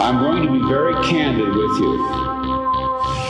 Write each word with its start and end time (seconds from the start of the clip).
I'm 0.00 0.18
going 0.18 0.42
to 0.46 0.50
be 0.50 0.66
very 0.66 0.94
candid 1.04 1.48
with 1.54 1.78
you. 1.78 2.59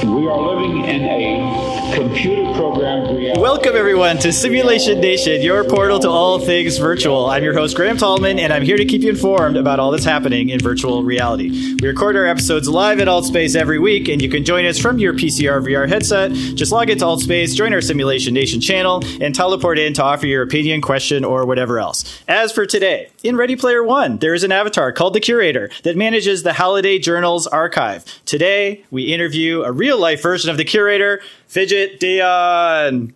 We 0.02 0.26
are 0.26 0.40
living 0.40 0.84
in 0.86 1.04
a 1.04 1.94
computer 1.94 2.54
programmed 2.54 3.16
reality. 3.16 3.38
Welcome, 3.38 3.76
everyone, 3.76 4.16
to 4.18 4.32
Simulation 4.32 4.98
Nation, 5.00 5.42
your 5.42 5.62
portal 5.64 5.98
to 5.98 6.08
all 6.08 6.38
things 6.38 6.78
virtual. 6.78 7.26
I'm 7.26 7.44
your 7.44 7.52
host, 7.52 7.76
Graham 7.76 7.98
Tallman, 7.98 8.38
and 8.38 8.50
I'm 8.50 8.62
here 8.62 8.78
to 8.78 8.84
keep 8.86 9.02
you 9.02 9.10
informed 9.10 9.58
about 9.58 9.78
all 9.78 9.90
that's 9.90 10.04
happening 10.04 10.48
in 10.48 10.58
virtual 10.58 11.02
reality. 11.02 11.74
We 11.82 11.88
record 11.88 12.16
our 12.16 12.24
episodes 12.24 12.66
live 12.66 13.00
at 13.00 13.08
Altspace 13.08 13.54
every 13.54 13.78
week, 13.78 14.08
and 14.08 14.22
you 14.22 14.30
can 14.30 14.44
join 14.44 14.64
us 14.64 14.78
from 14.78 14.98
your 14.98 15.12
PCR 15.12 15.62
VR 15.62 15.86
headset. 15.86 16.32
Just 16.32 16.72
log 16.72 16.88
into 16.88 17.04
Altspace, 17.04 17.54
join 17.54 17.74
our 17.74 17.82
Simulation 17.82 18.32
Nation 18.32 18.60
channel, 18.60 19.02
and 19.20 19.34
teleport 19.34 19.78
in 19.78 19.92
to 19.94 20.02
offer 20.02 20.26
your 20.26 20.42
opinion, 20.42 20.80
question, 20.80 21.24
or 21.24 21.44
whatever 21.44 21.78
else. 21.78 22.22
As 22.26 22.52
for 22.52 22.64
today, 22.64 23.10
in 23.22 23.36
Ready 23.36 23.56
Player 23.56 23.84
One, 23.84 24.16
there 24.18 24.32
is 24.32 24.44
an 24.44 24.52
avatar 24.52 24.92
called 24.92 25.12
the 25.12 25.20
Curator 25.20 25.70
that 25.82 25.96
manages 25.96 26.42
the 26.42 26.54
Halliday 26.54 26.98
Journals 26.98 27.46
archive. 27.46 28.04
Today, 28.24 28.84
we 28.90 29.12
interview 29.12 29.62
a 29.62 29.72
real 29.72 29.89
real 29.90 29.98
life 29.98 30.22
version 30.22 30.50
of 30.50 30.56
the 30.56 30.64
curator, 30.64 31.20
Fidget 31.48 31.98
Dion. 31.98 33.12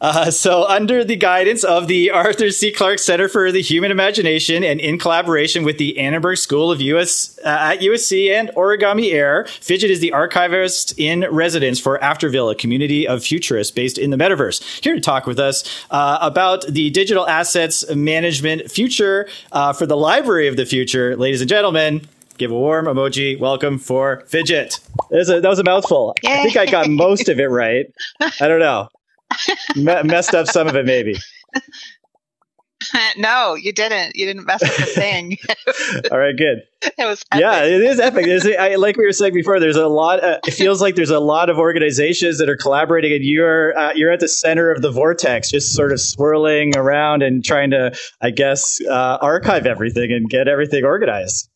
Uh, 0.00 0.30
so, 0.30 0.64
under 0.64 1.04
the 1.04 1.16
guidance 1.16 1.62
of 1.62 1.88
the 1.88 2.10
Arthur 2.10 2.50
C. 2.50 2.72
Clarke 2.72 2.98
Center 2.98 3.28
for 3.28 3.52
the 3.52 3.60
Human 3.60 3.90
Imagination 3.90 4.64
and 4.64 4.80
in 4.80 4.98
collaboration 4.98 5.62
with 5.62 5.76
the 5.76 5.98
Annenberg 5.98 6.38
School 6.38 6.70
of 6.70 6.80
US 6.80 7.38
uh, 7.44 7.48
at 7.48 7.80
USC 7.80 8.30
and 8.30 8.48
Origami 8.56 9.12
Air, 9.12 9.44
Fidget 9.44 9.90
is 9.90 10.00
the 10.00 10.12
archivist 10.12 10.98
in 10.98 11.26
residence 11.30 11.78
for 11.78 11.98
Afterville, 11.98 12.50
a 12.50 12.54
community 12.54 13.06
of 13.06 13.22
futurists 13.22 13.70
based 13.70 13.98
in 13.98 14.08
the 14.08 14.16
metaverse. 14.16 14.62
Here 14.82 14.94
to 14.94 15.00
talk 15.02 15.26
with 15.26 15.38
us 15.38 15.64
uh, 15.90 16.16
about 16.22 16.66
the 16.66 16.88
digital 16.90 17.28
assets 17.28 17.84
management 17.94 18.70
future 18.70 19.28
uh, 19.52 19.74
for 19.74 19.84
the 19.84 19.98
Library 19.98 20.48
of 20.48 20.56
the 20.56 20.64
Future, 20.64 21.14
ladies 21.16 21.42
and 21.42 21.48
gentlemen, 21.48 22.06
give 22.38 22.50
a 22.50 22.54
warm 22.54 22.86
emoji 22.86 23.38
welcome 23.38 23.78
for 23.78 24.22
Fidget. 24.26 24.78
A, 25.12 25.24
that 25.40 25.48
was 25.48 25.58
a 25.58 25.64
mouthful. 25.64 26.14
Yay. 26.22 26.32
I 26.32 26.42
think 26.42 26.56
I 26.56 26.66
got 26.66 26.88
most 26.88 27.28
of 27.28 27.38
it 27.38 27.46
right. 27.46 27.86
I 28.20 28.48
don't 28.48 28.60
know. 28.60 28.88
M- 29.76 30.06
messed 30.06 30.34
up 30.34 30.46
some 30.46 30.68
of 30.68 30.76
it, 30.76 30.86
maybe. 30.86 31.16
no, 33.16 33.54
you 33.54 33.72
didn't. 33.72 34.16
You 34.16 34.26
didn't 34.26 34.46
mess 34.46 34.62
up 34.62 34.74
the 34.76 34.86
thing. 34.86 35.38
All 36.10 36.18
right, 36.18 36.36
good. 36.36 36.62
It 36.98 37.04
was. 37.04 37.24
Epic. 37.32 37.40
Yeah, 37.40 37.64
it 37.64 37.82
is 37.82 37.98
epic. 37.98 38.26
I, 38.60 38.76
like 38.76 38.96
we 38.96 39.04
were 39.04 39.12
saying 39.12 39.34
before. 39.34 39.58
There's 39.58 39.76
a 39.76 39.88
lot. 39.88 40.22
Uh, 40.22 40.38
it 40.46 40.52
feels 40.52 40.80
like 40.80 40.94
there's 40.94 41.10
a 41.10 41.18
lot 41.18 41.50
of 41.50 41.58
organizations 41.58 42.38
that 42.38 42.48
are 42.48 42.56
collaborating, 42.56 43.12
and 43.12 43.24
you're 43.24 43.76
uh, 43.76 43.92
you're 43.94 44.12
at 44.12 44.20
the 44.20 44.28
center 44.28 44.70
of 44.70 44.82
the 44.82 44.92
vortex, 44.92 45.50
just 45.50 45.74
sort 45.74 45.90
of 45.90 46.00
swirling 46.00 46.76
around 46.76 47.22
and 47.22 47.44
trying 47.44 47.70
to, 47.70 47.96
I 48.20 48.30
guess, 48.30 48.80
uh, 48.88 49.18
archive 49.20 49.66
everything 49.66 50.12
and 50.12 50.30
get 50.30 50.46
everything 50.46 50.84
organized. 50.84 51.50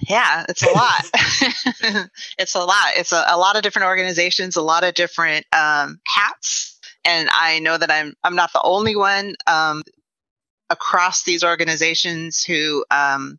Yeah, 0.00 0.44
it's 0.48 0.62
a 0.62 0.70
lot. 0.70 1.04
it's 2.38 2.54
a 2.54 2.64
lot. 2.64 2.92
It's 2.96 3.12
a, 3.12 3.24
a, 3.28 3.38
lot 3.38 3.56
of 3.56 3.62
different 3.62 3.86
organizations, 3.86 4.56
a 4.56 4.62
lot 4.62 4.84
of 4.84 4.94
different 4.94 5.46
um, 5.52 6.00
hats, 6.06 6.78
and 7.04 7.28
I 7.32 7.60
know 7.60 7.78
that 7.78 7.90
I'm 7.90 8.14
I'm 8.22 8.36
not 8.36 8.52
the 8.52 8.62
only 8.62 8.94
one 8.94 9.34
um, 9.46 9.82
across 10.68 11.24
these 11.24 11.42
organizations 11.42 12.44
who 12.44 12.84
um, 12.90 13.38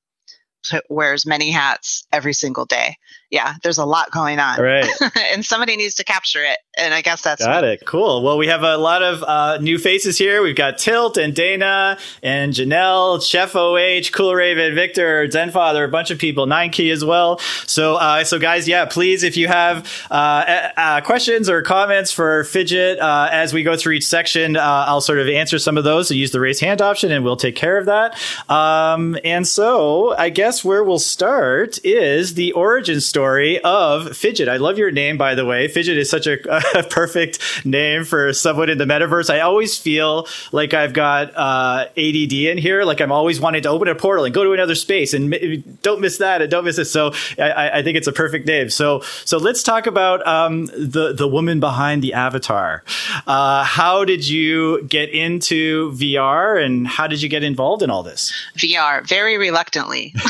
wears 0.89 1.25
many 1.25 1.51
hats 1.51 2.07
every 2.11 2.33
single 2.33 2.65
day 2.65 2.95
yeah, 3.29 3.55
there's 3.61 3.77
a 3.77 3.85
lot 3.85 4.11
going 4.11 4.39
on. 4.39 4.59
Right. 4.59 4.87
and 5.33 5.45
somebody 5.45 5.75
needs 5.75 5.95
to 5.95 6.05
capture 6.05 6.43
it. 6.43 6.59
And 6.77 6.93
I 6.93 7.01
guess 7.01 7.21
that's 7.23 7.43
got 7.43 7.63
me. 7.63 7.71
it. 7.71 7.85
Cool. 7.85 8.23
Well, 8.23 8.37
we 8.37 8.47
have 8.47 8.63
a 8.63 8.77
lot 8.77 9.03
of 9.03 9.23
uh, 9.23 9.57
new 9.57 9.77
faces 9.77 10.17
here. 10.17 10.41
We've 10.41 10.55
got 10.55 10.77
Tilt 10.77 11.17
and 11.17 11.35
Dana 11.35 11.97
and 12.23 12.53
Janelle, 12.53 13.21
Chef 13.21 13.53
OH, 13.55 14.11
Cool 14.13 14.33
Raven, 14.33 14.75
Victor, 14.75 15.27
Zenfather, 15.27 15.85
a 15.85 15.87
bunch 15.89 16.09
of 16.09 16.19
people, 16.19 16.45
Nine 16.45 16.69
Key 16.69 16.89
as 16.91 17.03
well. 17.03 17.39
So, 17.65 17.95
uh, 17.95 18.23
so 18.23 18.39
guys, 18.39 18.67
yeah, 18.67 18.85
please, 18.85 19.23
if 19.23 19.35
you 19.35 19.47
have 19.47 19.91
uh, 20.09 20.69
uh 20.77 21.01
questions 21.01 21.49
or 21.49 21.61
comments 21.63 22.11
for 22.11 22.45
Fidget 22.45 22.99
uh, 22.99 23.27
as 23.31 23.53
we 23.53 23.63
go 23.63 23.75
through 23.75 23.93
each 23.93 24.07
section, 24.07 24.55
uh, 24.55 24.85
I'll 24.87 25.01
sort 25.01 25.19
of 25.19 25.27
answer 25.27 25.59
some 25.59 25.77
of 25.77 25.83
those. 25.83 26.07
So 26.07 26.13
use 26.13 26.31
the 26.31 26.39
raise 26.39 26.61
hand 26.61 26.81
option, 26.81 27.11
and 27.11 27.25
we'll 27.25 27.35
take 27.35 27.55
care 27.55 27.77
of 27.77 27.87
that. 27.87 28.17
Um, 28.49 29.17
and 29.25 29.45
so, 29.45 30.15
I 30.15 30.29
guess 30.29 30.63
where 30.63 30.83
we'll 30.83 30.99
start 30.99 31.79
is 31.83 32.35
the 32.35 32.53
origin 32.53 33.01
story 33.01 33.16
story 33.17 33.59
of 33.61 34.15
Fidget. 34.15 34.47
I 34.47 34.57
love 34.57 34.77
your 34.77 34.91
name, 34.91 35.17
by 35.17 35.33
the 35.33 35.43
way. 35.43 35.67
Fidget 35.67 35.97
is 35.97 36.07
such 36.07 36.27
a, 36.27 36.37
a 36.77 36.83
perfect 36.83 37.65
name 37.65 38.03
for 38.03 38.31
someone 38.31 38.69
in 38.69 38.77
the 38.77 38.85
metaverse. 38.85 39.33
I 39.33 39.39
always 39.39 39.75
feel 39.75 40.27
like 40.51 40.75
I've 40.75 40.93
got 40.93 41.35
uh, 41.35 41.87
ADD 41.97 42.33
in 42.33 42.59
here. 42.59 42.83
Like 42.83 43.01
I'm 43.01 43.11
always 43.11 43.41
wanting 43.41 43.63
to 43.63 43.69
open 43.69 43.87
a 43.87 43.95
portal 43.95 44.23
and 44.23 44.35
go 44.35 44.43
to 44.43 44.51
another 44.51 44.75
space 44.75 45.15
and 45.15 45.33
m- 45.33 45.79
don't 45.81 45.99
miss 45.99 46.19
that 46.19 46.43
and 46.43 46.51
don't 46.51 46.63
miss 46.63 46.77
it. 46.77 46.85
So 46.85 47.11
I, 47.39 47.79
I, 47.79 47.81
think 47.81 47.97
it's 47.97 48.05
a 48.05 48.11
perfect 48.11 48.45
name. 48.45 48.69
So 48.69 49.01
so 49.25 49.39
let's 49.39 49.63
talk 49.63 49.87
about 49.87 50.25
um, 50.27 50.67
the 50.67 51.11
the 51.11 51.27
woman 51.27 51.59
behind 51.59 52.03
the 52.03 52.13
avatar. 52.13 52.83
Uh, 53.25 53.63
how 53.63 54.05
did 54.05 54.27
you 54.27 54.83
get 54.83 55.09
into 55.09 55.91
VR 55.93 56.63
and 56.63 56.87
how 56.87 57.07
did 57.07 57.23
you 57.23 57.29
get 57.29 57.41
involved 57.41 57.81
in 57.81 57.89
all 57.89 58.03
this? 58.03 58.31
VR 58.57 59.07
very 59.07 59.39
reluctantly. 59.39 60.13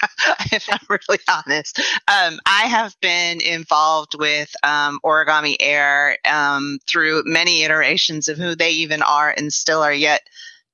if 0.52 0.66
I'm 0.70 0.80
really 0.88 1.20
honest. 1.28 1.78
Um, 2.08 2.38
I 2.46 2.66
have 2.66 2.94
been 3.00 3.40
involved 3.40 4.14
with 4.18 4.52
um, 4.62 4.98
Origami 5.04 5.56
Air 5.60 6.18
um, 6.28 6.78
through 6.88 7.22
many 7.24 7.62
iterations 7.62 8.28
of 8.28 8.38
who 8.38 8.54
they 8.54 8.70
even 8.70 9.02
are 9.02 9.32
and 9.36 9.52
still 9.52 9.82
are 9.82 9.92
yet 9.92 10.22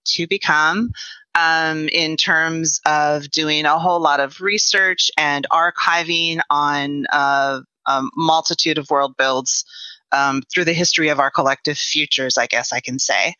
to 0.06 0.26
become. 0.26 0.92
Um, 1.34 1.88
in 1.90 2.16
terms 2.16 2.80
of 2.86 3.30
doing 3.30 3.66
a 3.66 3.78
whole 3.78 4.00
lot 4.00 4.20
of 4.20 4.40
research 4.40 5.10
and 5.18 5.46
archiving 5.52 6.40
on 6.48 7.04
uh, 7.12 7.60
a 7.84 8.02
multitude 8.16 8.78
of 8.78 8.88
world 8.88 9.18
builds 9.18 9.66
um, 10.16 10.42
through 10.52 10.64
the 10.64 10.72
history 10.72 11.08
of 11.08 11.20
our 11.20 11.30
collective 11.30 11.76
futures, 11.76 12.38
I 12.38 12.46
guess 12.46 12.72
I 12.72 12.80
can 12.80 12.98
say. 12.98 13.34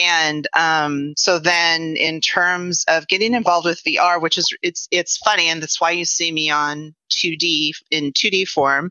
And 0.00 0.46
um, 0.56 1.14
so 1.16 1.38
then, 1.38 1.96
in 1.96 2.20
terms 2.20 2.84
of 2.88 3.08
getting 3.08 3.34
involved 3.34 3.66
with 3.66 3.82
VR, 3.84 4.20
which 4.20 4.38
is 4.38 4.54
it's 4.62 4.88
it's 4.90 5.16
funny, 5.18 5.48
and 5.48 5.62
that's 5.62 5.80
why 5.80 5.90
you 5.92 6.04
see 6.04 6.30
me 6.30 6.50
on 6.50 6.94
2D 7.10 7.72
in 7.90 8.12
2D 8.12 8.48
form, 8.48 8.90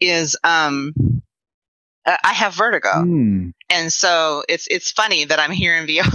is 0.00 0.36
um, 0.44 0.92
I 2.06 2.32
have 2.32 2.54
vertigo. 2.54 2.92
Mm. 2.92 3.52
And 3.68 3.92
so 3.92 4.44
it's 4.48 4.68
it's 4.70 4.92
funny 4.92 5.24
that 5.24 5.40
I'm 5.40 5.50
here 5.50 5.76
in 5.76 5.86
VR. 5.86 6.06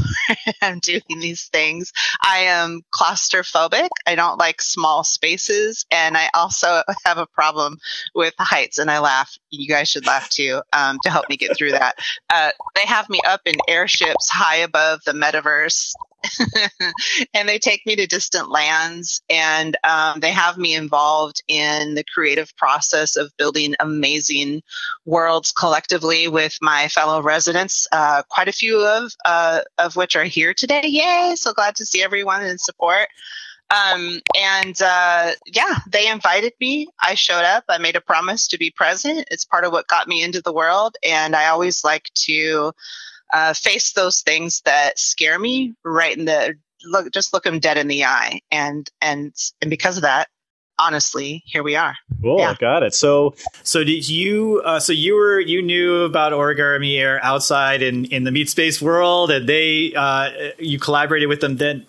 I'm 0.62 0.80
doing 0.80 1.02
these 1.20 1.48
things. 1.50 1.92
I 2.22 2.40
am 2.40 2.82
claustrophobic. 2.94 3.90
I 4.08 4.16
don't 4.16 4.38
like 4.38 4.62
small 4.62 5.04
spaces, 5.04 5.86
and 5.92 6.16
I 6.18 6.30
also 6.34 6.82
have 7.06 7.18
a 7.18 7.28
problem 7.28 7.78
with 8.16 8.34
heights. 8.40 8.78
And 8.78 8.90
I 8.90 9.00
laugh. 9.00 9.38
You 9.50 9.68
guys 9.68 9.90
should 9.90 10.06
laugh 10.06 10.30
too 10.30 10.62
um, 10.72 10.98
to 11.04 11.10
help 11.10 11.26
me 11.30 11.36
get 11.36 11.58
through 11.58 11.72
that. 11.72 11.96
Uh, 12.30 12.52
they 12.76 12.86
have 12.86 13.10
me 13.10 13.20
up 13.28 13.42
in 13.46 13.56
airships 13.68 14.30
high 14.30 14.58
above 14.58 15.02
the 15.06 15.12
metaverse, 15.12 15.92
and 17.34 17.50
they 17.50 17.60
take 17.60 17.86
me 17.86 17.96
to 17.96 18.08
distant 18.08 18.50
lands 18.50 19.22
and 19.30 19.76
um, 19.84 20.20
they 20.20 20.32
have 20.32 20.58
me 20.58 20.76
involved 20.76 21.44
in 21.48 21.96
the 21.96 22.04
creative 22.14 22.56
process 22.58 23.16
of 23.16 23.32
building 23.38 23.76
amazing 23.80 24.62
worlds 25.06 25.52
collectively 25.52 26.28
with 26.28 26.58
my 26.62 26.88
fellow 26.90 27.22
residents 27.22 27.41
uh, 27.48 28.24
quite 28.30 28.48
a 28.48 28.54
few 28.54 28.86
of 28.86 29.12
uh, 29.26 29.62
of 29.78 29.96
which 29.96 30.16
are 30.16 30.24
here 30.24 30.54
today 30.54 30.84
yay 30.86 31.34
so 31.36 31.54
glad 31.54 31.76
to 31.76 31.86
see 31.86 32.04
everyone 32.04 32.44
in 32.44 32.58
support 32.58 33.08
um, 33.72 34.20
and 34.38 34.80
uh, 34.82 35.32
yeah, 35.46 35.76
they 35.88 36.10
invited 36.10 36.52
me. 36.60 36.90
I 37.02 37.16
showed 37.16 37.46
up. 37.46 37.64
I 37.70 37.78
made 37.78 37.96
a 37.96 38.02
promise 38.02 38.48
to 38.50 38.58
be 38.58 38.70
present. 38.70 39.30
It's 39.32 39.46
part 39.46 39.64
of 39.64 39.72
what 39.72 39.88
got 39.88 40.10
me 40.10 40.22
into 40.22 40.42
the 40.42 40.52
world. 40.52 40.98
And 41.08 41.38
I 41.38 41.48
always 41.48 41.82
like 41.82 42.12
to 42.26 42.74
uh, 43.32 43.54
face 43.54 43.94
those 43.94 44.22
things 44.22 44.62
that 44.66 45.00
scare 45.00 45.40
me 45.40 45.74
right 45.86 46.18
in 46.18 46.26
the 46.26 46.56
look 46.84 47.12
just 47.14 47.32
look 47.32 47.44
them 47.44 47.60
dead 47.60 47.78
in 47.78 47.88
the 47.88 48.04
eye 48.04 48.42
and 48.52 48.90
and 49.02 49.34
and 49.62 49.70
because 49.70 49.98
of 49.98 50.04
that 50.04 50.28
honestly 50.82 51.44
here 51.46 51.64
we 51.64 51.76
are 51.76 51.96
cool 52.22 52.40
yeah. 52.40 52.56
got 52.60 52.84
it 52.84 52.94
so 52.94 53.34
so 53.64 53.84
did 53.84 54.08
you 54.10 54.62
uh, 54.66 54.80
so 54.80 54.92
you 54.92 55.16
were 55.16 55.40
you 55.40 55.62
knew 55.62 56.04
about 56.04 56.32
origami 56.32 56.98
air 57.00 57.24
outside 57.24 57.82
in 57.82 58.06
in 58.06 58.24
the 58.24 58.32
meat 58.32 58.50
space 58.50 58.82
world 58.82 59.30
and 59.30 59.48
they 59.48 59.94
uh, 59.96 60.30
you 60.58 60.80
collaborated 60.80 61.30
with 61.30 61.42
them 61.42 61.58
then 61.58 61.86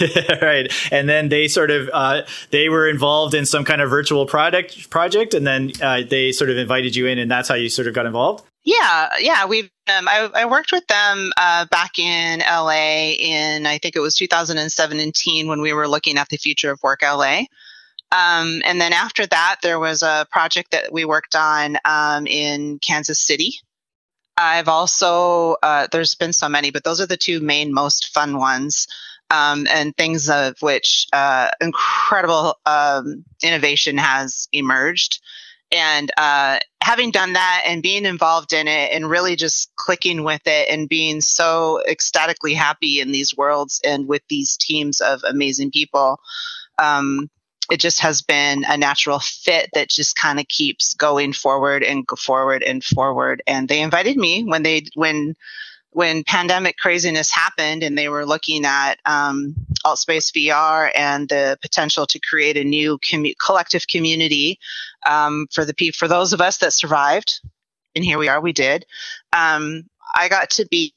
right 0.42 0.72
and 0.90 1.08
then 1.08 1.28
they 1.28 1.46
sort 1.48 1.70
of 1.70 1.88
uh, 1.92 2.22
they 2.50 2.68
were 2.68 2.88
involved 2.88 3.34
in 3.34 3.46
some 3.46 3.64
kind 3.64 3.80
of 3.80 3.90
virtual 3.90 4.26
product 4.26 4.90
project 4.90 5.34
and 5.34 5.46
then 5.46 5.72
uh, 5.82 6.02
they 6.08 6.32
sort 6.32 6.50
of 6.50 6.56
invited 6.56 6.96
you 6.96 7.06
in 7.06 7.18
and 7.18 7.30
that's 7.30 7.48
how 7.48 7.54
you 7.54 7.68
sort 7.68 7.86
of 7.88 7.94
got 7.94 8.06
involved 8.06 8.44
yeah, 8.66 9.10
yeah, 9.20 9.46
we've. 9.46 9.70
Um, 9.88 10.08
I, 10.08 10.28
I, 10.34 10.46
worked 10.46 10.72
with 10.72 10.84
them 10.88 11.32
uh, 11.36 11.66
back 11.66 12.00
in 12.00 12.40
LA 12.40 13.12
in 13.12 13.64
I 13.66 13.78
think 13.78 13.94
it 13.94 14.00
was 14.00 14.16
2017 14.16 15.46
when 15.46 15.60
we 15.60 15.72
were 15.72 15.86
looking 15.86 16.18
at 16.18 16.28
the 16.28 16.36
future 16.36 16.72
of 16.72 16.82
work 16.82 17.02
LA. 17.02 17.42
Um, 18.12 18.62
and 18.64 18.80
then 18.80 18.92
after 18.92 19.26
that, 19.26 19.56
there 19.62 19.78
was 19.78 20.02
a 20.02 20.26
project 20.30 20.70
that 20.70 20.92
we 20.92 21.04
worked 21.04 21.34
on 21.34 21.76
um, 21.84 22.26
in 22.26 22.78
Kansas 22.78 23.20
City. 23.20 23.54
I've 24.38 24.68
also 24.68 25.56
uh, 25.62 25.88
there's 25.90 26.14
been 26.14 26.32
so 26.32 26.48
many, 26.48 26.70
but 26.70 26.84
those 26.84 27.00
are 27.00 27.06
the 27.06 27.16
two 27.16 27.40
main 27.40 27.72
most 27.72 28.12
fun 28.14 28.38
ones. 28.38 28.86
um, 29.30 29.66
and 29.68 29.96
things 29.96 30.28
of 30.28 30.56
which 30.60 31.06
uh, 31.12 31.50
incredible 31.60 32.58
um, 32.64 33.24
innovation 33.42 33.98
has 33.98 34.48
emerged. 34.52 35.20
And 35.72 36.10
uh, 36.16 36.60
having 36.80 37.10
done 37.10 37.32
that 37.32 37.64
and 37.66 37.82
being 37.82 38.04
involved 38.04 38.52
in 38.52 38.68
it 38.68 38.92
and 38.92 39.10
really 39.10 39.34
just 39.34 39.74
clicking 39.74 40.22
with 40.22 40.42
it 40.46 40.68
and 40.70 40.88
being 40.88 41.20
so 41.20 41.82
ecstatically 41.88 42.54
happy 42.54 43.00
in 43.00 43.10
these 43.10 43.36
worlds 43.36 43.80
and 43.84 44.06
with 44.06 44.22
these 44.28 44.56
teams 44.56 45.00
of 45.00 45.22
amazing 45.28 45.72
people, 45.72 46.20
um, 46.78 47.28
it 47.70 47.80
just 47.80 48.00
has 48.00 48.22
been 48.22 48.64
a 48.68 48.76
natural 48.76 49.18
fit 49.18 49.70
that 49.74 49.88
just 49.88 50.16
kind 50.16 50.38
of 50.38 50.48
keeps 50.48 50.94
going 50.94 51.32
forward 51.32 51.82
and 51.82 52.06
forward 52.18 52.62
and 52.62 52.84
forward. 52.84 53.42
And 53.46 53.68
they 53.68 53.80
invited 53.80 54.16
me 54.16 54.44
when 54.44 54.62
they 54.62 54.84
when 54.94 55.34
when 55.90 56.24
pandemic 56.24 56.76
craziness 56.76 57.30
happened 57.30 57.82
and 57.82 57.96
they 57.96 58.08
were 58.10 58.26
looking 58.26 58.66
at 58.66 58.96
um, 59.06 59.54
AltSpace 59.84 60.30
VR 60.30 60.90
and 60.94 61.26
the 61.26 61.58
potential 61.62 62.06
to 62.06 62.20
create 62.20 62.58
a 62.58 62.64
new 62.64 62.98
commu- 62.98 63.34
collective 63.42 63.86
community 63.86 64.58
um, 65.08 65.46
for 65.50 65.64
the 65.64 65.72
people, 65.72 65.96
for 65.96 66.06
those 66.06 66.34
of 66.34 66.42
us 66.42 66.58
that 66.58 66.74
survived, 66.74 67.40
and 67.94 68.04
here 68.04 68.18
we 68.18 68.28
are, 68.28 68.42
we 68.42 68.52
did. 68.52 68.84
Um, 69.32 69.84
I 70.14 70.28
got 70.28 70.50
to 70.50 70.66
be 70.66 70.92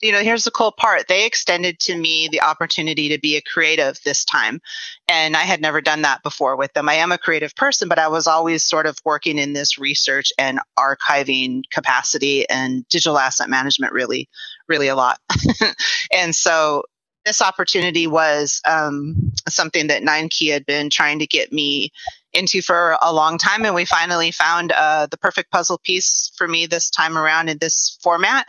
you 0.00 0.12
know, 0.12 0.22
here's 0.22 0.44
the 0.44 0.50
cool 0.50 0.72
part. 0.72 1.08
They 1.08 1.26
extended 1.26 1.78
to 1.80 1.96
me 1.96 2.28
the 2.28 2.42
opportunity 2.42 3.08
to 3.10 3.18
be 3.18 3.36
a 3.36 3.42
creative 3.42 4.00
this 4.04 4.24
time. 4.24 4.60
And 5.08 5.36
I 5.36 5.42
had 5.42 5.60
never 5.60 5.80
done 5.80 6.02
that 6.02 6.22
before 6.22 6.56
with 6.56 6.72
them. 6.72 6.88
I 6.88 6.94
am 6.94 7.12
a 7.12 7.18
creative 7.18 7.54
person, 7.54 7.88
but 7.88 7.98
I 7.98 8.08
was 8.08 8.26
always 8.26 8.64
sort 8.64 8.86
of 8.86 8.98
working 9.04 9.38
in 9.38 9.52
this 9.52 9.78
research 9.78 10.32
and 10.38 10.58
archiving 10.78 11.62
capacity 11.70 12.48
and 12.48 12.88
digital 12.88 13.18
asset 13.18 13.50
management 13.50 13.92
really, 13.92 14.28
really 14.68 14.88
a 14.88 14.96
lot. 14.96 15.18
and 16.12 16.34
so 16.34 16.84
this 17.26 17.42
opportunity 17.42 18.06
was 18.06 18.62
um, 18.66 19.14
something 19.48 19.88
that 19.88 20.02
Nine 20.02 20.30
Key 20.30 20.48
had 20.48 20.64
been 20.64 20.88
trying 20.88 21.18
to 21.18 21.26
get 21.26 21.52
me 21.52 21.92
into 22.32 22.62
for 22.62 22.96
a 23.02 23.12
long 23.12 23.36
time. 23.36 23.66
And 23.66 23.74
we 23.74 23.84
finally 23.84 24.30
found 24.30 24.72
uh, 24.72 25.06
the 25.10 25.18
perfect 25.18 25.50
puzzle 25.50 25.78
piece 25.78 26.32
for 26.36 26.48
me 26.48 26.64
this 26.64 26.88
time 26.88 27.18
around 27.18 27.50
in 27.50 27.58
this 27.58 27.98
format 28.02 28.46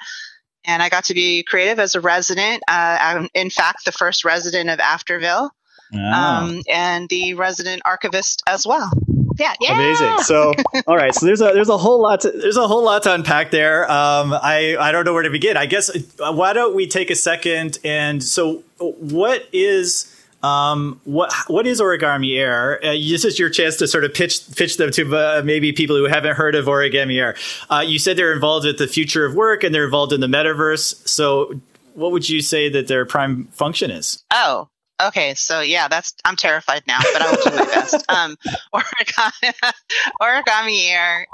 and 0.66 0.82
I 0.84 0.90
got 0.90 1.06
to 1.06 1.14
be 1.14 1.44
creative 1.44 1.80
as 1.80 1.96
a 1.96 2.02
resident. 2.02 2.64
Uh, 2.68 3.28
in 3.34 3.50
fact, 3.50 3.86
the 3.86 3.92
first 3.92 4.24
resident 4.26 4.70
of 4.70 4.80
Afterville, 4.80 5.50
oh. 5.94 5.98
um, 5.98 6.62
and 6.70 7.10
the 7.10 7.34
resident 7.34 7.82
archivist 7.86 8.44
as 8.48 8.66
well. 8.66 8.92
Yeah, 9.40 9.54
yeah. 9.60 9.74
Amazing. 9.74 10.20
So, 10.20 10.54
all 10.88 10.96
right. 10.96 11.16
So 11.16 11.26
there's 11.26 11.42
a 11.42 11.52
there's 11.54 11.70
a 11.70 11.78
whole 11.78 12.02
lot 12.02 12.22
to, 12.22 12.32
there's 12.32 12.58
a 12.58 12.68
whole 12.68 12.84
lot 12.84 13.04
to 13.04 13.14
unpack 13.14 13.52
there. 13.52 13.90
Um, 13.90 14.34
I 14.34 14.76
I 14.80 14.92
don't 14.92 15.06
know 15.06 15.14
where 15.14 15.24
to 15.24 15.30
begin. 15.30 15.58
I 15.58 15.66
guess 15.66 15.90
uh, 16.20 16.34
why 16.34 16.54
don't 16.54 16.76
we 16.76 16.88
take 16.88 17.10
a 17.10 17.16
second 17.16 17.80
and 17.84 18.24
so 18.24 18.64
what 18.78 19.48
is 19.54 20.11
um, 20.44 21.00
what 21.04 21.34
what 21.48 21.68
is 21.68 21.80
origami 21.80 22.38
air? 22.38 22.84
Uh, 22.84 22.94
this 22.94 23.26
is 23.26 23.38
your 23.38 23.50
chance 23.50 23.78
to 23.78 23.88
sort 23.88 24.04
of 24.04 24.14
pitch 24.14 24.40
pitch 24.56 24.78
them 24.78 24.92
to 24.92 25.16
uh, 25.16 25.42
maybe 25.44 25.72
people 25.72 25.96
who 25.96 26.06
haven't 26.06 26.36
heard 26.36 26.56
of 26.56 26.66
origami 26.66 27.20
air. 27.20 27.36
Uh, 27.70 27.84
you 27.86 28.00
said 28.00 28.18
they're 28.18 28.34
involved 28.34 28.66
with 28.66 28.78
the 28.78 28.88
future 28.88 29.26
of 29.26 29.36
work 29.36 29.64
and 29.64 29.74
they're 29.74 29.86
involved 29.86 30.14
in 30.14 30.20
the 30.20 30.28
metaverse. 30.28 31.08
So, 31.08 31.60
what 31.94 32.12
would 32.12 32.28
you 32.28 32.42
say 32.42 32.70
that 32.70 32.88
their 32.88 33.06
prime 33.06 33.46
function 33.48 33.92
is? 33.92 34.24
Oh, 34.32 34.68
Okay, 35.08 35.34
so 35.34 35.62
yeah, 35.62 35.88
that's 35.88 36.14
I'm 36.26 36.36
terrified 36.36 36.84
now, 36.88 37.00
but 37.14 37.22
I 37.22 37.32
will 37.32 37.44
do 37.44 37.58
my 37.58 37.66
best. 37.66 38.06
Um, 38.12 38.36
origami, 38.74 39.54
origami 40.22 40.90
Air 40.90 41.28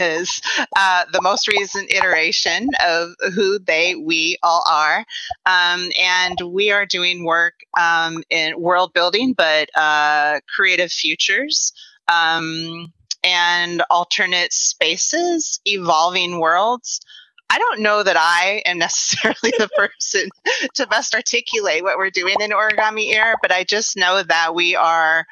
is 0.00 0.40
uh, 0.76 1.04
the 1.12 1.20
most 1.20 1.46
recent 1.46 1.92
iteration 1.92 2.68
of 2.84 3.10
who 3.34 3.58
they 3.58 3.94
we 3.94 4.38
all 4.42 4.64
are, 4.68 5.04
um, 5.44 5.90
and 5.98 6.40
we 6.40 6.70
are 6.70 6.86
doing 6.86 7.24
work 7.24 7.54
um, 7.78 8.22
in 8.30 8.58
world 8.58 8.92
building, 8.94 9.34
but 9.36 9.68
uh, 9.76 10.40
creative 10.54 10.90
futures. 10.90 11.72
Um, 12.08 12.92
and 13.24 13.82
alternate 13.90 14.52
spaces, 14.52 15.58
evolving 15.64 16.38
worlds. 16.38 17.00
I 17.48 17.58
don't 17.58 17.80
know 17.80 18.02
that 18.02 18.16
I 18.18 18.62
am 18.66 18.78
necessarily 18.78 19.52
the 19.58 19.68
person 19.76 20.28
to 20.74 20.86
best 20.86 21.14
articulate 21.14 21.82
what 21.82 21.96
we're 21.96 22.10
doing 22.10 22.36
in 22.40 22.50
Origami 22.50 23.14
Air, 23.14 23.36
but 23.40 23.52
I 23.52 23.64
just 23.64 23.96
know 23.96 24.22
that 24.22 24.54
we 24.54 24.74
are 24.74 25.26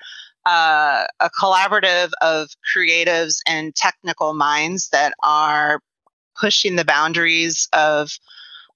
uh, 0.46 1.06
a 1.20 1.30
collaborative 1.30 2.10
of 2.20 2.48
creatives 2.74 3.38
and 3.46 3.74
technical 3.74 4.34
minds 4.34 4.90
that 4.90 5.14
are 5.22 5.80
pushing 6.38 6.76
the 6.76 6.84
boundaries 6.84 7.68
of 7.72 8.10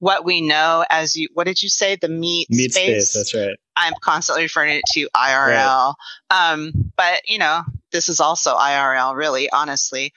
what 0.01 0.25
we 0.25 0.41
know 0.41 0.85
as 0.91 1.17
you 1.17 1.29
what 1.35 1.45
did 1.45 1.61
you 1.61 1.69
say 1.69 1.97
the 1.97 2.09
meat, 2.09 2.49
meat 2.51 2.73
space? 2.73 3.11
space 3.11 3.15
that's 3.15 3.35
right 3.35 3.57
i'm 3.77 3.93
constantly 4.01 4.45
referring 4.45 4.77
it 4.77 4.85
to 4.93 5.09
irl 5.17 5.95
right. 6.31 6.53
um, 6.53 6.71
but 6.97 7.21
you 7.27 7.37
know 7.37 7.63
this 7.91 8.09
is 8.09 8.21
also 8.21 8.55
irl 8.55 9.17
really 9.17 9.51
honestly 9.51 10.13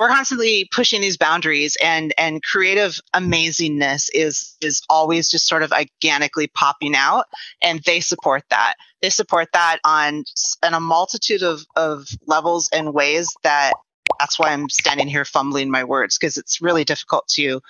we're 0.00 0.08
constantly 0.08 0.66
pushing 0.72 1.02
these 1.02 1.18
boundaries 1.18 1.76
and 1.82 2.14
and 2.16 2.42
creative 2.42 2.98
amazingness 3.14 4.08
is 4.14 4.56
is 4.62 4.82
always 4.88 5.30
just 5.30 5.46
sort 5.46 5.62
of 5.62 5.72
organically 5.72 6.46
popping 6.48 6.94
out 6.96 7.26
and 7.62 7.80
they 7.84 8.00
support 8.00 8.42
that. 8.48 8.74
They 9.02 9.10
support 9.10 9.48
that 9.52 9.78
on 9.84 10.24
on 10.64 10.72
a 10.72 10.80
multitude 10.80 11.42
of 11.42 11.66
of 11.76 12.08
levels 12.26 12.70
and 12.72 12.94
ways 12.94 13.28
that 13.44 13.74
that's 14.18 14.38
why 14.38 14.52
i'm 14.52 14.68
standing 14.68 15.06
here 15.06 15.24
fumbling 15.24 15.70
my 15.70 15.84
words 15.84 16.18
because 16.18 16.36
it's 16.36 16.60
really 16.60 16.84
difficult 16.84 17.28
to 17.28 17.60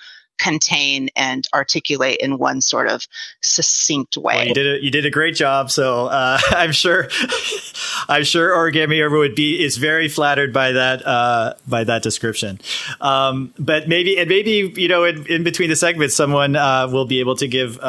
contain 0.41 1.09
and 1.15 1.47
articulate 1.53 2.17
in 2.19 2.37
one 2.37 2.61
sort 2.61 2.87
of 2.87 3.07
succinct 3.41 4.17
way. 4.17 4.35
Well, 4.35 4.47
you 4.47 4.53
did 4.53 4.67
a, 4.67 4.83
you 4.83 4.91
did 4.91 5.05
a 5.05 5.09
great 5.09 5.35
job. 5.35 5.69
So 5.69 6.07
uh, 6.07 6.39
I'm 6.49 6.71
sure 6.71 7.09
I'm 8.09 8.23
sure 8.23 8.51
Origami 8.55 9.09
would 9.09 9.35
be 9.35 9.63
is 9.63 9.77
very 9.77 10.07
flattered 10.07 10.53
by 10.53 10.73
that 10.73 11.05
uh, 11.05 11.53
by 11.67 11.83
that 11.83 12.01
description. 12.01 12.59
Um, 12.99 13.53
but 13.59 13.87
maybe 13.87 14.17
and 14.17 14.27
maybe 14.29 14.73
you 14.75 14.87
know 14.87 15.03
in, 15.03 15.25
in 15.27 15.43
between 15.43 15.69
the 15.69 15.75
segments, 15.75 16.15
someone 16.15 16.55
uh, 16.55 16.87
will 16.91 17.05
be 17.05 17.19
able 17.19 17.35
to 17.35 17.47
give 17.47 17.79
uh, 17.79 17.83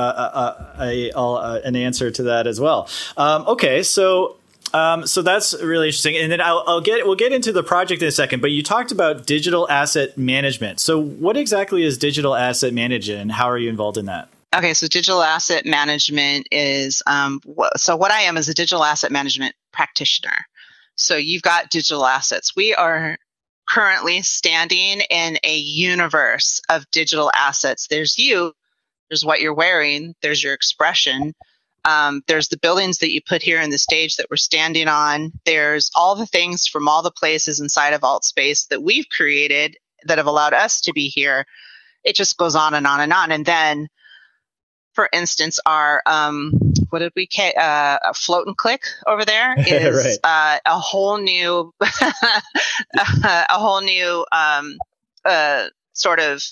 a, 0.79 0.83
a, 0.85 1.11
a, 1.15 1.61
an 1.65 1.77
answer 1.77 2.11
to 2.11 2.23
that 2.25 2.47
as 2.47 2.61
well. 2.61 2.89
Um, 3.17 3.47
okay, 3.47 3.83
so 3.83 4.37
um, 4.75 5.07
so 5.07 5.23
that's 5.23 5.55
really 5.55 5.89
interesting. 5.89 6.17
And 6.17 6.31
then 6.31 6.41
I'll, 6.41 6.65
I'll, 6.67 6.81
get 6.81 7.07
we'll 7.07 7.15
get 7.15 7.33
into 7.33 7.53
the 7.53 7.63
project 7.63 8.03
in 8.03 8.09
a 8.09 8.13
second. 8.13 8.41
But 8.41 8.51
you 8.51 8.63
talked 8.63 8.93
about 8.93 9.27
digital 9.27 9.69
asset 9.69 10.17
management. 10.17 10.81
So 10.81 11.01
what 11.01 11.37
exactly 11.37 11.85
is 11.85 11.99
digital 11.99 12.35
asset 12.35 12.73
management, 12.73 13.21
and 13.21 13.33
how 13.33 13.51
are 13.51 13.59
you 13.59 13.69
involved 13.69 13.99
in 13.99 14.07
that? 14.07 14.29
Okay, 14.55 14.75
so 14.75 14.87
digital 14.87 15.23
asset 15.23 15.65
management 15.65 16.47
is 16.51 17.03
um, 17.07 17.41
wh- 17.47 17.77
so 17.77 17.97
what 17.97 18.11
I 18.11 18.23
am 18.23 18.37
is 18.37 18.49
a 18.49 18.55
digital 18.55 18.85
asset 18.85 19.11
management 19.11 19.55
practitioner. 19.73 20.47
So 20.95 21.17
you've 21.17 21.43
got 21.43 21.71
digital 21.71 22.05
assets. 22.05 22.55
We 22.55 22.75
are 22.75 23.17
currently 23.69 24.21
standing 24.23 25.01
in 25.11 25.39
a 25.43 25.57
universe 25.57 26.61
of 26.69 26.91
digital 26.91 27.31
assets. 27.35 27.87
There's 27.89 28.19
you, 28.19 28.53
there's 29.09 29.25
what 29.25 29.41
you're 29.41 29.55
wearing, 29.55 30.15
there's 30.21 30.43
your 30.43 30.53
expression, 30.53 31.33
um, 31.85 32.23
there's 32.29 32.49
the 32.49 32.59
buildings 32.59 32.99
that 32.99 33.13
you 33.13 33.21
put 33.21 33.43
here 33.43 33.61
in 33.61 33.71
the 33.71 33.79
stage 33.79 34.17
that 34.17 34.27
we're 34.31 34.37
standing 34.37 34.89
on. 34.89 35.33
There's 35.45 35.91
all 35.95 36.15
the 36.15 36.27
things 36.27 36.67
from 36.67 36.89
all 36.89 37.03
the 37.03 37.11
places 37.11 37.61
inside 37.61 37.93
of 37.93 38.05
alt 38.05 38.25
space 38.25 38.67
that 38.67 38.83
we've 38.83 39.09
created 39.09 39.77
that 40.05 40.19
have 40.19 40.27
allowed 40.27 40.55
us 40.55 40.81
to 40.83 40.93
be 40.93 41.09
here. 41.09 41.45
It 42.05 42.17
just 42.17 42.37
goes 42.37 42.55
on 42.55 42.75
and 42.75 42.87
on 42.87 43.01
and 43.01 43.13
on. 43.13 43.33
And 43.33 43.45
then, 43.45 43.89
for 44.95 45.09
instance, 45.13 45.59
our 45.67 46.03
um, 46.07 46.53
what 46.91 47.01
did 47.01 47.13
we 47.17 47.27
ca- 47.27 47.55
uh, 47.59 47.99
a 48.11 48.15
float 48.15 48.47
and 48.47 48.57
click 48.57 48.83
over 49.07 49.25
there 49.25 49.55
is 49.67 50.19
right. 50.25 50.59
uh, 50.67 50.71
a 50.71 50.79
whole 50.79 51.19
new 51.19 51.73
a 51.81 53.59
whole 53.59 53.81
new 53.81 54.25
um, 54.31 54.77
uh, 55.25 55.67
sort 55.95 56.21
of 56.21 56.43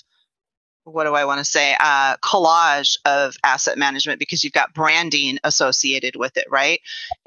what 0.83 1.05
do 1.05 1.13
I 1.13 1.25
want 1.25 1.39
to 1.39 1.45
say, 1.45 1.75
uh, 1.79 2.17
collage 2.17 2.97
of 3.05 3.35
asset 3.43 3.77
management 3.77 4.19
because 4.19 4.43
you've 4.43 4.53
got 4.53 4.73
branding 4.73 5.37
associated 5.43 6.15
with 6.15 6.37
it, 6.37 6.45
right? 6.49 6.81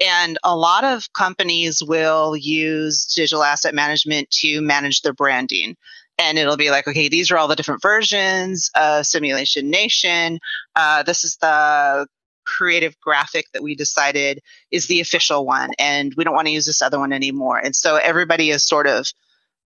And 0.05 0.37
a 0.43 0.55
lot 0.55 0.83
of 0.83 1.11
companies 1.13 1.81
will 1.83 2.35
use 2.35 3.05
digital 3.05 3.43
asset 3.43 3.73
management 3.73 4.29
to 4.41 4.61
manage 4.61 5.01
their 5.01 5.13
branding. 5.13 5.75
And 6.17 6.37
it'll 6.37 6.57
be 6.57 6.71
like, 6.71 6.87
okay, 6.87 7.09
these 7.09 7.31
are 7.31 7.37
all 7.37 7.47
the 7.47 7.55
different 7.55 7.81
versions 7.81 8.71
of 8.75 9.05
Simulation 9.05 9.69
Nation. 9.69 10.39
Uh, 10.75 11.03
this 11.03 11.23
is 11.23 11.37
the 11.37 12.07
creative 12.45 12.97
graphic 13.01 13.47
that 13.53 13.63
we 13.63 13.75
decided 13.75 14.41
is 14.71 14.87
the 14.87 15.01
official 15.01 15.45
one, 15.45 15.71
and 15.79 16.13
we 16.15 16.23
don't 16.23 16.35
want 16.35 16.47
to 16.47 16.53
use 16.53 16.65
this 16.65 16.81
other 16.81 16.99
one 16.99 17.11
anymore. 17.11 17.57
And 17.57 17.75
so 17.75 17.97
everybody 17.97 18.49
is 18.49 18.65
sort 18.65 18.87
of 18.87 19.07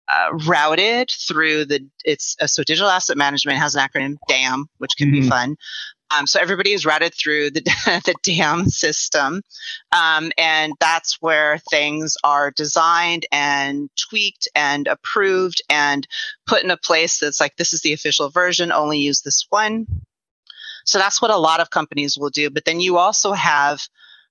uh, 0.07 0.35
routed 0.47 1.09
through 1.09 1.65
the 1.65 1.85
it's 2.03 2.35
uh, 2.39 2.47
so 2.47 2.63
digital 2.63 2.89
asset 2.89 3.17
management 3.17 3.57
has 3.57 3.75
an 3.75 3.87
acronym 3.87 4.17
DAM, 4.27 4.67
which 4.77 4.95
can 4.97 5.07
mm-hmm. 5.07 5.21
be 5.21 5.29
fun. 5.29 5.57
Um, 6.15 6.27
so 6.27 6.39
everybody 6.39 6.71
is 6.71 6.85
routed 6.85 7.13
through 7.15 7.51
the 7.51 7.61
the 8.05 8.15
DAM 8.21 8.69
system, 8.69 9.41
um, 9.91 10.31
and 10.37 10.73
that's 10.79 11.21
where 11.21 11.57
things 11.71 12.15
are 12.23 12.51
designed 12.51 13.25
and 13.31 13.89
tweaked 13.97 14.47
and 14.55 14.87
approved 14.87 15.61
and 15.69 16.07
put 16.45 16.63
in 16.63 16.69
a 16.69 16.77
place 16.77 17.19
that's 17.19 17.39
like 17.39 17.55
this 17.55 17.73
is 17.73 17.81
the 17.81 17.93
official 17.93 18.29
version. 18.29 18.71
Only 18.71 18.99
use 18.99 19.21
this 19.21 19.47
one. 19.49 19.87
So 20.85 20.99
that's 20.99 21.19
what 21.19 21.31
a 21.31 21.37
lot 21.37 21.59
of 21.59 21.71
companies 21.71 22.15
will 22.17 22.29
do. 22.29 22.51
But 22.51 22.65
then 22.65 22.79
you 22.79 22.97
also 22.97 23.33
have 23.33 23.81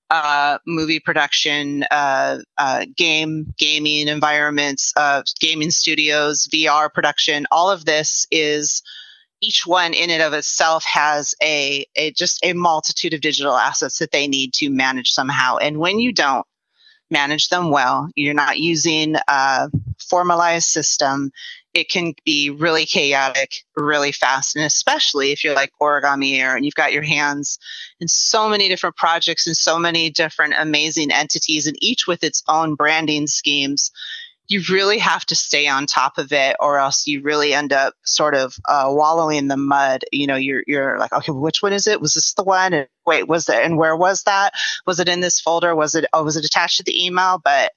uh, 0.09 0.59
movie 0.67 0.99
production, 0.99 1.83
uh, 1.91 2.39
uh, 2.57 2.85
game, 2.95 3.53
gaming 3.57 4.07
environments, 4.07 4.93
uh, 4.95 5.23
gaming 5.39 5.71
studios, 5.71 6.47
VR 6.53 6.93
production. 6.93 7.45
All 7.51 7.71
of 7.71 7.85
this 7.85 8.27
is 8.31 8.83
each 9.41 9.65
one 9.65 9.93
in 9.93 10.09
and 10.09 10.21
of 10.21 10.33
itself 10.33 10.83
has 10.85 11.35
a, 11.41 11.85
a 11.95 12.11
just 12.11 12.39
a 12.43 12.53
multitude 12.53 13.13
of 13.13 13.21
digital 13.21 13.55
assets 13.55 13.99
that 13.99 14.11
they 14.11 14.27
need 14.27 14.53
to 14.53 14.69
manage 14.69 15.11
somehow. 15.11 15.57
And 15.57 15.77
when 15.77 15.99
you 15.99 16.11
don't 16.11 16.45
manage 17.11 17.49
them 17.49 17.69
well, 17.69 18.09
you're 18.15 18.33
not 18.33 18.59
using 18.59 19.15
a 19.27 19.69
formalized 19.99 20.67
system, 20.67 21.31
it 21.75 21.89
can 21.89 22.13
be 22.23 22.49
really 22.49 22.85
chaotic 22.85 23.65
really 23.75 24.13
fast. 24.13 24.55
And 24.55 24.63
especially 24.63 25.33
if 25.33 25.43
you're 25.43 25.53
like 25.53 25.73
Origami 25.81 26.39
Air 26.39 26.55
and 26.55 26.63
you've 26.63 26.73
got 26.73 26.93
your 26.93 27.03
hands 27.03 27.59
in 27.99 28.07
so 28.07 28.47
many 28.47 28.69
different 28.69 28.95
projects 28.95 29.45
and 29.45 29.57
so 29.57 29.77
many 29.77 30.09
different 30.09 30.53
amazing 30.57 31.11
entities, 31.11 31.67
and 31.67 31.75
each 31.81 32.07
with 32.07 32.23
its 32.23 32.41
own 32.47 32.75
branding 32.75 33.27
schemes, 33.27 33.91
you 34.47 34.61
really 34.69 34.99
have 34.99 35.25
to 35.25 35.35
stay 35.35 35.67
on 35.67 35.85
top 35.85 36.17
of 36.17 36.31
it 36.31 36.55
or 36.61 36.79
else 36.79 37.07
you 37.07 37.21
really 37.21 37.53
end 37.53 37.73
up 37.73 37.93
sort 38.05 38.35
of 38.35 38.55
uh, 38.69 38.85
wallowing 38.87 39.39
in 39.39 39.47
the 39.49 39.57
mud. 39.57 40.05
You 40.13 40.27
know 40.27 40.35
you're 40.35 40.63
you're 40.67 40.97
like 40.97 41.11
okay 41.11 41.33
which 41.33 41.61
one 41.61 41.73
is 41.73 41.87
it? 41.87 41.99
Was 41.99 42.13
this 42.13 42.33
the 42.35 42.43
one? 42.43 42.73
And 42.73 42.87
wait 43.05 43.27
was 43.27 43.49
it 43.49 43.63
and 43.63 43.77
where 43.77 43.97
was 43.97 44.23
that? 44.23 44.53
Was 44.85 45.01
it 45.01 45.09
in 45.09 45.19
this 45.19 45.41
folder? 45.41 45.75
Was 45.75 45.93
it 45.93 46.05
oh 46.13 46.23
was 46.23 46.37
it 46.37 46.45
attached 46.45 46.77
to 46.77 46.83
the 46.83 47.05
email? 47.05 47.41
But 47.43 47.73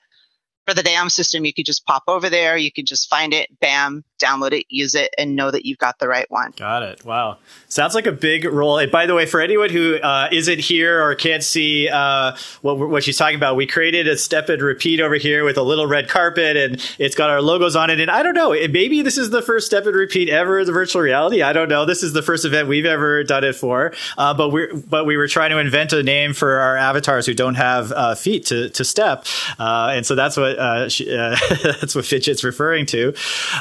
for 0.69 0.75
the 0.75 0.83
DAM 0.83 1.09
system, 1.09 1.47
you 1.47 1.53
could 1.55 1.65
just 1.65 1.87
pop 1.87 2.03
over 2.09 2.29
there, 2.29 2.57
you 2.57 2.71
could 2.71 2.87
just 2.87 3.09
find 3.09 3.33
it, 3.33 3.59
bam, 3.59 4.05
download 4.19 4.53
it, 4.53 4.67
use 4.69 4.95
it, 4.95 5.15
and 5.17 5.35
know 5.35 5.51
that 5.51 5.65
you've 5.65 5.79
got 5.79 5.99
the 5.99 6.09
right 6.09 6.31
one. 6.31 6.53
Got 6.57 6.83
it. 6.83 7.05
Wow. 7.05 7.39
Sounds 7.69 7.95
like 7.95 8.07
a 8.07 8.13
big 8.13 8.45
role. 8.45 8.79
And 8.79 8.93
by 8.93 9.07
the 9.07 9.15
way, 9.15 9.25
for 9.25 9.41
anyone 9.41 9.71
who 9.71 9.97
uh, 9.97 10.29
not 10.31 10.59
here 10.59 11.03
or 11.03 11.15
can't 11.15 11.43
see 11.43 11.89
uh, 11.89 12.37
what, 12.61 12.79
what 12.79 13.05
she's 13.05 13.17
talking 13.17 13.37
about, 13.37 13.57
we 13.57 13.67
created 13.67 14.07
a 14.09 14.19
step 14.19 14.49
and 14.49 14.61
repeat 14.61 15.01
over 15.01 15.15
here 15.15 15.45
with 15.45 15.57
a 15.57 15.63
little 15.63 15.87
red 15.87 16.09
carpet, 16.09 16.57
and 16.57 16.95
it's 16.99 17.15
got 17.15 17.31
our 17.31 17.41
logos 17.41 17.75
on 17.75 17.89
it. 17.89 18.01
And 18.01 18.11
I 18.11 18.23
don't 18.23 18.35
know, 18.35 18.51
maybe 18.51 19.01
this 19.01 19.17
is 19.17 19.31
the 19.31 19.41
first 19.41 19.67
step 19.67 19.87
and 19.87 19.97
repeat 19.97 20.29
ever 20.29 20.59
in 20.59 20.67
the 20.67 20.73
virtual 20.73 21.01
reality. 21.01 21.43
I 21.43 21.53
don't 21.53 21.69
know. 21.69 21.87
This 21.87 22.03
is 22.03 22.13
the 22.13 22.23
first 22.23 22.45
event 22.45 22.69
we've 22.69 22.85
ever 22.85 23.25
done 23.25 23.45
it 23.45 23.55
for. 23.55 23.95
Uh, 24.19 24.35
but 24.35 24.51
we 24.51 24.67
but 24.87 25.07
we 25.07 25.17
were 25.17 25.29
trying 25.29 25.51
to 25.51 25.59
invent 25.59 25.93
a 25.93 26.03
name 26.03 26.35
for 26.35 26.59
our 26.59 26.77
avatars 26.77 27.25
who 27.25 27.35
don't 27.35 27.55
have 27.55 27.93
uh, 27.93 28.15
feet 28.15 28.47
to 28.47 28.69
to 28.71 28.85
step, 28.85 29.25
uh, 29.59 29.93
and 29.93 30.05
so 30.05 30.15
that's 30.15 30.37
what 30.37 30.58
uh, 30.59 30.89
she, 30.89 31.11
uh, 31.11 31.37
that's 31.63 31.95
what 31.95 32.05
Fidget's 32.05 32.45
referring 32.45 32.87
to. 32.87 33.15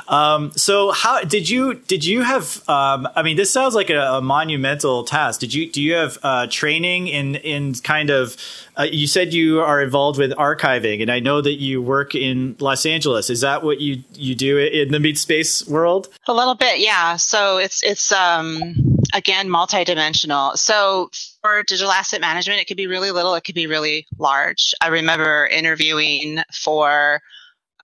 Um, 0.07 0.51
so 0.51 0.91
how 0.91 1.23
did 1.23 1.49
you 1.49 1.75
did 1.75 2.03
you 2.03 2.23
have? 2.23 2.67
Um, 2.67 3.07
I 3.15 3.23
mean, 3.23 3.37
this 3.37 3.51
sounds 3.51 3.75
like 3.75 3.89
a, 3.89 3.99
a, 3.99 4.21
monumental 4.21 5.03
task. 5.03 5.39
Did 5.39 5.53
you 5.53 5.71
do 5.71 5.81
you 5.81 5.93
have 5.93 6.17
uh, 6.23 6.47
training 6.49 7.07
in 7.07 7.35
in 7.35 7.73
kind 7.75 8.09
of? 8.09 8.37
Uh, 8.77 8.83
you 8.83 9.07
said 9.07 9.33
you 9.33 9.61
are 9.61 9.81
involved 9.81 10.19
with 10.19 10.31
archiving, 10.33 11.01
and 11.01 11.11
I 11.11 11.19
know 11.19 11.41
that 11.41 11.55
you 11.55 11.81
work 11.81 12.13
in 12.13 12.55
Los 12.59 12.85
Angeles. 12.85 13.29
Is 13.29 13.41
that 13.41 13.63
what 13.63 13.81
you 13.81 14.03
you 14.13 14.35
do 14.35 14.57
in 14.57 14.91
the 14.91 14.99
meat 14.99 15.17
space 15.17 15.67
world? 15.67 16.09
A 16.27 16.33
little 16.33 16.55
bit, 16.55 16.79
yeah. 16.79 17.15
So 17.15 17.57
it's 17.57 17.83
it's 17.83 18.11
um, 18.11 18.96
again 19.13 19.47
multidimensional. 19.47 20.55
So 20.57 21.09
for 21.41 21.63
digital 21.63 21.91
asset 21.91 22.21
management, 22.21 22.61
it 22.61 22.65
could 22.67 22.77
be 22.77 22.87
really 22.87 23.11
little, 23.11 23.35
it 23.35 23.41
could 23.41 23.55
be 23.55 23.67
really 23.67 24.07
large. 24.17 24.73
I 24.81 24.87
remember 24.87 25.47
interviewing 25.47 26.39
for 26.53 27.21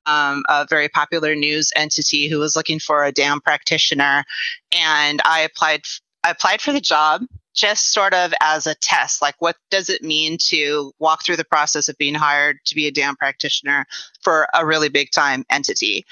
um, 0.06 0.44
a 0.50 0.66
very 0.70 0.90
popular 0.90 1.36
news 1.36 1.72
entity 1.76 2.28
who 2.28 2.40
was 2.40 2.56
looking 2.56 2.80
for 2.80 3.04
a 3.04 3.12
DAM 3.12 3.42
practitioner, 3.42 4.24
and 4.72 5.22
I 5.26 5.42
applied. 5.42 5.82
I 6.26 6.32
applied 6.32 6.62
for 6.62 6.72
the 6.72 6.80
job 6.80 7.24
just 7.54 7.94
sort 7.94 8.14
of 8.14 8.34
as 8.42 8.66
a 8.66 8.76
test. 8.76 9.22
Like, 9.22 9.36
what 9.40 9.56
does 9.70 9.90
it 9.90 10.02
mean 10.02 10.38
to 10.40 10.92
walk 11.00 11.24
through 11.24 11.36
the 11.36 11.46
process 11.46 11.88
of 11.88 11.98
being 11.98 12.16
hired 12.16 12.58
to 12.66 12.76
be 12.76 12.88
a 12.88 12.92
DAM 12.92 13.16
practitioner 13.16 13.86
for 14.22 14.48
a 14.54 14.66
really 14.66 14.90
big 14.90 15.12
time 15.12 15.46
entity? 15.50 16.06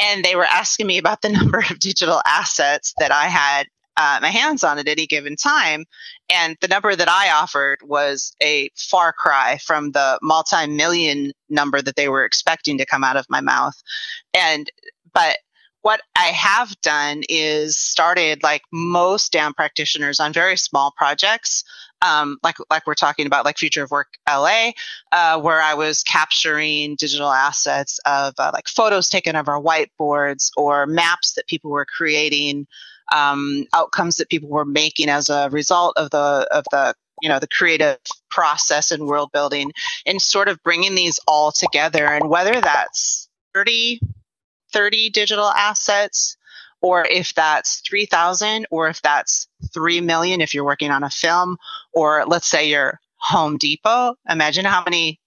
And 0.00 0.24
they 0.24 0.36
were 0.36 0.44
asking 0.44 0.86
me 0.86 0.98
about 0.98 1.22
the 1.22 1.28
number 1.28 1.58
of 1.58 1.78
digital 1.78 2.22
assets 2.24 2.94
that 2.98 3.12
I 3.12 3.26
had 3.26 3.66
uh, 3.98 4.20
my 4.22 4.30
hands 4.30 4.62
on 4.62 4.78
at 4.78 4.88
any 4.88 5.06
given 5.06 5.36
time. 5.36 5.84
And 6.30 6.56
the 6.60 6.68
number 6.68 6.94
that 6.94 7.08
I 7.08 7.30
offered 7.30 7.80
was 7.82 8.34
a 8.42 8.70
far 8.76 9.12
cry 9.12 9.58
from 9.58 9.90
the 9.90 10.18
multi 10.22 10.66
million 10.68 11.32
number 11.50 11.82
that 11.82 11.96
they 11.96 12.08
were 12.08 12.24
expecting 12.24 12.78
to 12.78 12.86
come 12.86 13.02
out 13.04 13.16
of 13.16 13.26
my 13.28 13.40
mouth. 13.40 13.74
And, 14.32 14.70
but 15.12 15.38
what 15.82 16.00
I 16.16 16.26
have 16.26 16.80
done 16.80 17.22
is 17.28 17.76
started 17.76 18.42
like 18.42 18.62
most 18.72 19.32
DAM 19.32 19.54
practitioners 19.54 20.20
on 20.20 20.32
very 20.32 20.56
small 20.56 20.92
projects. 20.96 21.64
Um, 22.00 22.38
like 22.44 22.56
like 22.70 22.86
we're 22.86 22.94
talking 22.94 23.26
about, 23.26 23.44
like 23.44 23.58
Future 23.58 23.82
of 23.82 23.90
Work 23.90 24.08
LA, 24.28 24.70
uh, 25.10 25.40
where 25.40 25.60
I 25.60 25.74
was 25.74 26.04
capturing 26.04 26.94
digital 26.94 27.30
assets 27.30 27.98
of 28.06 28.34
uh, 28.38 28.50
like 28.54 28.68
photos 28.68 29.08
taken 29.08 29.34
of 29.34 29.48
our 29.48 29.60
whiteboards 29.60 30.50
or 30.56 30.86
maps 30.86 31.32
that 31.34 31.48
people 31.48 31.72
were 31.72 31.86
creating 31.86 32.68
um, 33.14 33.64
outcomes 33.74 34.16
that 34.16 34.28
people 34.28 34.48
were 34.48 34.64
making 34.64 35.08
as 35.08 35.30
a 35.30 35.48
result 35.50 35.96
of 35.96 36.10
the 36.10 36.46
of 36.50 36.64
the 36.70 36.94
you 37.22 37.28
know 37.28 37.38
the 37.38 37.48
creative 37.48 37.98
process 38.30 38.90
and 38.90 39.06
world 39.06 39.30
building 39.32 39.72
and 40.06 40.20
sort 40.20 40.48
of 40.48 40.62
bringing 40.62 40.94
these 40.94 41.18
all 41.26 41.52
together 41.52 42.06
and 42.06 42.28
whether 42.28 42.60
that's 42.60 43.28
30 43.54 44.00
30 44.72 45.10
digital 45.10 45.48
assets 45.48 46.36
or 46.80 47.04
if 47.06 47.34
that's 47.34 47.80
3000 47.88 48.66
or 48.70 48.88
if 48.88 49.02
that's 49.02 49.48
3 49.72 50.00
million 50.00 50.40
if 50.40 50.54
you're 50.54 50.64
working 50.64 50.90
on 50.90 51.02
a 51.02 51.10
film 51.10 51.56
or 51.92 52.24
let's 52.26 52.46
say 52.46 52.68
you're 52.68 53.00
home 53.16 53.56
depot 53.56 54.14
imagine 54.28 54.64
how 54.64 54.82
many 54.84 55.18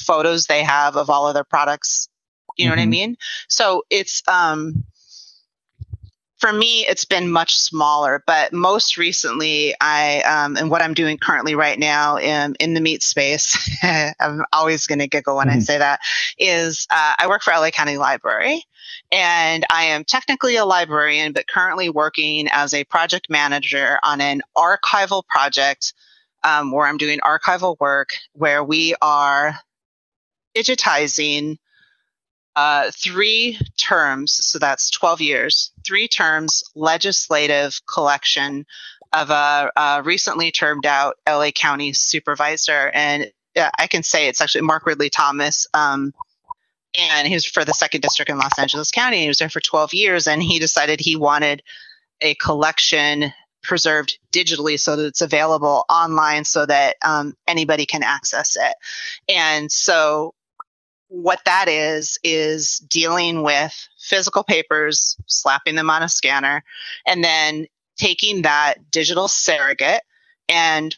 photos 0.00 0.46
they 0.46 0.62
have 0.62 0.96
of 0.96 1.10
all 1.10 1.28
of 1.28 1.34
their 1.34 1.44
products 1.44 2.08
you 2.56 2.64
know 2.64 2.70
mm-hmm. 2.70 2.78
what 2.78 2.82
i 2.82 2.84
mm-hmm. 2.84 2.90
mean 2.90 3.16
so 3.48 3.82
it's 3.90 4.22
um 4.28 4.84
for 6.38 6.52
me, 6.52 6.84
it's 6.88 7.04
been 7.04 7.30
much 7.30 7.56
smaller, 7.56 8.22
but 8.26 8.52
most 8.52 8.96
recently, 8.96 9.74
I 9.80 10.20
um, 10.22 10.56
and 10.56 10.70
what 10.70 10.82
I'm 10.82 10.94
doing 10.94 11.16
currently 11.16 11.54
right 11.54 11.78
now 11.78 12.16
in, 12.18 12.54
in 12.58 12.74
the 12.74 12.80
meat 12.80 13.02
space, 13.02 13.56
I'm 13.82 14.44
always 14.52 14.86
going 14.86 14.98
to 14.98 15.06
giggle 15.06 15.36
when 15.36 15.48
mm-hmm. 15.48 15.58
I 15.58 15.62
say 15.62 15.78
that, 15.78 16.00
is 16.38 16.86
uh, 16.90 17.14
I 17.18 17.28
work 17.28 17.42
for 17.42 17.52
LA 17.52 17.70
County 17.70 17.98
Library, 17.98 18.64
and 19.12 19.64
I 19.70 19.84
am 19.84 20.04
technically 20.04 20.56
a 20.56 20.64
librarian, 20.64 21.32
but 21.32 21.46
currently 21.46 21.88
working 21.88 22.48
as 22.52 22.74
a 22.74 22.84
project 22.84 23.30
manager 23.30 23.98
on 24.02 24.20
an 24.20 24.42
archival 24.56 25.24
project 25.26 25.94
um, 26.42 26.72
where 26.72 26.86
I'm 26.86 26.98
doing 26.98 27.20
archival 27.20 27.76
work 27.80 28.10
where 28.32 28.62
we 28.62 28.94
are 29.00 29.58
digitizing 30.56 31.58
uh, 32.56 32.90
three 32.92 33.58
terms, 33.76 34.32
so 34.32 34.58
that's 34.58 34.90
12 34.90 35.20
years, 35.20 35.72
three 35.86 36.08
terms 36.08 36.62
legislative 36.74 37.80
collection 37.86 38.64
of 39.12 39.30
a, 39.30 39.70
a 39.76 40.02
recently 40.02 40.50
termed 40.50 40.86
out 40.86 41.16
LA 41.28 41.50
County 41.50 41.92
supervisor. 41.92 42.90
And 42.94 43.30
uh, 43.56 43.70
I 43.78 43.86
can 43.86 44.02
say 44.02 44.28
it's 44.28 44.40
actually 44.40 44.62
Mark 44.62 44.86
Ridley 44.86 45.10
Thomas. 45.10 45.66
Um, 45.74 46.12
and 46.96 47.26
he 47.26 47.34
was 47.34 47.44
for 47.44 47.64
the 47.64 47.72
second 47.72 48.02
district 48.02 48.30
in 48.30 48.38
Los 48.38 48.58
Angeles 48.58 48.90
County. 48.90 49.22
He 49.22 49.28
was 49.28 49.38
there 49.38 49.48
for 49.48 49.60
12 49.60 49.94
years 49.94 50.26
and 50.26 50.42
he 50.42 50.58
decided 50.58 51.00
he 51.00 51.16
wanted 51.16 51.62
a 52.20 52.34
collection 52.36 53.32
preserved 53.62 54.18
digitally 54.32 54.78
so 54.78 54.94
that 54.94 55.06
it's 55.06 55.22
available 55.22 55.84
online 55.88 56.44
so 56.44 56.66
that 56.66 56.96
um, 57.02 57.34
anybody 57.48 57.86
can 57.86 58.02
access 58.02 58.56
it. 58.56 58.76
And 59.28 59.72
so 59.72 60.34
what 61.14 61.40
that 61.44 61.68
is 61.68 62.18
is 62.24 62.78
dealing 62.78 63.42
with 63.42 63.88
physical 64.00 64.42
papers, 64.42 65.16
slapping 65.26 65.76
them 65.76 65.88
on 65.88 66.02
a 66.02 66.08
scanner, 66.08 66.64
and 67.06 67.22
then 67.22 67.66
taking 67.96 68.42
that 68.42 68.90
digital 68.90 69.28
surrogate 69.28 70.02
and 70.48 70.96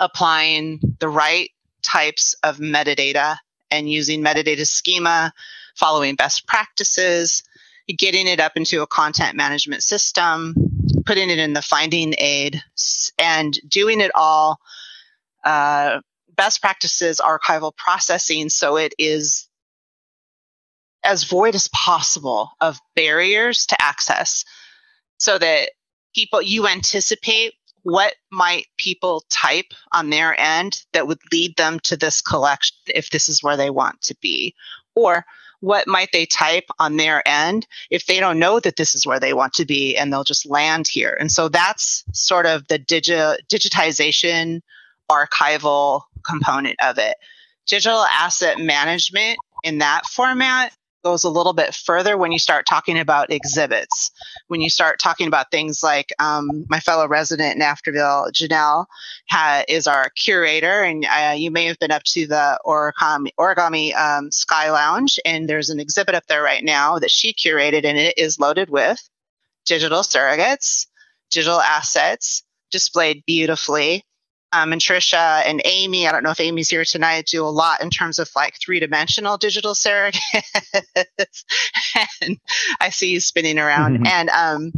applying 0.00 0.80
the 0.98 1.08
right 1.08 1.50
types 1.82 2.34
of 2.42 2.58
metadata 2.58 3.36
and 3.70 3.88
using 3.88 4.20
metadata 4.20 4.66
schema, 4.66 5.32
following 5.76 6.16
best 6.16 6.48
practices, 6.48 7.44
getting 7.96 8.26
it 8.26 8.40
up 8.40 8.56
into 8.56 8.82
a 8.82 8.86
content 8.86 9.36
management 9.36 9.84
system, 9.84 10.54
putting 11.06 11.30
it 11.30 11.38
in 11.38 11.52
the 11.52 11.62
finding 11.62 12.14
aid, 12.18 12.60
and 13.16 13.60
doing 13.68 14.00
it 14.00 14.10
all 14.16 14.58
uh, 15.44 16.00
best 16.40 16.62
practices 16.62 17.20
archival 17.22 17.76
processing 17.76 18.48
so 18.48 18.78
it 18.78 18.94
is 18.98 19.46
as 21.04 21.24
void 21.24 21.54
as 21.54 21.68
possible 21.68 22.50
of 22.62 22.80
barriers 22.96 23.66
to 23.66 23.76
access 23.78 24.46
so 25.18 25.36
that 25.36 25.68
people 26.14 26.40
you 26.40 26.66
anticipate 26.66 27.52
what 27.82 28.14
might 28.32 28.66
people 28.78 29.22
type 29.28 29.72
on 29.92 30.08
their 30.08 30.38
end 30.40 30.82
that 30.94 31.06
would 31.06 31.18
lead 31.30 31.54
them 31.56 31.78
to 31.80 31.94
this 31.94 32.22
collection 32.22 32.76
if 32.86 33.10
this 33.10 33.28
is 33.28 33.42
where 33.42 33.56
they 33.56 33.70
want 33.70 34.00
to 34.00 34.16
be. 34.20 34.54
Or 34.94 35.24
what 35.60 35.86
might 35.86 36.10
they 36.12 36.24
type 36.24 36.64
on 36.78 36.96
their 36.96 37.26
end 37.28 37.66
if 37.90 38.06
they 38.06 38.18
don't 38.18 38.38
know 38.38 38.60
that 38.60 38.76
this 38.76 38.94
is 38.94 39.06
where 39.06 39.20
they 39.20 39.34
want 39.34 39.52
to 39.54 39.66
be 39.66 39.94
and 39.96 40.10
they'll 40.10 40.24
just 40.24 40.48
land 40.48 40.88
here. 40.88 41.16
And 41.20 41.30
so 41.30 41.48
that's 41.48 42.02
sort 42.12 42.46
of 42.46 42.66
the 42.68 42.78
digi- 42.78 43.38
digitization 43.48 44.62
archival 45.10 46.02
component 46.24 46.76
of 46.82 46.98
it 46.98 47.16
digital 47.66 48.02
asset 48.02 48.58
management 48.58 49.38
in 49.62 49.78
that 49.78 50.04
format 50.06 50.72
goes 51.02 51.24
a 51.24 51.30
little 51.30 51.52
bit 51.52 51.74
further 51.74 52.18
when 52.18 52.32
you 52.32 52.38
start 52.38 52.66
talking 52.66 52.98
about 52.98 53.32
exhibits. 53.32 54.10
When 54.48 54.60
you 54.60 54.68
start 54.68 54.98
talking 54.98 55.28
about 55.28 55.50
things 55.50 55.82
like 55.82 56.12
um, 56.18 56.66
my 56.68 56.80
fellow 56.80 57.08
resident 57.08 57.56
in 57.56 57.62
Afterville, 57.62 58.30
Janelle, 58.32 58.86
ha- 59.30 59.64
is 59.66 59.86
our 59.86 60.10
curator, 60.10 60.82
and 60.82 61.06
uh, 61.06 61.34
you 61.36 61.50
may 61.50 61.64
have 61.66 61.78
been 61.78 61.90
up 61.90 62.02
to 62.04 62.26
the 62.26 62.58
origami, 62.66 63.30
origami 63.38 63.94
um, 63.94 64.30
Sky 64.30 64.70
Lounge, 64.70 65.18
and 65.24 65.48
there's 65.48 65.70
an 65.70 65.80
exhibit 65.80 66.14
up 66.14 66.26
there 66.26 66.42
right 66.42 66.64
now 66.64 66.98
that 66.98 67.10
she 67.10 67.32
curated, 67.32 67.84
and 67.84 67.96
it 67.96 68.18
is 68.18 68.38
loaded 68.38 68.68
with 68.68 69.00
digital 69.64 70.00
surrogates, 70.00 70.86
digital 71.30 71.60
assets, 71.60 72.42
displayed 72.70 73.22
beautifully 73.26 74.04
um, 74.52 74.72
and 74.72 74.80
Trisha 74.80 75.42
and 75.44 75.62
Amy, 75.64 76.06
I 76.08 76.12
don't 76.12 76.22
know 76.22 76.30
if 76.30 76.40
Amy's 76.40 76.68
here 76.68 76.84
tonight, 76.84 77.26
do 77.26 77.44
a 77.44 77.48
lot 77.48 77.82
in 77.82 77.90
terms 77.90 78.18
of 78.18 78.28
like 78.34 78.54
three 78.60 78.80
dimensional 78.80 79.36
digital 79.36 79.74
surrogates. 79.74 80.14
and 82.22 82.38
I 82.80 82.90
see 82.90 83.10
you 83.10 83.20
spinning 83.20 83.58
around. 83.58 83.98
Mm-hmm. 83.98 84.06
And 84.06 84.30
um, 84.30 84.72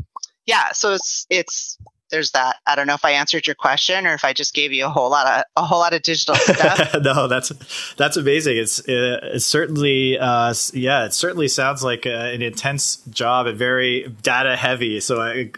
yeah, 0.47 0.73
so 0.73 0.93
it's 0.93 1.27
it's 1.31 1.79
there's 2.13 2.31
that. 2.33 2.57
I 2.67 2.77
don't 2.77 2.87
know 2.87 2.95
if 2.95 3.05
I 3.05 3.11
answered 3.13 3.47
your 3.47 3.57
question 3.57 4.07
or 4.07 4.15
if 4.15 4.25
I 4.25 4.33
just 4.33 4.55
gave 4.55 4.73
you 4.73 4.87
a 4.87 4.89
whole 4.89 5.11
lot 5.11 5.27
of 5.27 5.45
a 5.57 5.67
whole 5.67 5.81
lot 5.81 5.93
of 5.93 6.03
digital 6.03 6.37
stuff. 6.37 6.95
no, 7.03 7.27
that's 7.27 7.51
that's 7.95 8.17
amazing. 8.17 8.59
It's 8.59 8.79
uh, 8.81 9.19
it's 9.23 9.45
certainly 9.45 10.19
uh, 10.19 10.55
yeah, 10.73 11.07
it 11.07 11.15
certainly 11.15 11.49
sounds 11.49 11.83
like 11.83 12.07
uh, 12.07 12.11
an 12.11 12.43
intense 12.43 12.97
job 13.11 13.47
and 13.47 13.59
very 13.59 14.07
data 14.23 14.55
heavy. 14.55 15.01
So 15.01 15.21
I 15.21 15.51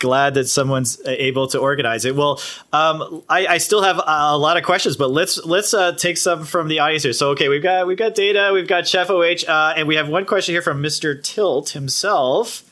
glad 0.00 0.34
that 0.34 0.48
someone's 0.48 1.00
able 1.06 1.46
to 1.48 1.58
organize 1.58 2.04
it. 2.04 2.16
Well, 2.16 2.40
um, 2.72 3.22
I, 3.28 3.46
I, 3.46 3.58
still 3.58 3.82
have 3.82 4.00
a 4.04 4.36
lot 4.38 4.56
of 4.56 4.64
questions, 4.64 4.96
but 4.96 5.10
let's 5.10 5.44
let's 5.44 5.74
uh, 5.74 5.92
take 5.92 6.16
some 6.16 6.44
from 6.44 6.68
the 6.68 6.78
audience 6.78 7.02
here. 7.02 7.12
So, 7.12 7.30
okay, 7.30 7.48
we've 7.48 7.62
got 7.62 7.86
we've 7.86 7.98
got 7.98 8.14
data, 8.14 8.50
we've 8.52 8.66
got 8.66 8.88
Chef 8.88 9.10
OH, 9.10 9.46
uh, 9.46 9.74
and 9.76 9.86
we 9.86 9.96
have 9.96 10.08
one 10.08 10.24
question 10.24 10.54
here 10.54 10.62
from 10.62 10.80
Mister 10.80 11.14
Tilt 11.14 11.70
himself. 11.70 12.64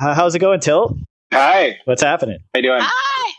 how's 0.00 0.34
it 0.34 0.38
going, 0.38 0.60
Tilt? 0.60 0.96
Hi. 1.32 1.78
What's 1.84 2.02
happening? 2.02 2.38
How 2.54 2.58
you 2.58 2.62
doing? 2.62 2.80
Hi. 2.82 3.32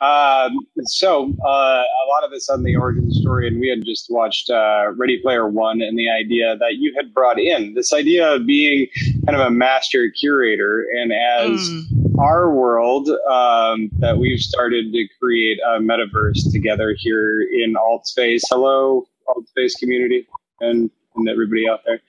Um, 0.00 0.60
so 0.82 1.34
uh, 1.44 1.48
a 1.48 2.06
lot 2.08 2.22
of 2.22 2.30
this 2.30 2.48
on 2.48 2.62
the 2.62 2.76
origin 2.76 3.10
story, 3.10 3.48
and 3.48 3.58
we 3.58 3.68
had 3.68 3.84
just 3.84 4.06
watched 4.10 4.48
uh, 4.48 4.92
Ready 4.96 5.18
Player 5.20 5.48
One, 5.48 5.82
and 5.82 5.98
the 5.98 6.08
idea 6.08 6.56
that 6.56 6.76
you 6.76 6.94
had 6.96 7.12
brought 7.12 7.40
in 7.40 7.74
this 7.74 7.92
idea 7.92 8.34
of 8.34 8.46
being 8.46 8.86
kind 9.26 9.36
of 9.36 9.44
a 9.44 9.50
master 9.50 10.10
curator, 10.10 10.86
and 10.94 11.12
as 11.12 11.68
mm. 11.68 12.18
our 12.18 12.54
world 12.54 13.08
um, 13.28 13.90
that 13.98 14.18
we've 14.18 14.38
started 14.38 14.92
to 14.92 15.08
create 15.20 15.58
a 15.66 15.80
metaverse 15.80 16.52
together 16.52 16.94
here 16.96 17.42
in 17.42 17.76
Alt 17.76 18.06
Space. 18.06 18.44
Hello, 18.48 19.04
Alt 19.26 19.48
Space 19.48 19.74
community, 19.74 20.28
and 20.60 20.92
and 21.16 21.28
everybody 21.28 21.68
out 21.68 21.80
there. 21.84 22.00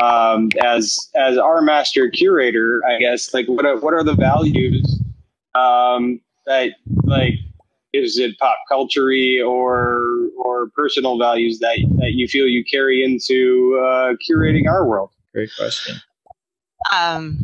Um, 0.00 0.50
as 0.62 0.98
as 1.16 1.38
our 1.38 1.62
master 1.62 2.10
curator, 2.10 2.80
I 2.86 2.98
guess 2.98 3.32
like 3.32 3.46
what 3.46 3.64
are, 3.64 3.78
what 3.78 3.94
are 3.94 4.04
the 4.04 4.14
values 4.14 5.00
um, 5.54 6.20
that 6.46 6.72
like 7.04 7.34
is 7.92 8.18
it 8.18 8.38
pop 8.38 8.56
culture 8.68 9.10
or 9.44 10.28
or 10.36 10.68
personal 10.70 11.18
values 11.18 11.58
that 11.60 11.78
that 11.98 12.12
you 12.12 12.28
feel 12.28 12.46
you 12.46 12.64
carry 12.64 13.02
into 13.04 13.80
uh, 13.82 14.14
curating 14.28 14.68
our 14.68 14.86
world? 14.86 15.10
Great 15.32 15.50
question. 15.58 15.96
Um, 16.92 17.38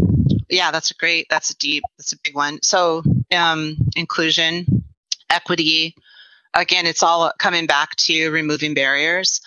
yeah, 0.49 0.71
that's 0.71 0.91
a 0.91 0.95
great. 0.95 1.27
That's 1.31 1.51
a 1.51 1.57
deep. 1.57 1.85
That's 1.99 2.13
a 2.13 2.19
big 2.23 2.35
one. 2.35 2.61
So, 2.63 3.03
um, 3.35 3.77
inclusion, 3.97 4.85
equity. 5.31 5.97
Again, 6.55 6.87
it's 6.87 7.03
all 7.03 7.33
coming 7.39 7.67
back 7.67 7.97
to 7.97 8.31
removing 8.31 8.75
barriers, 8.75 9.41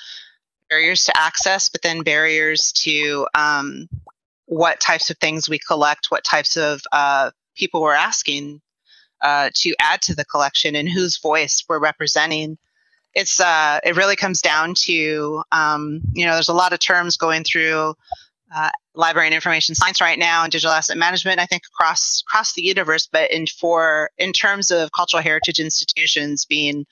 barriers 0.69 1.03
to 1.05 1.17
access, 1.17 1.69
but 1.69 1.81
then 1.81 2.01
barriers 2.01 2.72
to 2.72 3.28
um, 3.34 3.88
what 4.45 4.80
types 4.80 5.10
of 5.10 5.17
things 5.17 5.49
we 5.49 5.60
collect, 5.60 6.08
what 6.10 6.23
types 6.23 6.58
of 6.58 6.82
uh, 6.91 7.32
people 7.56 7.82
we're 7.82 7.93
asking 7.93 8.62
uh, 9.21 9.49
to 9.56 9.73
add 9.80 10.01
to 10.04 10.15
the 10.15 10.25
collection 10.25 10.75
and 10.75 10.89
whose 10.89 11.17
voice 11.17 11.63
we're 11.67 11.80
representing. 11.80 12.58
It's 13.13 13.39
uh, 13.39 13.80
it 13.84 13.95
really 13.95 14.17
comes 14.17 14.41
down 14.41 14.73
to 14.84 15.41
um, 15.51 16.01
you 16.13 16.25
know 16.25 16.34
there's 16.34 16.49
a 16.49 16.54
lot 16.54 16.73
of 16.73 16.80
terms 16.80 17.17
going 17.17 17.43
through 17.43 17.95
uh, 18.54 18.69
library 18.93 19.28
and 19.28 19.36
information 19.36 19.73
science 19.73 20.01
right 20.01 20.19
now 20.19 20.43
and 20.43 20.51
digital 20.51 20.73
asset 20.73 20.97
management. 20.97 21.39
I 21.39 21.45
think 21.45 21.63
across 21.73 22.23
across 22.28 22.54
the 22.54 22.62
universe, 22.62 23.08
but 23.12 23.32
in 23.32 23.47
for 23.47 24.12
in 24.17 24.34
terms 24.34 24.69
of 24.69 24.91
cultural 24.91 25.23
heritage 25.23 25.60
institutions 25.60 26.45
being 26.45 26.86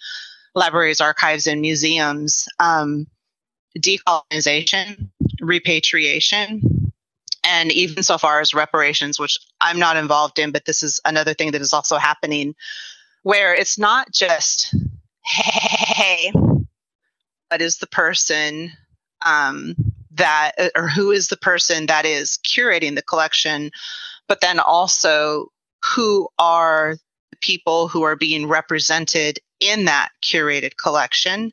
libraries, 0.55 1.01
archives, 1.01 1.45
and 1.45 1.62
museums, 1.62 2.47
um, 2.59 3.07
decolonization, 3.77 5.09
repatriation, 5.41 6.91
and 7.43 7.71
even 7.71 8.03
so 8.03 8.17
far 8.17 8.39
as 8.39 8.53
reparations, 8.53 9.19
which 9.19 9.38
I'm 9.59 9.79
not 9.79 9.97
involved 9.97 10.39
in, 10.39 10.51
but 10.51 10.65
this 10.65 10.83
is 10.83 10.99
another 11.05 11.33
thing 11.33 11.51
that 11.51 11.62
is 11.62 11.73
also 11.73 11.97
happening 11.97 12.55
where 13.23 13.53
it's 13.53 13.77
not 13.77 14.12
just, 14.12 14.75
hey, 15.25 16.31
what 17.49 17.62
is 17.62 17.77
the 17.77 17.88
person 17.88 18.71
um, 19.25 19.75
that, 20.12 20.51
or 20.75 20.88
who 20.88 21.12
is 21.12 21.27
the 21.27 21.38
person 21.38 21.88
that 21.88 22.05
is 22.05 22.39
curating 22.45 22.95
the 22.95 23.01
collection, 23.01 23.71
but 24.27 24.41
then 24.41 24.59
also 24.59 25.47
who 25.83 26.27
are 26.38 26.95
the 27.31 27.38
people 27.38 27.88
who 27.88 28.03
are 28.03 28.15
being 28.15 28.47
represented 28.47 29.39
in 29.59 29.86
that 29.86 30.09
curated 30.21 30.77
collection 30.77 31.51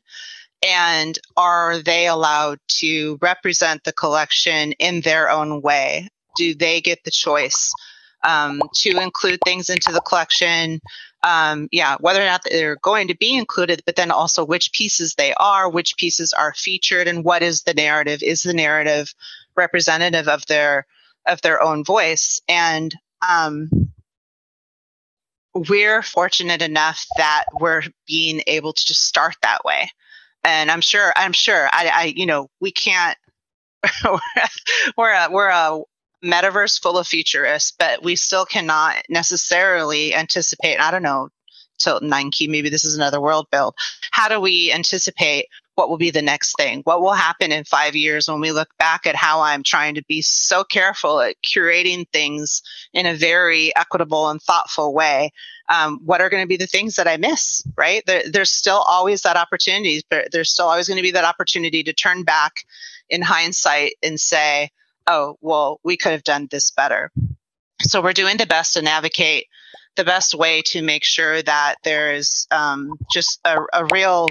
and 0.63 1.17
are 1.37 1.79
they 1.79 2.07
allowed 2.07 2.59
to 2.67 3.17
represent 3.21 3.83
the 3.83 3.93
collection 3.93 4.73
in 4.73 5.01
their 5.01 5.29
own 5.29 5.61
way? 5.61 6.09
Do 6.37 6.53
they 6.53 6.81
get 6.81 7.03
the 7.03 7.11
choice 7.11 7.73
um, 8.23 8.61
to 8.75 8.99
include 8.99 9.39
things 9.43 9.69
into 9.69 9.91
the 9.91 10.01
collection? 10.01 10.79
Um, 11.23 11.67
yeah, 11.71 11.97
whether 11.99 12.21
or 12.21 12.25
not 12.25 12.43
they're 12.43 12.77
going 12.77 13.07
to 13.07 13.17
be 13.17 13.35
included, 13.35 13.81
but 13.85 13.95
then 13.95 14.11
also 14.11 14.45
which 14.45 14.71
pieces 14.71 15.15
they 15.15 15.33
are, 15.35 15.69
which 15.69 15.97
pieces 15.97 16.33
are 16.33 16.53
featured, 16.53 17.07
and 17.07 17.23
what 17.23 17.43
is 17.43 17.63
the 17.63 17.73
narrative? 17.73 18.21
Is 18.23 18.43
the 18.43 18.53
narrative 18.53 19.13
representative 19.55 20.27
of 20.27 20.45
their 20.47 20.85
of 21.27 21.41
their 21.41 21.61
own 21.61 21.83
voice? 21.83 22.41
And 22.47 22.95
um, 23.27 23.69
we're 25.53 26.01
fortunate 26.01 26.61
enough 26.61 27.05
that 27.17 27.45
we're 27.59 27.83
being 28.07 28.41
able 28.47 28.73
to 28.73 28.85
just 28.85 29.03
start 29.03 29.35
that 29.41 29.63
way 29.63 29.91
and 30.43 30.71
I'm 30.71 30.81
sure 30.81 31.13
I'm 31.15 31.33
sure 31.33 31.67
I, 31.71 31.91
I 31.93 32.13
you 32.15 32.25
know 32.25 32.49
we 32.59 32.71
can't 32.71 33.17
we're 34.97 35.11
a 35.11 35.29
we're 35.31 35.49
a 35.49 35.81
metaverse 36.23 36.81
full 36.81 36.97
of 36.97 37.07
futurists, 37.07 37.73
but 37.77 38.03
we 38.03 38.15
still 38.15 38.45
cannot 38.45 38.97
necessarily 39.09 40.13
anticipate. 40.13 40.79
I 40.79 40.91
don't 40.91 41.03
know, 41.03 41.29
Tilt 41.79 42.03
Nine 42.03 42.31
Key. 42.31 42.47
Maybe 42.47 42.69
this 42.69 42.85
is 42.85 42.95
another 42.95 43.19
world 43.19 43.47
build. 43.51 43.75
How 44.11 44.29
do 44.29 44.39
we 44.39 44.71
anticipate 44.71 45.47
what 45.81 45.89
will 45.89 45.97
be 45.97 46.11
the 46.11 46.21
next 46.21 46.55
thing? 46.57 46.81
What 46.83 47.01
will 47.01 47.13
happen 47.13 47.51
in 47.51 47.63
five 47.63 47.95
years 47.95 48.29
when 48.29 48.39
we 48.39 48.51
look 48.51 48.69
back 48.77 49.07
at 49.07 49.15
how 49.15 49.41
I'm 49.41 49.63
trying 49.63 49.95
to 49.95 50.03
be 50.03 50.21
so 50.21 50.63
careful 50.63 51.21
at 51.21 51.41
curating 51.41 52.07
things 52.09 52.61
in 52.93 53.07
a 53.07 53.15
very 53.15 53.75
equitable 53.75 54.29
and 54.29 54.39
thoughtful 54.39 54.93
way? 54.93 55.31
Um, 55.69 55.99
what 56.05 56.21
are 56.21 56.29
going 56.29 56.43
to 56.43 56.47
be 56.47 56.55
the 56.55 56.67
things 56.67 56.97
that 56.97 57.07
I 57.07 57.17
miss, 57.17 57.63
right? 57.75 58.03
There, 58.05 58.21
there's 58.31 58.51
still 58.51 58.83
always 58.87 59.23
that 59.23 59.37
opportunity. 59.37 60.03
but 60.07 60.31
There's 60.31 60.51
still 60.51 60.67
always 60.67 60.87
going 60.87 60.97
to 60.97 61.01
be 61.01 61.09
that 61.09 61.25
opportunity 61.25 61.81
to 61.81 61.93
turn 61.93 62.21
back 62.25 62.57
in 63.09 63.23
hindsight 63.23 63.93
and 64.03 64.19
say, 64.19 64.69
oh, 65.07 65.35
well, 65.41 65.79
we 65.83 65.97
could 65.97 66.11
have 66.11 66.23
done 66.23 66.47
this 66.51 66.69
better. 66.69 67.09
So 67.81 68.03
we're 68.03 68.13
doing 68.13 68.37
the 68.37 68.45
best 68.45 68.75
to 68.75 68.83
navigate 68.83 69.47
the 69.95 70.03
best 70.03 70.35
way 70.35 70.61
to 70.61 70.83
make 70.83 71.03
sure 71.03 71.41
that 71.41 71.77
there's 71.83 72.45
um, 72.51 72.93
just 73.11 73.39
a, 73.45 73.57
a 73.73 73.87
real 73.91 74.27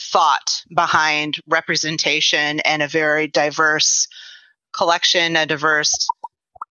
thought 0.00 0.64
behind 0.74 1.36
representation 1.46 2.60
and 2.60 2.82
a 2.82 2.88
very 2.88 3.26
diverse 3.26 4.08
collection, 4.72 5.36
a 5.36 5.46
diverse 5.46 6.06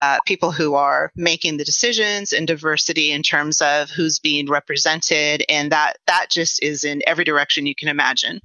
uh, 0.02 0.20
people 0.26 0.52
who 0.52 0.76
are 0.76 1.12
making 1.16 1.58
the 1.58 1.64
decisions 1.64 2.34
and 2.34 2.48
diversity 2.48 3.12
in 3.12 3.24
terms 3.24 3.62
of 3.62 3.90
who's 3.90 4.20
being 4.20 4.48
represented. 4.48 5.44
And 5.50 5.72
that 5.72 5.98
that 6.08 6.28
just 6.30 6.62
is 6.62 6.84
in 6.84 7.02
every 7.08 7.24
direction 7.24 7.66
you 7.66 7.76
can 7.76 7.88
imagine. 7.88 8.42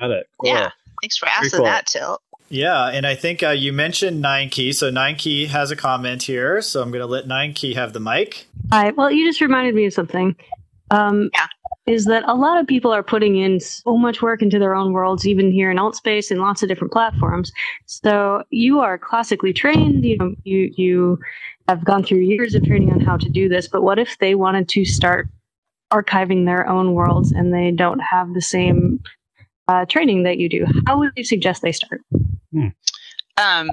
Got 0.00 0.10
it. 0.12 0.28
Cool. 0.38 0.50
yeah. 0.50 0.70
Thanks 1.02 1.16
for 1.16 1.28
asking 1.28 1.58
cool. 1.58 1.64
that 1.64 1.86
tilt 1.86 2.22
yeah. 2.52 2.88
And 2.88 3.06
i 3.06 3.14
think 3.14 3.42
uh, 3.42 3.50
you 3.50 3.72
mentioned 3.72 4.20
nine 4.20 4.50
key. 4.50 4.72
So 4.72 4.90
nine 4.90 5.16
key 5.16 5.46
has 5.46 5.70
a 5.70 5.76
comment 5.76 6.22
here. 6.24 6.60
So 6.60 6.82
i'm 6.82 6.90
going 6.90 7.00
to 7.00 7.06
let 7.06 7.26
nine 7.26 7.54
key 7.54 7.74
have 7.74 7.92
the 7.92 8.00
mic. 8.00 8.46
Hi. 8.70 8.90
Well 8.90 9.10
you 9.10 9.26
just 9.26 9.40
reminded 9.40 9.74
me 9.74 9.86
of 9.86 9.94
something. 9.94 10.36
Um, 10.90 11.30
yeah 11.32 11.46
is 11.86 12.04
that 12.04 12.22
a 12.28 12.34
lot 12.34 12.60
of 12.60 12.66
people 12.66 12.92
are 12.92 13.02
putting 13.02 13.36
in 13.36 13.58
so 13.58 13.96
much 13.96 14.22
work 14.22 14.40
into 14.40 14.58
their 14.58 14.74
own 14.74 14.92
worlds, 14.92 15.26
even 15.26 15.50
here 15.50 15.70
in 15.70 15.78
Altspace 15.78 16.30
and 16.30 16.40
lots 16.40 16.62
of 16.62 16.68
different 16.68 16.92
platforms. 16.92 17.50
So 17.86 18.44
you 18.50 18.78
are 18.80 18.98
classically 18.98 19.52
trained. 19.52 20.04
You 20.04 20.16
know, 20.18 20.34
you 20.44 20.72
you 20.76 21.18
have 21.68 21.84
gone 21.84 22.04
through 22.04 22.20
years 22.20 22.54
of 22.54 22.64
training 22.64 22.92
on 22.92 23.00
how 23.00 23.16
to 23.16 23.28
do 23.28 23.48
this. 23.48 23.66
But 23.66 23.82
what 23.82 23.98
if 23.98 24.16
they 24.18 24.34
wanted 24.34 24.68
to 24.70 24.84
start 24.84 25.28
archiving 25.92 26.46
their 26.46 26.68
own 26.68 26.94
worlds 26.94 27.32
and 27.32 27.52
they 27.52 27.70
don't 27.72 28.00
have 28.00 28.32
the 28.32 28.40
same 28.40 29.00
uh, 29.66 29.84
training 29.86 30.22
that 30.22 30.38
you 30.38 30.48
do? 30.48 30.66
How 30.86 30.98
would 30.98 31.12
you 31.16 31.24
suggest 31.24 31.62
they 31.62 31.72
start? 31.72 32.02
Hmm. 32.52 32.68
Um, 33.36 33.70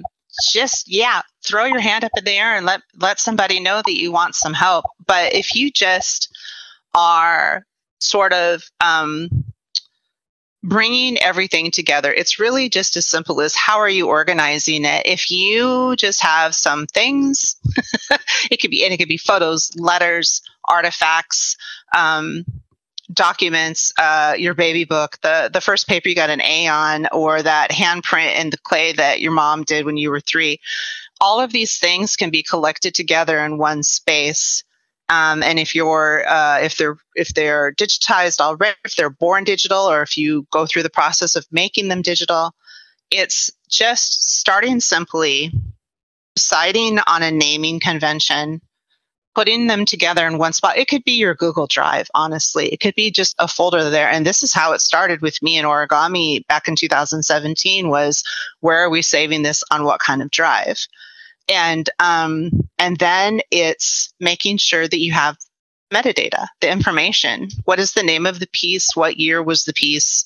just 0.51 0.87
yeah, 0.87 1.21
throw 1.45 1.65
your 1.65 1.79
hand 1.79 2.03
up 2.03 2.11
in 2.17 2.23
the 2.23 2.31
air 2.31 2.55
and 2.55 2.65
let 2.65 2.81
let 2.99 3.19
somebody 3.19 3.59
know 3.59 3.83
that 3.85 3.99
you 3.99 4.11
want 4.11 4.33
some 4.33 4.53
help. 4.53 4.85
But 5.05 5.35
if 5.35 5.53
you 5.53 5.69
just 5.71 6.35
are 6.95 7.65
sort 7.99 8.33
of 8.33 8.63
um, 8.81 9.29
bringing 10.63 11.17
everything 11.19 11.71
together. 11.71 12.11
It's 12.11 12.39
really 12.39 12.69
just 12.69 12.97
as 12.97 13.05
simple 13.05 13.41
as 13.41 13.55
how 13.55 13.79
are 13.79 13.89
you 13.89 14.07
organizing 14.07 14.85
it? 14.85 15.05
If 15.05 15.31
you 15.31 15.95
just 15.95 16.21
have 16.21 16.53
some 16.55 16.85
things, 16.87 17.55
it 18.51 18.59
could 18.59 18.71
be, 18.71 18.83
and 18.83 18.93
it 18.93 18.97
could 18.97 19.07
be 19.07 19.17
photos, 19.17 19.71
letters, 19.75 20.41
artifacts, 20.65 21.55
um, 21.95 22.43
documents, 23.11 23.91
uh, 23.97 24.35
your 24.37 24.53
baby 24.53 24.83
book, 24.83 25.17
the, 25.21 25.49
the 25.51 25.61
first 25.61 25.87
paper 25.87 26.09
you 26.09 26.15
got 26.15 26.29
an 26.29 26.41
A 26.41 26.67
on, 26.67 27.07
or 27.11 27.41
that 27.41 27.71
handprint 27.71 28.39
in 28.39 28.49
the 28.49 28.57
clay 28.57 28.93
that 28.93 29.21
your 29.21 29.31
mom 29.31 29.63
did 29.63 29.85
when 29.85 29.97
you 29.97 30.11
were 30.11 30.19
three. 30.19 30.59
All 31.21 31.39
of 31.39 31.51
these 31.51 31.77
things 31.77 32.15
can 32.15 32.29
be 32.29 32.43
collected 32.43 32.93
together 32.93 33.43
in 33.43 33.57
one 33.57 33.83
space 33.83 34.63
um, 35.09 35.41
and 35.41 35.57
if 35.57 35.73
you're 35.73 36.23
uh, 36.27 36.59
if 36.61 36.77
they're 36.77 36.97
if 37.15 37.33
they're 37.33 37.73
digitized 37.73 38.39
already, 38.39 38.77
if 38.85 38.95
they're 38.95 39.09
born 39.09 39.43
digital, 39.43 39.89
or 39.89 40.03
if 40.03 40.17
you 40.17 40.45
go 40.51 40.67
through 40.67 40.83
the 40.83 40.89
process 40.89 41.35
of 41.35 41.47
making 41.51 41.87
them 41.87 42.03
digital, 42.03 42.53
it's 43.09 43.51
just 43.67 44.37
starting 44.37 44.79
simply, 44.79 45.51
deciding 46.35 46.99
on 47.07 47.23
a 47.23 47.31
naming 47.31 47.79
convention, 47.79 48.61
putting 49.33 49.65
them 49.65 49.83
together 49.83 50.27
in 50.27 50.37
one 50.37 50.53
spot. 50.53 50.77
It 50.77 50.87
could 50.87 51.03
be 51.03 51.13
your 51.13 51.33
Google 51.33 51.65
Drive, 51.65 52.07
honestly. 52.13 52.67
It 52.67 52.79
could 52.79 52.93
be 52.93 53.09
just 53.09 53.33
a 53.39 53.47
folder 53.47 53.89
there. 53.89 54.09
And 54.09 54.27
this 54.27 54.43
is 54.43 54.53
how 54.53 54.73
it 54.73 54.81
started 54.81 55.21
with 55.21 55.41
me 55.41 55.57
in 55.57 55.65
origami 55.65 56.45
back 56.45 56.67
in 56.67 56.75
2017 56.75 57.89
was 57.89 58.23
where 58.59 58.77
are 58.77 58.89
we 58.91 59.01
saving 59.01 59.41
this 59.41 59.63
on 59.71 59.85
what 59.85 59.99
kind 60.01 60.21
of 60.21 60.29
drive? 60.29 60.85
And 61.49 61.89
um, 61.99 62.51
and 62.77 62.97
then 62.97 63.41
it's 63.51 64.13
making 64.19 64.57
sure 64.57 64.87
that 64.87 64.99
you 64.99 65.11
have 65.11 65.37
metadata, 65.91 66.47
the 66.61 66.71
information. 66.71 67.49
What 67.65 67.79
is 67.79 67.93
the 67.93 68.03
name 68.03 68.25
of 68.25 68.39
the 68.39 68.47
piece? 68.47 68.95
What 68.95 69.17
year 69.17 69.41
was 69.41 69.63
the 69.63 69.73
piece? 69.73 70.25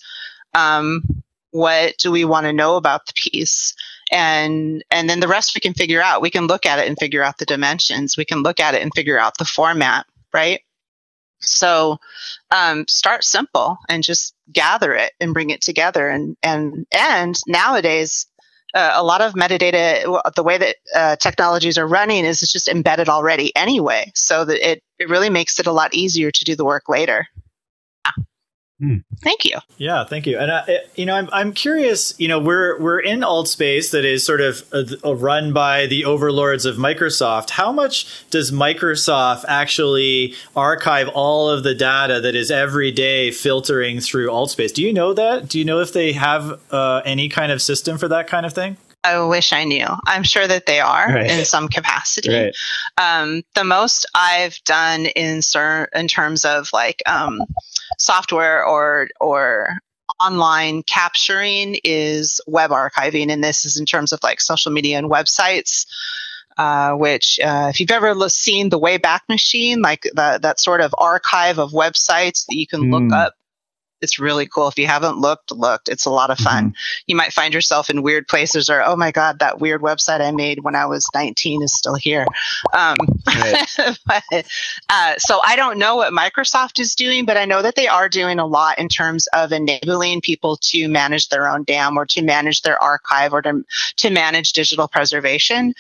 Um, 0.54 1.04
what 1.52 1.98
do 1.98 2.12
we 2.12 2.26
want 2.26 2.46
to 2.46 2.54
know 2.54 2.76
about 2.76 3.06
the 3.06 3.14
piece? 3.16 3.74
And 4.12 4.84
and 4.92 5.10
then 5.10 5.20
the 5.20 5.28
rest 5.28 5.56
we 5.56 5.62
can 5.62 5.74
figure 5.74 6.02
out. 6.02 6.22
We 6.22 6.30
can 6.30 6.48
look 6.48 6.66
at 6.66 6.80
it 6.80 6.88
and 6.88 6.98
figure 7.00 7.24
out 7.24 7.38
the 7.38 7.46
dimensions. 7.46 8.18
We 8.18 8.26
can 8.26 8.44
look 8.44 8.60
at 8.60 8.76
it 8.76 8.82
and 8.82 8.92
figure 8.94 9.18
out 9.18 9.38
the 9.38 9.46
format, 9.46 10.06
right? 10.34 10.62
So 11.40 11.98
um, 12.52 12.86
start 12.88 13.24
simple 13.24 13.78
and 13.90 14.04
just 14.04 14.34
gather 14.52 14.94
it 14.94 15.14
and 15.20 15.34
bring 15.34 15.50
it 15.50 15.62
together. 15.62 16.10
And 16.10 16.36
and 16.44 16.86
and 16.92 17.40
nowadays 17.48 18.28
uh, 18.74 18.94
a 18.96 19.04
lot 19.04 19.22
of 19.22 19.34
metadata, 19.34 20.22
the 20.36 20.44
way 20.44 20.58
that 20.58 20.76
uh, 20.96 21.16
technologies 21.18 21.78
are 21.78 21.88
running 21.88 22.26
is 22.26 22.42
it's 22.42 22.52
just 22.52 22.68
embedded 22.68 23.10
already 23.10 23.56
anyway. 23.56 24.12
So 24.16 24.46
that 24.46 24.72
it, 24.72 24.84
it 25.00 25.10
really 25.10 25.30
makes 25.30 25.60
it 25.60 25.68
a 25.68 25.72
lot 25.72 25.94
easier 25.94 26.32
to 26.32 26.44
do 26.44 26.56
the 26.56 26.66
work 26.66 26.90
later. 26.90 27.28
Hmm. 28.80 28.98
Thank 29.22 29.46
you. 29.46 29.58
Yeah, 29.78 30.04
thank 30.04 30.26
you. 30.26 30.38
And 30.38 30.50
uh, 30.50 30.66
you 30.96 31.06
know, 31.06 31.16
I'm 31.16 31.30
I'm 31.32 31.54
curious. 31.54 32.20
You 32.20 32.28
know, 32.28 32.40
we're 32.40 32.80
we're 32.82 33.00
in 33.00 33.20
Altspace 33.20 33.92
that 33.92 34.04
is 34.04 34.26
sort 34.26 34.42
of 34.42 34.64
a, 34.74 34.86
a 35.04 35.16
run 35.16 35.54
by 35.54 35.86
the 35.86 36.06
overlords 36.06 36.66
of 36.66 36.78
Microsoft. 36.78 37.52
How 37.52 37.72
much 37.72 38.30
does 38.30 38.52
Microsoft 38.52 39.46
actually 39.48 40.34
archive 40.56 41.08
all 41.10 41.50
of 41.50 41.64
the 41.64 41.76
data 41.76 42.20
that 42.22 42.36
is 42.36 42.50
every 42.50 42.92
day 42.92 43.32
filtering 43.32 44.00
through 44.00 44.32
alt 44.32 44.52
space? 44.52 44.72
Do 44.72 44.82
you 44.82 44.92
know 44.92 45.14
that? 45.14 45.48
Do 45.48 45.60
you 45.60 45.66
know 45.66 45.80
if 45.80 45.94
they 45.94 46.14
have 46.14 46.60
uh, 46.72 47.02
any 47.06 47.30
kind 47.30 47.52
of 47.52 47.62
system 47.62 47.98
for 47.98 48.08
that 48.08 48.28
kind 48.28 48.46
of 48.46 48.54
thing? 48.54 48.78
I 49.04 49.22
wish 49.24 49.52
I 49.52 49.66
knew. 49.66 49.88
I'm 50.06 50.24
sure 50.24 50.48
that 50.48 50.66
they 50.66 50.80
are 50.80 51.08
right. 51.08 51.30
in 51.30 51.46
some 51.46 51.68
capacity. 51.68 52.34
Right. 52.34 52.56
Um, 52.98 53.44
the 53.54 53.66
most 53.66 54.06
I've 54.16 54.58
done 54.64 55.06
in 55.08 55.42
cer- 55.42 55.90
in 55.94 56.08
terms 56.08 56.46
of 56.46 56.70
like 56.72 57.04
um, 57.06 57.44
software 57.98 58.66
or 58.66 59.10
or 59.20 59.78
online 60.20 60.84
capturing 60.84 61.78
is 61.84 62.42
web 62.48 62.72
archiving, 62.72 63.32
and 63.32 63.44
this 63.44 63.66
is 63.66 63.78
in 63.78 63.86
terms 63.86 64.12
of 64.12 64.20
like 64.24 64.42
social 64.42 64.72
media 64.72 64.98
and 64.98 65.10
websites. 65.10 65.86
Uh, 66.56 66.94
which, 66.94 67.40
uh, 67.44 67.72
if 67.74 67.80
you've 67.80 67.90
ever 67.90 68.30
seen 68.30 68.70
the 68.70 68.80
Wayback 68.80 69.22
Machine, 69.28 69.82
like 69.82 70.04
the, 70.04 70.38
that 70.40 70.60
sort 70.60 70.82
of 70.82 70.94
archive 71.00 71.58
of 71.58 71.72
websites 71.72 72.46
that 72.46 72.56
you 72.56 72.68
can 72.68 72.82
mm. 72.82 72.92
look 72.92 73.12
up 73.12 73.34
it's 74.04 74.20
really 74.20 74.46
cool. 74.46 74.68
If 74.68 74.78
you 74.78 74.86
haven't 74.86 75.18
looked, 75.18 75.52
looked. 75.52 75.88
It's 75.88 76.06
a 76.06 76.10
lot 76.10 76.30
of 76.30 76.38
fun. 76.38 76.66
Mm-hmm. 76.66 77.04
You 77.08 77.16
might 77.16 77.34
find 77.34 77.54
yourself 77.54 77.90
in 77.90 78.04
weird 78.04 78.28
places 78.28 78.70
or, 78.70 78.84
oh 78.84 78.96
my 78.96 79.12
God, 79.12 79.40
that 79.40 79.60
weird 79.60 79.82
website 79.82 80.20
I 80.20 80.32
made 80.32 80.60
when 80.64 80.76
I 80.76 80.86
was 80.86 81.08
19 81.14 81.64
is 81.64 81.74
still 81.74 81.96
here. 81.96 82.28
Um, 82.74 82.98
right. 83.26 83.66
but, 84.06 84.46
uh, 84.90 85.16
so 85.18 85.40
I 85.44 85.56
don't 85.56 85.80
know 85.80 85.96
what 85.96 86.12
Microsoft 86.12 86.80
is 86.80 86.96
doing, 86.96 87.26
but 87.26 87.38
I 87.38 87.46
know 87.46 87.62
that 87.62 87.76
they 87.76 87.88
are 87.88 88.10
doing 88.10 88.40
a 88.40 88.46
lot 88.46 88.78
in 88.78 88.90
terms 88.90 89.28
of 89.28 89.52
enabling 89.52 90.22
people 90.22 90.58
to 90.58 90.88
manage 90.90 91.30
their 91.30 91.48
own 91.48 91.64
DAM 91.64 91.98
or 91.98 92.06
to 92.08 92.22
manage 92.22 92.62
their 92.62 92.82
archive 92.84 93.34
or 93.34 93.42
to, 93.42 93.64
to 93.98 94.10
manage 94.10 94.52
digital 94.52 94.88
preservation 94.88 95.74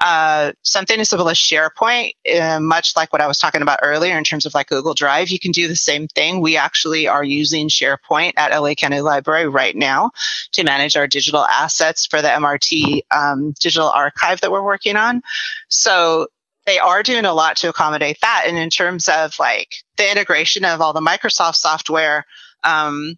uh, 0.00 0.52
something 0.62 0.98
as 0.98 1.10
simple 1.10 1.28
as 1.28 1.36
SharePoint, 1.36 2.12
uh, 2.34 2.58
much 2.58 2.96
like 2.96 3.12
what 3.12 3.20
I 3.20 3.26
was 3.26 3.38
talking 3.38 3.60
about 3.60 3.80
earlier 3.82 4.16
in 4.16 4.24
terms 4.24 4.46
of 4.46 4.54
like 4.54 4.68
Google 4.68 4.94
Drive, 4.94 5.28
you 5.28 5.38
can 5.38 5.52
do 5.52 5.68
the 5.68 5.76
same 5.76 6.08
thing. 6.08 6.40
We 6.40 6.56
actually 6.56 7.06
are 7.06 7.22
using 7.22 7.68
SharePoint 7.68 8.32
at 8.36 8.58
LA 8.58 8.74
County 8.74 9.02
Library 9.02 9.46
right 9.46 9.76
now 9.76 10.10
to 10.52 10.64
manage 10.64 10.96
our 10.96 11.06
digital 11.06 11.44
assets 11.44 12.06
for 12.06 12.22
the 12.22 12.28
MRT 12.28 13.02
um, 13.10 13.52
digital 13.60 13.90
archive 13.90 14.40
that 14.40 14.50
we're 14.50 14.64
working 14.64 14.96
on. 14.96 15.22
So 15.68 16.28
they 16.64 16.78
are 16.78 17.02
doing 17.02 17.26
a 17.26 17.34
lot 17.34 17.56
to 17.58 17.68
accommodate 17.68 18.18
that. 18.22 18.44
And 18.46 18.56
in 18.56 18.70
terms 18.70 19.06
of 19.06 19.38
like 19.38 19.74
the 19.98 20.10
integration 20.10 20.64
of 20.64 20.80
all 20.80 20.94
the 20.94 21.00
Microsoft 21.00 21.56
software, 21.56 22.24
um, 22.64 23.14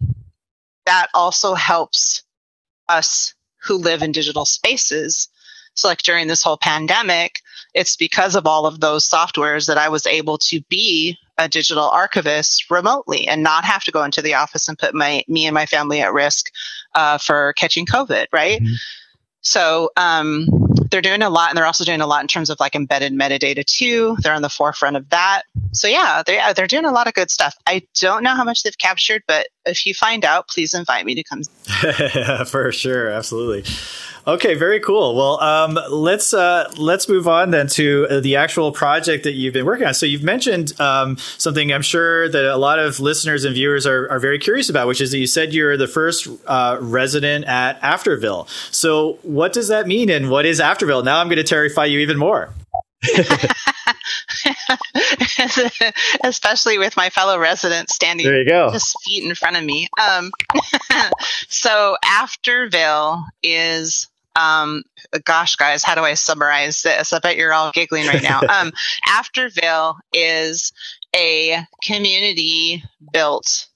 that 0.85 1.07
also 1.13 1.53
helps 1.53 2.23
us 2.89 3.33
who 3.61 3.77
live 3.77 4.01
in 4.01 4.11
digital 4.11 4.45
spaces 4.45 5.29
so, 5.75 5.87
like 5.87 6.01
during 6.03 6.27
this 6.27 6.43
whole 6.43 6.57
pandemic, 6.57 7.39
it's 7.73 7.95
because 7.95 8.35
of 8.35 8.45
all 8.45 8.65
of 8.65 8.79
those 8.79 9.07
softwares 9.07 9.67
that 9.67 9.77
I 9.77 9.89
was 9.89 10.05
able 10.05 10.37
to 10.39 10.61
be 10.69 11.17
a 11.37 11.49
digital 11.49 11.89
archivist 11.89 12.69
remotely 12.69 13.27
and 13.27 13.41
not 13.41 13.65
have 13.65 13.83
to 13.85 13.91
go 13.91 14.03
into 14.03 14.21
the 14.21 14.35
office 14.35 14.67
and 14.67 14.77
put 14.77 14.93
my 14.93 15.23
me 15.27 15.45
and 15.45 15.53
my 15.53 15.65
family 15.65 16.01
at 16.01 16.13
risk 16.13 16.51
uh, 16.95 17.17
for 17.17 17.53
catching 17.53 17.85
COVID. 17.85 18.27
Right. 18.31 18.61
Mm-hmm. 18.61 18.73
So 19.41 19.89
um, 19.97 20.47
they're 20.89 21.01
doing 21.01 21.21
a 21.21 21.29
lot, 21.29 21.49
and 21.49 21.57
they're 21.57 21.65
also 21.65 21.83
doing 21.83 22.01
a 22.01 22.07
lot 22.07 22.21
in 22.21 22.27
terms 22.27 22.49
of 22.49 22.59
like 22.59 22.75
embedded 22.75 23.13
metadata 23.13 23.65
too. 23.65 24.15
They're 24.21 24.33
on 24.33 24.41
the 24.41 24.49
forefront 24.49 24.95
of 24.95 25.09
that. 25.09 25.43
So 25.73 25.87
yeah, 25.87 26.21
they 26.25 26.39
they're 26.55 26.67
doing 26.67 26.85
a 26.85 26.91
lot 26.91 27.07
of 27.07 27.13
good 27.13 27.31
stuff. 27.31 27.55
I 27.67 27.81
don't 27.99 28.23
know 28.23 28.35
how 28.35 28.43
much 28.43 28.63
they've 28.63 28.77
captured, 28.77 29.23
but 29.27 29.47
if 29.65 29.85
you 29.85 29.93
find 29.93 30.23
out, 30.23 30.47
please 30.47 30.73
invite 30.73 31.05
me 31.05 31.15
to 31.15 31.23
come. 31.23 31.41
For 32.45 32.71
sure, 32.71 33.09
absolutely. 33.09 33.63
Okay, 34.25 34.55
very 34.55 34.79
cool. 34.79 35.15
Well, 35.15 35.39
um, 35.41 35.77
let's 35.89 36.33
uh, 36.33 36.71
let's 36.77 37.09
move 37.09 37.27
on 37.27 37.51
then 37.51 37.67
to 37.69 38.07
uh, 38.09 38.19
the 38.21 38.37
actual 38.37 38.71
project 38.71 39.25
that 39.25 39.33
you've 39.33 39.53
been 39.53 39.65
working 39.65 39.85
on. 39.85 39.93
So 39.93 40.05
you've 40.05 40.23
mentioned 40.23 40.79
um, 40.79 41.17
something 41.37 41.73
I'm 41.73 41.81
sure 41.81 42.29
that 42.29 42.45
a 42.45 42.55
lot 42.55 42.79
of 42.79 43.01
listeners 43.01 43.43
and 43.43 43.53
viewers 43.53 43.85
are, 43.85 44.09
are 44.09 44.19
very 44.19 44.39
curious 44.39 44.69
about, 44.69 44.87
which 44.87 45.01
is 45.01 45.11
that 45.11 45.17
you 45.17 45.27
said 45.27 45.53
you're 45.53 45.75
the 45.75 45.89
first 45.89 46.29
uh, 46.47 46.77
resident 46.79 47.45
at 47.45 47.81
Afterville. 47.81 48.47
So 48.73 49.19
what 49.23 49.51
does 49.51 49.67
that 49.67 49.87
mean, 49.87 50.09
and 50.09 50.29
what 50.29 50.45
is 50.45 50.61
Afterville? 50.61 51.03
Now 51.03 51.19
I'm 51.19 51.27
going 51.27 51.37
to 51.37 51.43
terrify 51.43 51.85
you 51.85 51.99
even 51.99 52.17
more. 52.17 52.53
Especially 56.23 56.77
with 56.77 56.95
my 56.95 57.09
fellow 57.09 57.37
residents 57.37 57.93
standing 57.95 58.25
there 58.25 58.39
you 58.39 58.47
go. 58.47 58.71
just 58.71 58.95
feet 59.03 59.23
in 59.23 59.35
front 59.35 59.57
of 59.57 59.63
me. 59.63 59.89
Um, 60.01 60.31
so 61.49 61.97
Afterville 62.05 63.25
is 63.41 64.07
um, 64.35 64.83
gosh, 65.25 65.55
guys, 65.55 65.83
how 65.83 65.95
do 65.95 66.01
I 66.01 66.15
summarize 66.15 66.81
this? 66.81 67.13
I 67.13 67.19
bet 67.19 67.37
you're 67.37 67.53
all 67.53 67.71
giggling 67.71 68.07
right 68.07 68.23
now. 68.23 68.39
um, 68.49 68.71
Afterville 69.07 69.95
is 70.11 70.71
a 71.15 71.63
community 71.83 72.83
built 73.11 73.67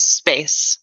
space 0.00 0.78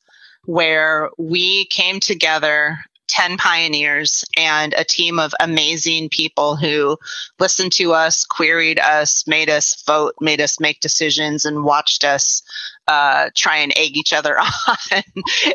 where 0.45 1.09
we 1.17 1.65
came 1.65 1.99
together 1.99 2.79
10 3.13 3.37
pioneers 3.37 4.25
and 4.37 4.73
a 4.73 4.83
team 4.83 5.19
of 5.19 5.35
amazing 5.39 6.09
people 6.09 6.55
who 6.55 6.97
listened 7.39 7.71
to 7.71 7.93
us, 7.93 8.25
queried 8.25 8.79
us, 8.79 9.27
made 9.27 9.51
us 9.51 9.83
vote, 9.85 10.15
made 10.19 10.41
us 10.41 10.59
make 10.59 10.79
decisions, 10.79 11.45
and 11.45 11.63
watched 11.63 12.03
us 12.03 12.41
uh, 12.87 13.29
try 13.35 13.57
and 13.57 13.71
egg 13.77 13.95
each 13.95 14.13
other 14.13 14.39
on 14.39 15.03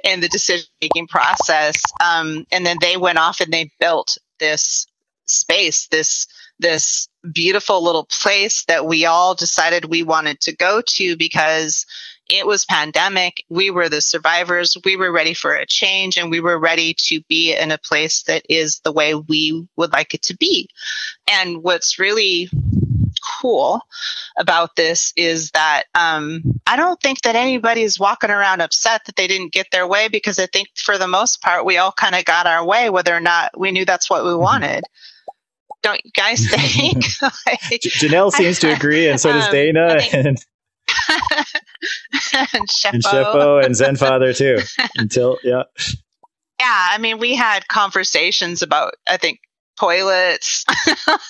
in 0.05 0.21
the 0.21 0.29
decision 0.29 0.69
making 0.81 1.09
process. 1.09 1.83
Um, 2.01 2.47
and 2.53 2.65
then 2.65 2.77
they 2.81 2.97
went 2.97 3.19
off 3.19 3.41
and 3.41 3.53
they 3.53 3.73
built 3.81 4.17
this 4.39 4.87
space, 5.27 5.89
this 5.89 6.29
this 6.61 7.09
beautiful 7.33 7.83
little 7.83 8.05
place 8.05 8.65
that 8.67 8.87
we 8.87 9.05
all 9.05 9.35
decided 9.35 9.85
we 9.85 10.03
wanted 10.03 10.41
to 10.41 10.57
go 10.57 10.81
to 10.85 11.17
because 11.17 11.87
it 12.29 12.47
was 12.47 12.65
pandemic. 12.65 13.45
We 13.49 13.71
were 13.71 13.89
the 13.89 14.01
survivors. 14.01 14.77
We 14.85 14.97
were 14.97 15.11
ready 15.11 15.35
for 15.35 15.55
a 15.55 15.67
change 15.67 16.17
and 16.17 16.31
we 16.31 16.41
were 16.41 16.59
ready 16.59 16.95
to 16.95 17.21
be 17.29 17.55
in 17.55 17.71
a 17.71 17.79
place 17.79 18.23
that 18.25 18.43
is 18.49 18.81
the 18.81 18.93
way 18.93 19.15
we 19.15 19.67
would 19.77 19.93
like 19.93 20.15
it 20.15 20.23
to 20.23 20.37
be. 20.37 20.69
And 21.31 21.63
what's 21.63 21.99
really 21.99 22.51
cool 23.41 23.81
about 24.37 24.77
this 24.77 25.13
is 25.17 25.51
that 25.53 25.85
um, 25.95 26.43
I 26.67 26.77
don't 26.77 27.01
think 27.01 27.23
that 27.23 27.37
anybody's 27.37 27.99
walking 27.99 28.31
around 28.31 28.61
upset 28.61 29.03
that 29.07 29.17
they 29.17 29.27
didn't 29.27 29.53
get 29.53 29.67
their 29.71 29.87
way 29.87 30.09
because 30.09 30.39
I 30.39 30.47
think 30.47 30.69
for 30.77 30.99
the 30.99 31.09
most 31.09 31.41
part 31.41 31.65
we 31.65 31.79
all 31.79 31.93
kind 31.93 32.15
of 32.15 32.25
got 32.25 32.47
our 32.47 32.65
way, 32.65 32.91
whether 32.91 33.15
or 33.15 33.21
not 33.21 33.59
we 33.59 33.73
knew 33.73 33.85
that's 33.85 34.11
what 34.11 34.25
we 34.25 34.31
mm-hmm. 34.31 34.43
wanted. 34.43 34.85
Don't 35.83 36.01
you 36.05 36.11
guys 36.13 36.49
think? 36.51 37.05
like, 37.23 37.81
Janelle 37.81 38.33
seems 38.33 38.59
to 38.61 38.73
agree, 38.75 39.09
and 39.09 39.21
so 39.21 39.33
does 39.33 39.47
um, 39.47 39.53
Dana. 39.53 40.01
and 40.13 40.45
and 42.33 42.69
Sheppo. 42.69 42.93
And 42.95 43.05
Sheppo 43.05 43.65
and 43.65 43.77
Zen 43.77 43.97
Father 43.97 44.33
too. 44.33 44.59
Until 44.97 45.39
yeah. 45.43 45.65
Yeah, 46.61 46.89
I 46.93 46.99
mean 46.99 47.19
we 47.19 47.35
had 47.35 47.69
conversations 47.69 48.63
about 48.63 48.95
I 49.09 49.17
think 49.17 49.41
toilets, 49.79 50.65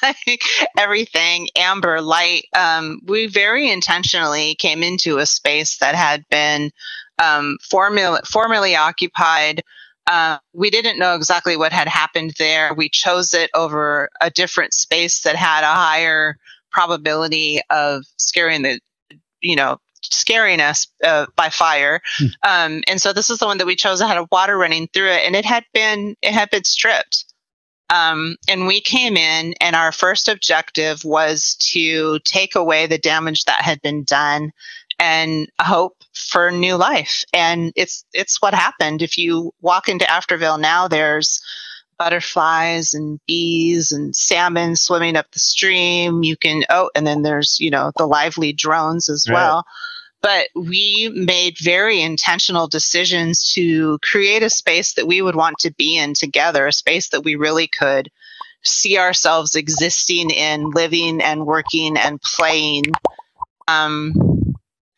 everything, 0.79 1.49
amber 1.57 2.01
light. 2.01 2.47
Um, 2.57 3.01
we 3.05 3.27
very 3.27 3.71
intentionally 3.71 4.55
came 4.55 4.83
into 4.83 5.19
a 5.19 5.27
space 5.27 5.79
that 5.79 5.95
had 5.95 6.25
been 6.31 6.71
um, 7.23 7.59
formula, 7.63 8.23
formerly 8.25 8.75
occupied. 8.75 9.63
Uh, 10.07 10.39
we 10.55 10.71
didn't 10.71 10.99
know 10.99 11.15
exactly 11.15 11.57
what 11.57 11.73
had 11.73 11.89
happened 11.89 12.33
there. 12.39 12.73
We 12.73 12.89
chose 12.89 13.35
it 13.35 13.51
over 13.55 14.09
a 14.21 14.31
different 14.31 14.73
space 14.73 15.23
that 15.23 15.37
had 15.37 15.65
a 15.65 15.75
higher 15.75 16.39
probability 16.71 17.61
of 17.71 18.05
scaring 18.17 18.63
the 18.63 18.81
you 19.41 19.57
know, 19.57 19.79
scaring 20.03 20.61
us 20.61 20.87
uh, 21.05 21.27
by 21.37 21.49
fire. 21.49 22.01
Hmm. 22.17 22.27
Um, 22.43 22.83
and 22.89 23.01
so 23.01 23.13
this 23.13 23.31
is 23.31 23.39
the 23.39 23.47
one 23.47 23.59
that 23.59 23.67
we 23.67 23.77
chose 23.77 23.99
that 23.99 24.09
had 24.09 24.19
a 24.19 24.29
water 24.31 24.57
running 24.57 24.89
through 24.93 25.11
it, 25.11 25.23
and 25.27 25.37
it 25.37 25.45
had 25.45 25.65
been 25.73 26.17
it 26.23 26.33
had 26.33 26.51
been 26.51 26.65
stripped. 26.65 27.25
Um, 27.91 28.37
and 28.49 28.67
we 28.67 28.81
came 28.81 29.17
in, 29.17 29.55
and 29.61 29.75
our 29.75 29.93
first 29.93 30.29
objective 30.29 31.05
was 31.05 31.57
to 31.73 32.19
take 32.21 32.55
away 32.55 32.87
the 32.87 32.99
damage 32.99 33.45
that 33.45 33.63
had 33.63 33.81
been 33.81 34.05
done 34.05 34.53
and 34.99 35.49
hope 35.61 35.97
for 36.13 36.51
new 36.51 36.77
life. 36.77 37.25
And 37.33 37.73
it's 37.77 38.05
it's 38.13 38.43
what 38.43 38.55
happened. 38.55 39.01
If 39.03 39.17
you 39.17 39.53
walk 39.61 39.89
into 39.89 40.05
Afterville 40.05 40.61
now, 40.61 40.89
there's 40.89 41.41
butterflies 41.99 42.95
and 42.95 43.21
bees 43.27 43.93
and 43.93 44.15
salmon 44.15 44.77
swimming 44.77 45.17
up 45.17 45.31
the 45.33 45.39
stream. 45.39 46.23
You 46.23 46.37
can, 46.37 46.65
oh, 46.71 46.91
and 46.95 47.07
then 47.07 47.23
there's, 47.23 47.59
you 47.61 47.71
know, 47.71 47.93
the 47.97 48.07
lively 48.07 48.53
drones 48.53 49.09
as 49.09 49.27
right. 49.29 49.35
well. 49.35 49.65
But 50.21 50.49
we 50.55 51.11
made 51.15 51.59
very 51.61 52.01
intentional 52.01 52.67
decisions 52.67 53.53
to 53.55 53.99
create 54.03 54.43
a 54.43 54.51
space 54.51 54.95
that 54.95 55.07
we 55.07 55.23
would 55.23 55.37
want 55.37 55.59
to 55.61 55.73
be 55.73 55.97
in 55.97 56.15
together, 56.15 56.67
a 56.67 56.73
space 56.73 57.11
that 57.11 57.23
we 57.23 57.37
really 57.37 57.69
could 57.69 58.11
see 58.65 58.99
ourselves 58.99 59.55
existing 59.55 60.31
in, 60.31 60.71
living 60.71 61.21
and 61.21 61.47
working 61.47 61.97
and 61.97 62.21
playing. 62.21 62.85
Um, 63.69 64.13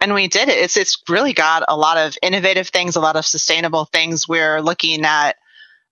and 0.00 0.14
we 0.14 0.28
did 0.28 0.48
it. 0.48 0.56
It's 0.56 0.78
it's 0.78 1.02
really 1.08 1.34
got 1.34 1.64
a 1.68 1.76
lot 1.76 1.98
of 1.98 2.16
innovative 2.22 2.68
things, 2.68 2.96
a 2.96 3.00
lot 3.00 3.16
of 3.16 3.26
sustainable 3.26 3.84
things. 3.84 4.26
We're 4.26 4.62
looking 4.62 5.04
at 5.04 5.36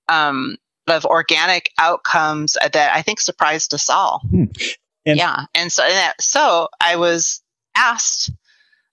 um, 0.08 0.56
of 0.90 1.04
organic 1.04 1.70
outcomes 1.78 2.56
that 2.60 2.92
I 2.94 3.02
think 3.02 3.20
surprised 3.20 3.74
us 3.74 3.90
all. 3.90 4.22
Hmm. 4.30 4.44
And 5.06 5.16
yeah, 5.16 5.46
and 5.54 5.72
so 5.72 5.88
so 6.20 6.68
I 6.80 6.96
was 6.96 7.42
asked. 7.76 8.30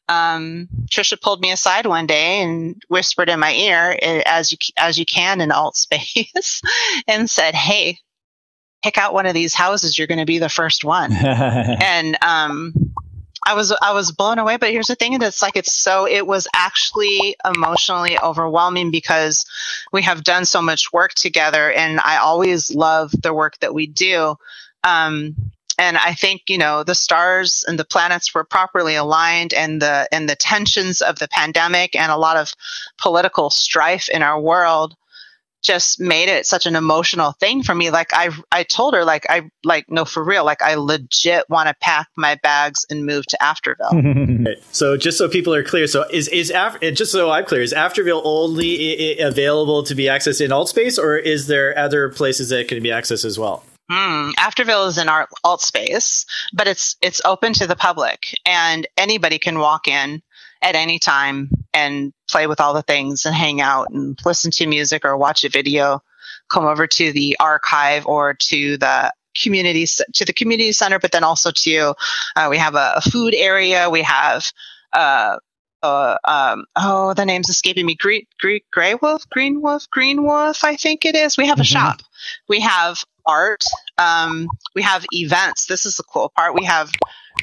Um, 0.08 0.68
Trisha 0.90 1.20
pulled 1.20 1.42
me 1.42 1.52
aside 1.52 1.88
one 1.88 2.06
day 2.06 2.42
and 2.42 2.80
whispered 2.90 3.28
in 3.28 3.40
my 3.40 3.52
ear, 3.54 3.98
eh, 4.00 4.22
as 4.26 4.52
you 4.52 4.58
as 4.78 4.98
you 4.98 5.06
can 5.06 5.42
in 5.42 5.52
alt 5.52 5.76
space, 5.76 6.62
and 7.08 7.30
said, 7.30 7.56
"Hey, 7.56 8.00
pick 8.84 8.98
out 8.98 9.14
one 9.14 9.26
of 9.26 9.34
these 9.34 9.54
houses. 9.54 9.98
You're 9.98 10.08
going 10.08 10.20
to 10.20 10.26
be 10.26 10.40
the 10.40 10.50
first 10.50 10.86
one." 10.86 11.12
and 11.14 12.18
um, 12.24 12.74
I 13.46 13.54
was 13.54 13.72
I 13.72 13.94
was 13.94 14.12
blown 14.12 14.40
away. 14.40 14.58
But 14.58 14.72
here's 14.72 14.88
the 14.88 14.96
thing: 14.96 15.22
it's 15.22 15.42
like 15.42 15.56
it's 15.56 15.74
so 15.74 16.08
it 16.08 16.26
was 16.26 16.48
actually 16.56 17.36
emotionally 17.46 18.18
overwhelming 18.20 18.92
because 18.92 19.46
we 19.92 20.02
have 20.02 20.24
done 20.24 20.46
so 20.46 20.62
much 20.62 20.92
work 20.92 21.14
together, 21.14 21.72
and 21.72 22.00
I 22.00 22.18
always 22.18 22.74
love 22.74 23.12
the 23.12 23.34
work 23.34 23.60
that 23.60 23.74
we 23.74 23.88
do. 23.88 24.36
Um, 24.84 25.36
and 25.78 25.98
I 25.98 26.14
think 26.14 26.44
you 26.48 26.58
know 26.58 26.84
the 26.84 26.96
stars 26.96 27.64
and 27.68 27.78
the 27.78 27.86
planets 27.86 28.34
were 28.34 28.44
properly 28.44 28.96
aligned, 28.96 29.54
and 29.54 29.82
the 29.82 30.08
and 30.12 30.28
the 30.28 30.36
tensions 30.36 31.02
of 31.02 31.20
the 31.20 31.28
pandemic 31.28 31.96
and 31.96 32.12
a 32.12 32.18
lot 32.18 32.38
of 32.38 32.54
political 32.98 33.50
strife 33.52 34.10
in 34.10 34.24
our 34.24 34.40
world 34.40 34.96
just 35.65 35.99
made 35.99 36.30
it 36.30 36.45
such 36.45 36.65
an 36.65 36.75
emotional 36.75 37.34
thing 37.34 37.63
for 37.63 37.73
me. 37.75 37.89
Like 37.89 38.13
I, 38.13 38.30
I 38.51 38.63
told 38.63 38.93
her, 38.93 39.04
like 39.04 39.25
I, 39.30 39.49
like 39.63 39.86
no, 39.89 40.06
for 40.06 40.23
real, 40.23 40.45
like 40.45 40.62
I 40.62 40.75
legit 40.75 41.45
want 41.49 41.67
to 41.67 41.75
pack 41.82 42.08
my 42.15 42.38
bags 42.43 42.86
and 42.89 43.06
move 43.06 43.25
to 43.28 43.38
Afterville. 43.41 44.56
so 44.71 44.97
just 44.97 45.17
so 45.17 45.28
people 45.28 45.54
are 45.54 45.63
clear, 45.63 45.88
so 45.88 46.06
is 46.12 46.28
is 46.28 46.51
Af- 46.51 46.80
just 46.93 47.12
so 47.12 47.30
I'm 47.32 47.45
clear, 47.45 47.62
is 47.62 47.73
Afterville 47.73 48.21
only 48.23 49.19
I- 49.19 49.23
available 49.25 49.84
to 49.84 49.95
be 49.95 50.04
accessed 50.04 50.43
in 50.43 50.51
alt 50.51 50.69
space, 50.69 50.97
or 50.97 51.17
is 51.17 51.47
there 51.47 51.78
other 51.78 52.10
places 52.10 52.49
that 52.49 52.67
can 52.67 52.82
be 52.82 52.89
accessed 52.89 53.25
as 53.25 53.39
well? 53.39 53.63
Hmm. 53.89 54.32
Afterville 54.38 54.88
is 54.88 54.97
in 54.97 55.10
our 55.10 55.28
alt 55.43 55.62
space, 55.62 56.25
but 56.54 56.67
it's 56.67 56.95
it's 57.01 57.21
open 57.23 57.54
to 57.54 57.67
the 57.67 57.75
public, 57.75 58.34
and 58.45 58.88
anybody 58.97 59.38
can 59.38 59.60
walk 59.60 59.88
in 59.88 60.21
at 60.62 60.75
any 60.75 60.97
time 60.97 61.49
and 61.73 62.12
play 62.30 62.48
with 62.48 62.60
all 62.60 62.74
the 62.74 62.82
things 62.82 63.26
and 63.26 63.36
hang 63.36 63.62
out 63.62 63.90
and 63.92 64.20
listen 64.26 64.52
to 64.52 64.68
music 64.68 65.06
or 65.06 65.18
watch 65.18 65.44
a 65.44 65.50
video, 65.50 66.02
come 66.50 66.66
over 66.66 66.88
to 66.88 67.12
the 67.12 67.38
archive 67.40 68.06
or 68.06 68.34
to 68.34 68.78
the 68.78 69.14
community 69.36 69.86
to 70.14 70.26
the 70.26 70.34
community 70.34 70.72
center, 70.72 71.00
but 71.00 71.12
then 71.12 71.24
also 71.24 71.52
to 71.52 71.94
uh, 72.36 72.48
we 72.50 72.58
have 72.58 72.76
a, 72.76 72.94
a, 72.96 73.02
food 73.02 73.36
area. 73.36 73.90
We 73.90 74.02
have 74.02 74.50
uh, 74.94 75.38
uh, 75.84 76.18
um, 76.24 76.66
oh, 76.76 77.14
the 77.14 77.26
name's 77.26 77.50
escaping 77.50 77.86
me. 77.86 77.96
Green, 77.96 78.26
green, 78.40 78.62
Gray 78.72 78.96
Wolf, 78.96 79.30
Green 79.30 79.62
Wolf, 79.62 79.88
Green 79.92 80.24
Wolf. 80.24 80.64
I 80.64 80.76
think 80.76 81.06
it 81.06 81.16
is. 81.16 81.38
We 81.38 81.48
have 81.48 81.60
a 81.60 81.62
mm-hmm. 81.62 81.74
shop. 81.74 82.02
We 82.48 82.62
have 82.62 83.04
art. 83.26 83.64
Um, 83.98 84.48
we 84.74 84.82
have 84.82 85.06
events. 85.12 85.68
This 85.68 85.86
is 85.86 85.98
the 85.98 86.04
cool 86.04 86.32
part. 86.36 86.56
We 86.56 86.66
have 86.66 86.92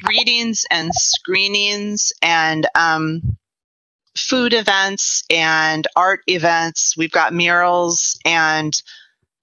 readings 0.07 0.65
and 0.69 0.93
screenings 0.93 2.11
and 2.21 2.67
um, 2.75 3.37
food 4.15 4.53
events 4.53 5.23
and 5.29 5.87
art 5.95 6.21
events. 6.27 6.95
We've 6.97 7.11
got 7.11 7.33
murals 7.33 8.17
and 8.25 8.79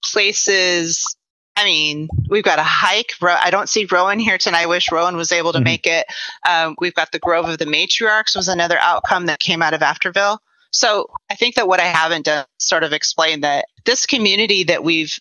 places. 0.03 1.15
I 1.55 1.65
mean, 1.65 2.07
we've 2.29 2.43
got 2.43 2.59
a 2.59 2.63
hike. 2.63 3.13
I 3.21 3.49
don't 3.49 3.69
see 3.69 3.87
Rowan 3.91 4.19
here 4.19 4.37
tonight. 4.37 4.63
I 4.63 4.65
wish 4.67 4.91
Rowan 4.91 5.17
was 5.17 5.31
able 5.31 5.51
to 5.51 5.57
mm-hmm. 5.57 5.65
make 5.65 5.87
it. 5.87 6.05
Um, 6.47 6.75
we've 6.79 6.93
got 6.93 7.11
the 7.11 7.19
Grove 7.19 7.49
of 7.49 7.57
the 7.57 7.65
Matriarchs 7.65 8.35
was 8.35 8.47
another 8.47 8.79
outcome 8.79 9.25
that 9.25 9.39
came 9.39 9.61
out 9.61 9.73
of 9.73 9.81
Afterville. 9.81 10.39
So 10.71 11.07
I 11.29 11.35
think 11.35 11.55
that 11.55 11.67
what 11.67 11.81
I 11.81 11.85
haven't 11.85 12.25
done 12.25 12.45
sort 12.57 12.83
of 12.83 12.93
explain 12.93 13.41
that 13.41 13.65
this 13.85 14.05
community 14.05 14.63
that 14.63 14.83
we've 14.83 15.19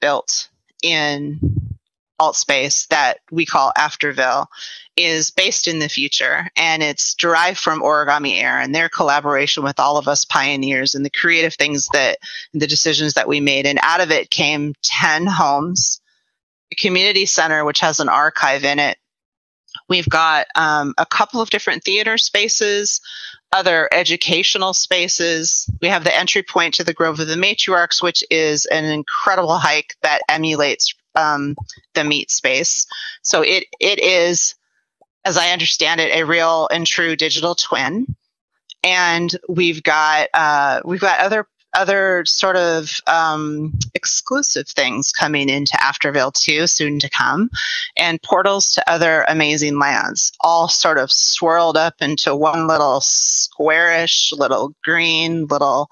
built 0.00 0.48
in 0.82 1.40
alt 2.24 2.36
space 2.36 2.86
that 2.86 3.18
we 3.30 3.44
call 3.44 3.70
Afterville 3.76 4.46
is 4.96 5.30
based 5.30 5.68
in 5.68 5.78
the 5.78 5.88
future 5.88 6.48
and 6.56 6.82
it's 6.82 7.14
derived 7.14 7.58
from 7.58 7.82
Origami 7.82 8.40
Air 8.40 8.60
and 8.60 8.74
their 8.74 8.88
collaboration 8.88 9.62
with 9.62 9.78
all 9.78 9.98
of 9.98 10.08
us 10.08 10.24
pioneers 10.24 10.94
and 10.94 11.04
the 11.04 11.10
creative 11.10 11.54
things 11.54 11.88
that 11.92 12.18
the 12.54 12.66
decisions 12.66 13.14
that 13.14 13.28
we 13.28 13.40
made. 13.40 13.66
And 13.66 13.78
out 13.82 14.00
of 14.00 14.10
it 14.10 14.30
came 14.30 14.72
10 14.82 15.26
homes, 15.26 16.00
a 16.72 16.76
community 16.76 17.26
center, 17.26 17.64
which 17.64 17.80
has 17.80 18.00
an 18.00 18.08
archive 18.08 18.64
in 18.64 18.78
it. 18.78 18.96
We've 19.88 20.08
got 20.08 20.46
um, 20.54 20.94
a 20.96 21.04
couple 21.04 21.42
of 21.42 21.50
different 21.50 21.84
theater 21.84 22.16
spaces, 22.16 23.02
other 23.52 23.88
educational 23.92 24.72
spaces. 24.72 25.68
We 25.82 25.88
have 25.88 26.04
the 26.04 26.16
entry 26.16 26.42
point 26.42 26.74
to 26.74 26.84
the 26.84 26.94
Grove 26.94 27.20
of 27.20 27.26
the 27.26 27.34
Matriarchs, 27.34 28.02
which 28.02 28.24
is 28.30 28.64
an 28.66 28.86
incredible 28.86 29.58
hike 29.58 29.96
that 30.02 30.22
emulates 30.28 30.94
um, 31.14 31.56
the 31.94 32.04
meat 32.04 32.30
space. 32.30 32.86
So 33.22 33.42
it 33.42 33.64
it 33.80 34.02
is, 34.02 34.54
as 35.24 35.36
I 35.36 35.50
understand 35.50 36.00
it, 36.00 36.14
a 36.14 36.24
real 36.24 36.68
and 36.70 36.86
true 36.86 37.16
digital 37.16 37.54
twin. 37.54 38.14
And 38.82 39.34
we've 39.48 39.82
got 39.82 40.28
uh, 40.34 40.80
we've 40.84 41.00
got 41.00 41.20
other 41.20 41.46
other 41.74 42.24
sort 42.24 42.56
of 42.56 43.00
um, 43.06 43.72
exclusive 43.94 44.68
things 44.68 45.12
coming 45.12 45.48
into 45.48 45.76
Afterville 45.76 46.32
too, 46.32 46.66
soon 46.66 46.98
to 47.00 47.10
come, 47.10 47.50
and 47.96 48.22
portals 48.22 48.70
to 48.72 48.90
other 48.90 49.24
amazing 49.28 49.78
lands, 49.78 50.32
all 50.40 50.68
sort 50.68 50.98
of 50.98 51.10
swirled 51.10 51.76
up 51.76 51.94
into 52.00 52.34
one 52.34 52.66
little 52.66 53.00
squarish, 53.00 54.32
little 54.32 54.74
green, 54.84 55.46
little 55.46 55.88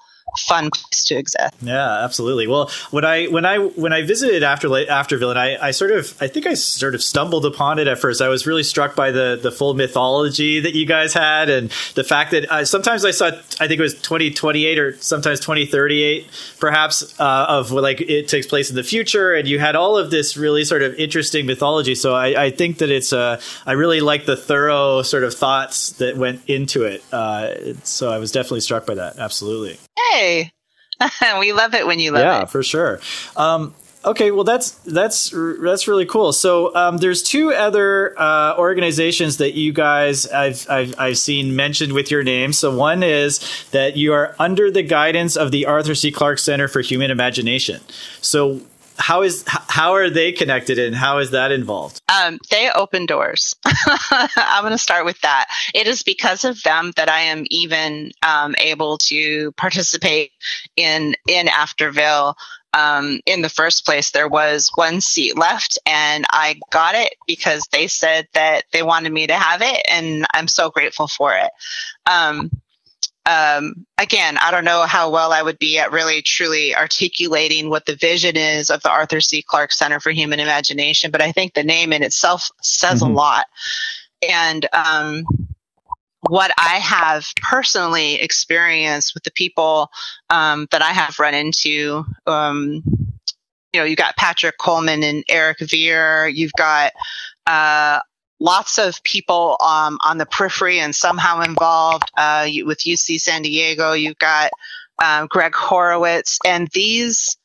fun 0.47 0.69
place 0.71 1.03
to 1.05 1.15
exist. 1.15 1.53
Yeah, 1.61 2.03
absolutely. 2.03 2.47
Well, 2.47 2.69
when 2.91 3.05
I 3.05 3.25
when 3.27 3.45
I 3.45 3.57
when 3.57 3.93
I 3.93 4.01
visited 4.01 4.43
after 4.43 4.67
Afterville, 4.67 5.29
and 5.29 5.39
I, 5.39 5.57
I 5.61 5.71
sort 5.71 5.91
of 5.91 6.15
I 6.21 6.27
think 6.27 6.47
I 6.47 6.53
sort 6.53 6.95
of 6.95 7.03
stumbled 7.03 7.45
upon 7.45 7.79
it 7.79 7.87
at 7.87 7.99
first. 7.99 8.21
I 8.21 8.27
was 8.29 8.45
really 8.47 8.63
struck 8.63 8.95
by 8.95 9.11
the 9.11 9.39
the 9.41 9.51
full 9.51 9.73
mythology 9.73 10.59
that 10.59 10.73
you 10.73 10.85
guys 10.85 11.13
had, 11.13 11.49
and 11.49 11.69
the 11.95 12.03
fact 12.03 12.31
that 12.31 12.51
uh, 12.51 12.65
sometimes 12.65 13.05
I 13.05 13.11
saw 13.11 13.27
I 13.27 13.67
think 13.67 13.79
it 13.79 13.81
was 13.81 13.99
twenty 14.01 14.31
twenty 14.31 14.65
eight 14.65 14.79
or 14.79 14.95
sometimes 14.97 15.39
twenty 15.39 15.65
thirty 15.65 16.01
eight, 16.01 16.27
perhaps 16.59 17.19
uh, 17.19 17.45
of 17.49 17.71
like 17.71 18.01
it 18.01 18.27
takes 18.27 18.47
place 18.47 18.69
in 18.69 18.75
the 18.75 18.83
future, 18.83 19.33
and 19.33 19.47
you 19.47 19.59
had 19.59 19.75
all 19.75 19.97
of 19.97 20.11
this 20.11 20.37
really 20.37 20.65
sort 20.65 20.81
of 20.81 20.95
interesting 20.95 21.45
mythology. 21.45 21.95
So 21.95 22.15
I, 22.15 22.45
I 22.45 22.49
think 22.51 22.79
that 22.79 22.89
it's 22.89 23.13
uh, 23.13 23.39
I 23.65 23.73
really 23.73 24.01
like 24.01 24.25
the 24.25 24.37
thorough 24.37 25.01
sort 25.01 25.23
of 25.23 25.33
thoughts 25.33 25.91
that 25.93 26.17
went 26.17 26.41
into 26.47 26.83
it. 26.83 27.03
Uh, 27.11 27.73
so 27.83 28.11
I 28.11 28.17
was 28.17 28.31
definitely 28.31 28.61
struck 28.61 28.85
by 28.85 28.95
that. 28.95 29.17
Absolutely. 29.17 29.77
Hey, 29.97 30.51
we 31.39 31.53
love 31.53 31.73
it 31.73 31.85
when 31.85 31.99
you 31.99 32.11
love 32.11 32.21
yeah, 32.21 32.37
it. 32.37 32.39
Yeah, 32.41 32.45
for 32.45 32.63
sure. 32.63 32.99
Um, 33.35 33.73
okay, 34.05 34.31
well 34.31 34.43
that's 34.43 34.71
that's 34.71 35.31
that's 35.31 35.87
really 35.87 36.05
cool. 36.05 36.33
So 36.33 36.75
um, 36.75 36.97
there's 36.97 37.23
two 37.23 37.53
other 37.53 38.19
uh, 38.19 38.55
organizations 38.57 39.37
that 39.37 39.53
you 39.53 39.73
guys 39.73 40.27
I've, 40.27 40.69
I've 40.69 40.99
I've 40.99 41.17
seen 41.17 41.55
mentioned 41.55 41.93
with 41.93 42.11
your 42.11 42.23
name. 42.23 42.53
So 42.53 42.75
one 42.75 43.03
is 43.03 43.39
that 43.71 43.97
you 43.97 44.13
are 44.13 44.35
under 44.39 44.71
the 44.71 44.83
guidance 44.83 45.35
of 45.35 45.51
the 45.51 45.65
Arthur 45.65 45.95
C. 45.95 46.11
Clarke 46.11 46.39
Center 46.39 46.67
for 46.67 46.81
Human 46.81 47.11
Imagination. 47.11 47.81
So 48.21 48.61
how 48.97 49.21
is 49.21 49.43
how 49.47 49.93
are 49.93 50.09
they 50.09 50.31
connected 50.31 50.77
and 50.77 50.95
how 50.95 51.17
is 51.17 51.31
that 51.31 51.51
involved 51.51 52.02
um, 52.13 52.39
they 52.49 52.69
open 52.71 53.05
doors. 53.05 53.55
I'm 53.65 54.63
going 54.63 54.71
to 54.71 54.77
start 54.77 55.05
with 55.05 55.19
that. 55.21 55.47
It 55.73 55.87
is 55.87 56.03
because 56.03 56.45
of 56.45 56.61
them 56.63 56.91
that 56.95 57.09
i 57.09 57.21
am 57.21 57.45
even 57.49 58.11
um, 58.21 58.55
able 58.59 58.97
to 58.97 59.51
participate 59.53 60.31
in 60.75 61.15
in 61.27 61.47
afterville. 61.47 62.35
Um, 62.75 63.19
in 63.27 63.43
the 63.43 63.49
first 63.49 63.85
place 63.85 64.09
there 64.09 64.27
was 64.27 64.71
one 64.73 64.99
seat 64.99 65.37
left 65.37 65.77
and 65.85 66.25
i 66.31 66.59
got 66.71 66.95
it 66.95 67.13
because 67.27 67.67
they 67.71 67.85
said 67.85 68.27
that 68.33 68.63
they 68.73 68.81
wanted 68.81 69.13
me 69.13 69.27
to 69.27 69.35
have 69.35 69.61
it 69.61 69.85
and 69.87 70.25
i'm 70.33 70.47
so 70.47 70.71
grateful 70.71 71.07
for 71.07 71.35
it. 71.35 71.51
Um, 72.07 72.49
um, 73.25 73.85
again, 73.97 74.37
I 74.37 74.51
don't 74.51 74.65
know 74.65 74.83
how 74.83 75.09
well 75.09 75.31
I 75.31 75.41
would 75.41 75.57
be 75.57 75.79
at 75.79 75.91
really 75.91 76.21
truly 76.21 76.75
articulating 76.75 77.69
what 77.69 77.85
the 77.85 77.95
vision 77.95 78.35
is 78.35 78.69
of 78.69 78.81
the 78.83 78.89
Arthur 78.89 79.21
C. 79.21 79.41
Clarke 79.41 79.71
Center 79.71 79.99
for 79.99 80.11
Human 80.11 80.39
Imagination, 80.39 81.09
but 81.09 81.21
I 81.21 81.31
think 81.31 81.53
the 81.53 81.63
name 81.63 81.93
in 81.93 82.03
itself 82.03 82.49
says 82.61 83.01
mm-hmm. 83.01 83.13
a 83.13 83.15
lot. 83.15 83.45
And 84.29 84.67
um, 84.73 85.23
what 86.27 86.51
I 86.57 86.79
have 86.79 87.25
personally 87.41 88.15
experienced 88.15 89.13
with 89.13 89.23
the 89.23 89.31
people 89.31 89.89
um, 90.29 90.67
that 90.71 90.81
I 90.81 90.91
have 90.91 91.19
run 91.19 91.33
into, 91.33 92.05
um, 92.27 92.83
you 93.73 93.79
know, 93.79 93.83
you 93.85 93.95
got 93.95 94.17
Patrick 94.17 94.57
Coleman 94.57 95.01
and 95.03 95.23
Erik 95.29 95.59
Viirre, 95.59 96.27
you've 96.33 96.53
got 96.57 96.91
uh, 97.47 97.99
lots 98.39 98.77
of 98.77 99.01
people 99.03 99.57
um, 99.63 99.97
on 100.03 100.17
the 100.17 100.25
periphery 100.25 100.79
and 100.79 100.95
somehow 100.95 101.41
involved 101.41 102.09
uh, 102.17 102.47
with 102.65 102.79
UC 102.79 103.19
San 103.19 103.41
Diego. 103.41 103.93
You've 103.93 104.17
got 104.17 104.51
um, 105.03 105.27
Greg 105.27 105.55
Horowitz, 105.55 106.39
and 106.45 106.67
these 106.73 107.37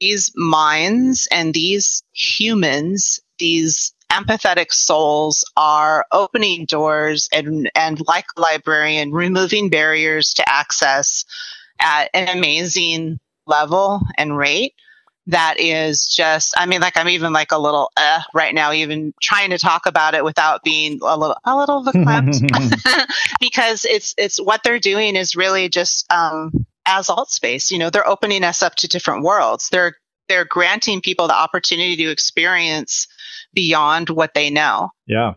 these 0.00 0.30
minds 0.36 1.26
and 1.32 1.52
these 1.52 2.02
humans, 2.12 3.20
these 3.38 3.92
empathetic 4.12 4.72
souls, 4.72 5.44
are 5.56 6.06
opening 6.12 6.66
doors 6.66 7.28
and 7.32 7.70
and 7.74 8.00
like 8.06 8.26
a 8.36 8.40
librarian, 8.40 9.12
removing 9.12 9.70
barriers 9.70 10.34
to 10.34 10.48
access 10.48 11.24
at 11.80 12.10
an 12.14 12.36
amazing 12.36 13.18
level 13.46 14.02
and 14.16 14.36
rate 14.36 14.74
that 15.28 15.60
is 15.60 16.06
just 16.06 16.54
i 16.56 16.66
mean 16.66 16.80
like 16.80 16.96
i'm 16.96 17.08
even 17.08 17.32
like 17.32 17.52
a 17.52 17.58
little 17.58 17.92
uh, 17.96 18.20
right 18.34 18.54
now 18.54 18.72
even 18.72 19.12
trying 19.20 19.50
to 19.50 19.58
talk 19.58 19.86
about 19.86 20.14
it 20.14 20.24
without 20.24 20.62
being 20.64 20.98
a 21.02 21.16
little 21.16 21.36
a 21.44 21.56
little 21.56 21.84
verklempt. 21.84 23.06
Because 23.40 23.84
it's 23.84 24.14
it's 24.18 24.40
what 24.40 24.62
they're 24.64 24.78
doing 24.78 25.16
is 25.16 25.36
really 25.36 25.68
just 25.68 26.10
um 26.10 26.66
as 26.86 27.08
alt 27.08 27.30
space 27.30 27.70
you 27.70 27.78
know 27.78 27.90
they're 27.90 28.08
opening 28.08 28.42
us 28.42 28.62
up 28.62 28.74
to 28.76 28.88
different 28.88 29.22
worlds. 29.22 29.68
They're 29.70 29.94
they're 30.28 30.44
granting 30.44 31.00
people 31.00 31.28
the 31.28 31.34
opportunity 31.34 31.96
to 31.96 32.10
experience 32.10 33.06
beyond 33.54 34.10
what 34.10 34.34
they 34.34 34.50
know. 34.50 34.90
Yeah 35.06 35.34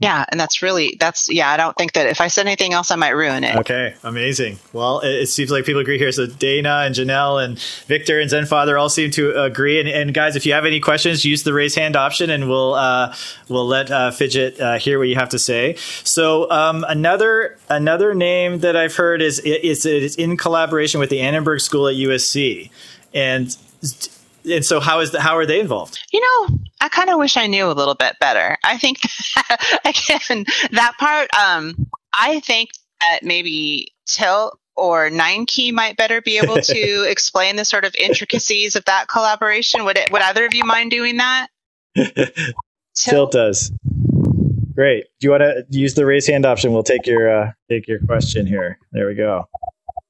yeah, 0.00 0.24
and 0.30 0.38
that's 0.38 0.62
really 0.62 0.96
that's 1.00 1.28
yeah. 1.28 1.50
I 1.50 1.56
don't 1.56 1.76
think 1.76 1.94
that 1.94 2.06
if 2.06 2.20
I 2.20 2.28
said 2.28 2.46
anything 2.46 2.72
else, 2.72 2.92
I 2.92 2.96
might 2.96 3.16
ruin 3.16 3.42
it. 3.42 3.56
Okay, 3.56 3.96
amazing. 4.04 4.60
Well, 4.72 5.00
it, 5.00 5.22
it 5.22 5.26
seems 5.28 5.50
like 5.50 5.64
people 5.64 5.80
agree 5.80 5.98
here. 5.98 6.12
So 6.12 6.26
Dana 6.26 6.84
and 6.86 6.94
Janelle 6.94 7.44
and 7.44 7.58
Victor 7.86 8.20
and 8.20 8.30
Zenfather 8.30 8.80
all 8.80 8.88
seem 8.88 9.10
to 9.12 9.42
agree. 9.42 9.80
And, 9.80 9.88
and, 9.88 10.14
guys, 10.14 10.36
if 10.36 10.46
you 10.46 10.52
have 10.52 10.64
any 10.64 10.78
questions, 10.78 11.24
use 11.24 11.42
the 11.42 11.52
raise 11.52 11.74
hand 11.74 11.96
option, 11.96 12.30
and 12.30 12.48
we'll 12.48 12.74
uh, 12.74 13.12
we'll 13.48 13.66
let 13.66 13.90
uh, 13.90 14.12
Fidget 14.12 14.60
uh, 14.60 14.78
hear 14.78 15.00
what 15.00 15.08
you 15.08 15.16
have 15.16 15.30
to 15.30 15.38
say. 15.38 15.74
So 16.04 16.48
um, 16.48 16.84
another 16.88 17.58
another 17.68 18.14
name 18.14 18.60
that 18.60 18.76
I've 18.76 18.94
heard 18.94 19.20
is 19.20 19.42
it's 19.44 19.84
it's 19.84 20.14
in 20.14 20.36
collaboration 20.36 21.00
with 21.00 21.10
the 21.10 21.18
Annenberg 21.18 21.60
School 21.60 21.88
at 21.88 21.96
USC, 21.96 22.70
and 23.12 23.56
and 24.50 24.64
so 24.64 24.80
how 24.80 25.00
is 25.00 25.12
the, 25.12 25.20
how 25.20 25.36
are 25.36 25.46
they 25.46 25.60
involved? 25.60 25.98
You 26.12 26.20
know, 26.20 26.58
I 26.80 26.88
kind 26.88 27.10
of 27.10 27.18
wish 27.18 27.36
I 27.36 27.46
knew 27.46 27.70
a 27.70 27.72
little 27.72 27.94
bit 27.94 28.16
better. 28.20 28.56
I 28.64 28.78
think 28.78 28.98
again 29.84 30.44
that 30.72 30.94
part. 30.98 31.28
Um, 31.34 31.86
I 32.12 32.40
think 32.40 32.70
that 33.00 33.20
maybe 33.22 33.94
Tilt 34.06 34.58
or 34.76 35.10
Nine 35.10 35.46
Key 35.46 35.72
might 35.72 35.96
better 35.96 36.22
be 36.22 36.38
able 36.38 36.56
to 36.56 37.02
explain 37.10 37.56
the 37.56 37.64
sort 37.64 37.84
of 37.84 37.94
intricacies 37.96 38.76
of 38.76 38.84
that 38.86 39.08
collaboration. 39.08 39.84
Would 39.84 39.98
it? 39.98 40.10
Would 40.10 40.22
either 40.22 40.46
of 40.46 40.54
you 40.54 40.64
mind 40.64 40.90
doing 40.90 41.16
that? 41.18 41.48
Tilt, 41.94 42.44
Tilt 42.94 43.32
does. 43.32 43.72
Great. 44.74 45.06
Do 45.20 45.26
you 45.26 45.30
want 45.32 45.42
to 45.42 45.64
use 45.70 45.94
the 45.94 46.06
raise 46.06 46.26
hand 46.26 46.46
option? 46.46 46.72
We'll 46.72 46.84
take 46.84 47.06
your 47.06 47.28
uh, 47.28 47.52
take 47.68 47.88
your 47.88 47.98
question 48.06 48.46
here. 48.46 48.78
There 48.92 49.06
we 49.08 49.14
go. 49.14 49.48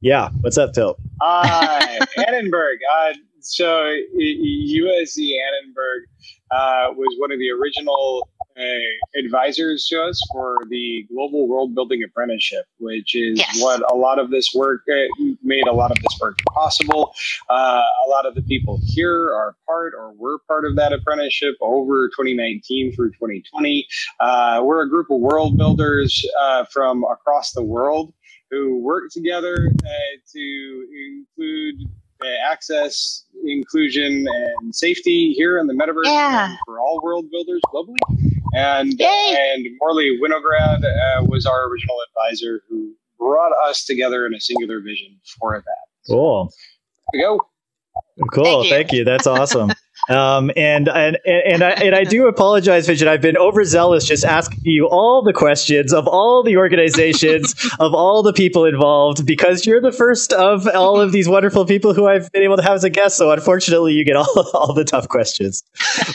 Yeah. 0.01 0.29
What's 0.41 0.59
up, 0.59 0.75
Tilt? 0.75 0.99
Hi, 1.21 1.99
Annenberg. 2.19 2.77
Uh, 2.93 3.15
so 3.41 3.95
USC 4.17 5.33
Annenberg 5.33 6.05
uh, 6.51 6.93
was 6.97 7.15
one 7.19 7.33
of 7.33 7.39
the 7.39 7.51
original 7.51 8.29
uh, 8.59 9.19
advisors 9.19 9.87
to 9.87 10.03
us 10.03 10.21
for 10.33 10.57
the 10.69 11.07
Global 11.15 11.47
World 11.47 11.75
Building 11.75 12.03
Apprenticeship, 12.03 12.65
which 12.79 13.15
is 13.15 13.39
yes. 13.39 13.63
what 13.63 13.81
a 13.91 13.95
lot 13.95 14.19
of 14.19 14.31
this 14.31 14.53
work 14.55 14.83
uh, 14.91 15.25
made 15.43 15.67
a 15.69 15.73
lot 15.73 15.91
of 15.91 15.99
this 15.99 16.19
work 16.21 16.39
possible. 16.53 17.15
Uh, 17.49 17.83
a 18.07 18.09
lot 18.11 18.27
of 18.27 18.35
the 18.35 18.43
people 18.43 18.81
here 18.83 19.33
are 19.33 19.55
part 19.65 19.93
or 19.97 20.13
were 20.15 20.39
part 20.49 20.65
of 20.65 20.75
that 20.77 20.93
apprenticeship 20.93 21.55
over 21.61 22.09
2019 22.09 22.95
through 22.95 23.11
2020. 23.13 23.87
Uh, 24.19 24.61
we're 24.65 24.83
a 24.83 24.89
group 24.89 25.09
of 25.11 25.21
world 25.21 25.57
builders 25.57 26.27
uh, 26.41 26.65
from 26.73 27.05
across 27.05 27.53
the 27.53 27.63
world 27.63 28.13
who 28.51 28.81
work 28.81 29.05
together 29.13 29.71
to 30.33 30.87
include 31.13 31.77
access, 32.51 33.25
inclusion, 33.53 34.27
and 34.29 34.75
safety 34.75 35.33
here 35.33 35.59
in 35.59 35.67
the 35.67 35.75
metaverse 35.75 36.05
yeah. 36.05 36.57
for 36.65 36.81
all 36.81 37.01
world 37.03 37.31
builders 37.31 37.61
globally. 37.67 37.97
And 38.55 38.99
Yay. 38.99 39.37
and 39.55 39.67
Morley 39.81 40.19
Winograd 40.23 40.85
uh, 40.85 41.25
was 41.25 41.47
our 41.47 41.69
original 41.69 41.97
advisor 42.09 42.63
who 42.69 42.95
brought 43.19 43.53
us 43.69 43.85
together 43.85 44.27
in 44.27 44.35
a 44.35 44.41
singular 44.41 44.81
vision 44.81 45.19
for 45.39 45.63
that. 45.65 45.87
Cool. 46.07 46.51
Here 47.13 47.21
we 47.21 47.37
go. 47.37 47.41
Cool. 48.33 48.45
Thank 48.45 48.65
you. 48.65 48.71
Thank 48.71 48.93
you. 48.93 49.05
That's 49.05 49.27
awesome. 49.27 49.73
Um, 50.09 50.51
and 50.57 50.89
and 50.89 51.19
and 51.27 51.63
I, 51.63 51.71
and 51.71 51.95
I 51.95 52.05
do 52.05 52.27
apologize, 52.27 52.87
Vision. 52.87 53.09
I've 53.09 53.21
been 53.21 53.37
overzealous, 53.37 54.07
just 54.07 54.25
asking 54.25 54.61
you 54.63 54.89
all 54.89 55.23
the 55.23 55.33
questions 55.33 55.93
of 55.93 56.09
all 56.09 56.43
the 56.43 56.57
organizations 56.57 57.55
of 57.81 57.95
all 57.95 58.23
the 58.23 58.33
people 58.33 58.65
involved 58.65 59.27
because 59.27 59.67
you're 59.67 59.81
the 59.81 59.93
first 59.93 60.33
of 60.33 60.67
all 60.69 61.01
of 61.01 61.13
these 61.13 61.29
wonderful 61.29 61.67
people 61.67 61.93
who 61.93 62.07
I've 62.07 62.33
been 62.33 62.43
able 62.43 62.57
to 62.57 62.63
have 62.63 62.75
as 62.75 62.85
a 62.85 62.91
guest. 62.91 63.17
So 63.17 63.31
unfortunately, 63.31 63.93
you 63.93 64.05
get 64.05 64.17
all, 64.17 64.51
all 64.55 64.73
the 64.73 64.85
tough 64.85 65.09
questions. 65.09 65.63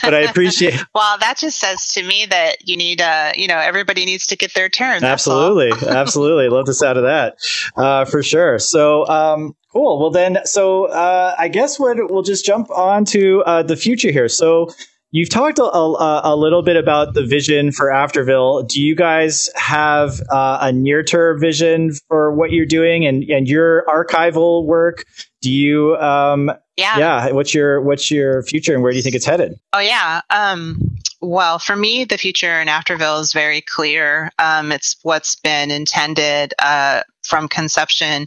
But 0.02 0.14
I 0.14 0.20
appreciate. 0.20 0.74
well, 0.94 1.18
that 1.18 1.38
just 1.38 1.58
says 1.58 1.92
to 1.92 2.02
me 2.02 2.26
that 2.26 2.68
you 2.68 2.76
need, 2.76 3.00
uh, 3.00 3.32
you 3.36 3.46
know, 3.46 3.58
everybody 3.58 4.04
needs 4.04 4.26
to 4.28 4.36
get 4.36 4.54
their 4.54 4.68
turn. 4.68 5.04
Absolutely, 5.04 5.70
absolutely. 5.88 6.48
Love 6.48 6.66
the 6.66 6.74
sound 6.74 6.98
of 6.98 7.04
that, 7.04 7.36
uh, 7.76 8.04
for 8.04 8.22
sure. 8.22 8.58
So. 8.58 9.06
Um, 9.06 9.54
Cool. 9.74 9.98
Well, 9.98 10.10
then, 10.10 10.38
so 10.44 10.84
uh, 10.84 11.34
I 11.36 11.48
guess 11.48 11.78
we'll, 11.80 11.94
we'll 12.08 12.22
just 12.22 12.46
jump 12.46 12.70
on 12.70 13.04
to 13.06 13.42
uh, 13.42 13.62
the 13.62 13.76
future 13.76 14.10
here. 14.10 14.28
So 14.28 14.70
You've 15.14 15.30
talked 15.30 15.60
a, 15.60 15.62
a, 15.62 16.22
a, 16.24 16.34
little 16.34 16.62
bit 16.62 16.74
about 16.74 17.14
the 17.14 17.24
vision 17.24 17.70
for 17.70 17.86
Afterville. 17.86 18.66
Do 18.66 18.82
you 18.82 18.96
guys 18.96 19.48
have 19.54 20.20
uh, 20.28 20.58
a 20.60 20.72
near 20.72 21.04
term 21.04 21.38
vision 21.38 21.92
for 22.08 22.34
what 22.34 22.50
you're 22.50 22.66
doing 22.66 23.06
and, 23.06 23.22
and 23.30 23.46
your 23.46 23.84
archival 23.86 24.64
work? 24.64 25.04
Do 25.40 25.52
you, 25.52 25.94
um, 25.98 26.50
yeah, 26.76 26.98
yeah? 26.98 27.30
What's 27.30 27.54
your 27.54 27.80
what's 27.80 28.10
your 28.10 28.42
future 28.42 28.74
and 28.74 28.82
where 28.82 28.90
do 28.90 28.96
you 28.96 29.04
think 29.04 29.14
it's 29.14 29.24
headed? 29.24 29.54
Oh 29.72 29.78
yeah. 29.78 30.20
Um, 30.30 30.80
well, 31.20 31.60
for 31.60 31.76
me, 31.76 32.02
the 32.02 32.18
future 32.18 32.60
in 32.60 32.66
Afterville 32.66 33.20
is 33.20 33.32
very 33.32 33.60
clear. 33.60 34.32
Um, 34.40 34.72
it's 34.72 34.96
what's 35.02 35.36
been 35.36 35.70
intended 35.70 36.54
uh, 36.58 37.04
from 37.22 37.46
conception 37.46 38.26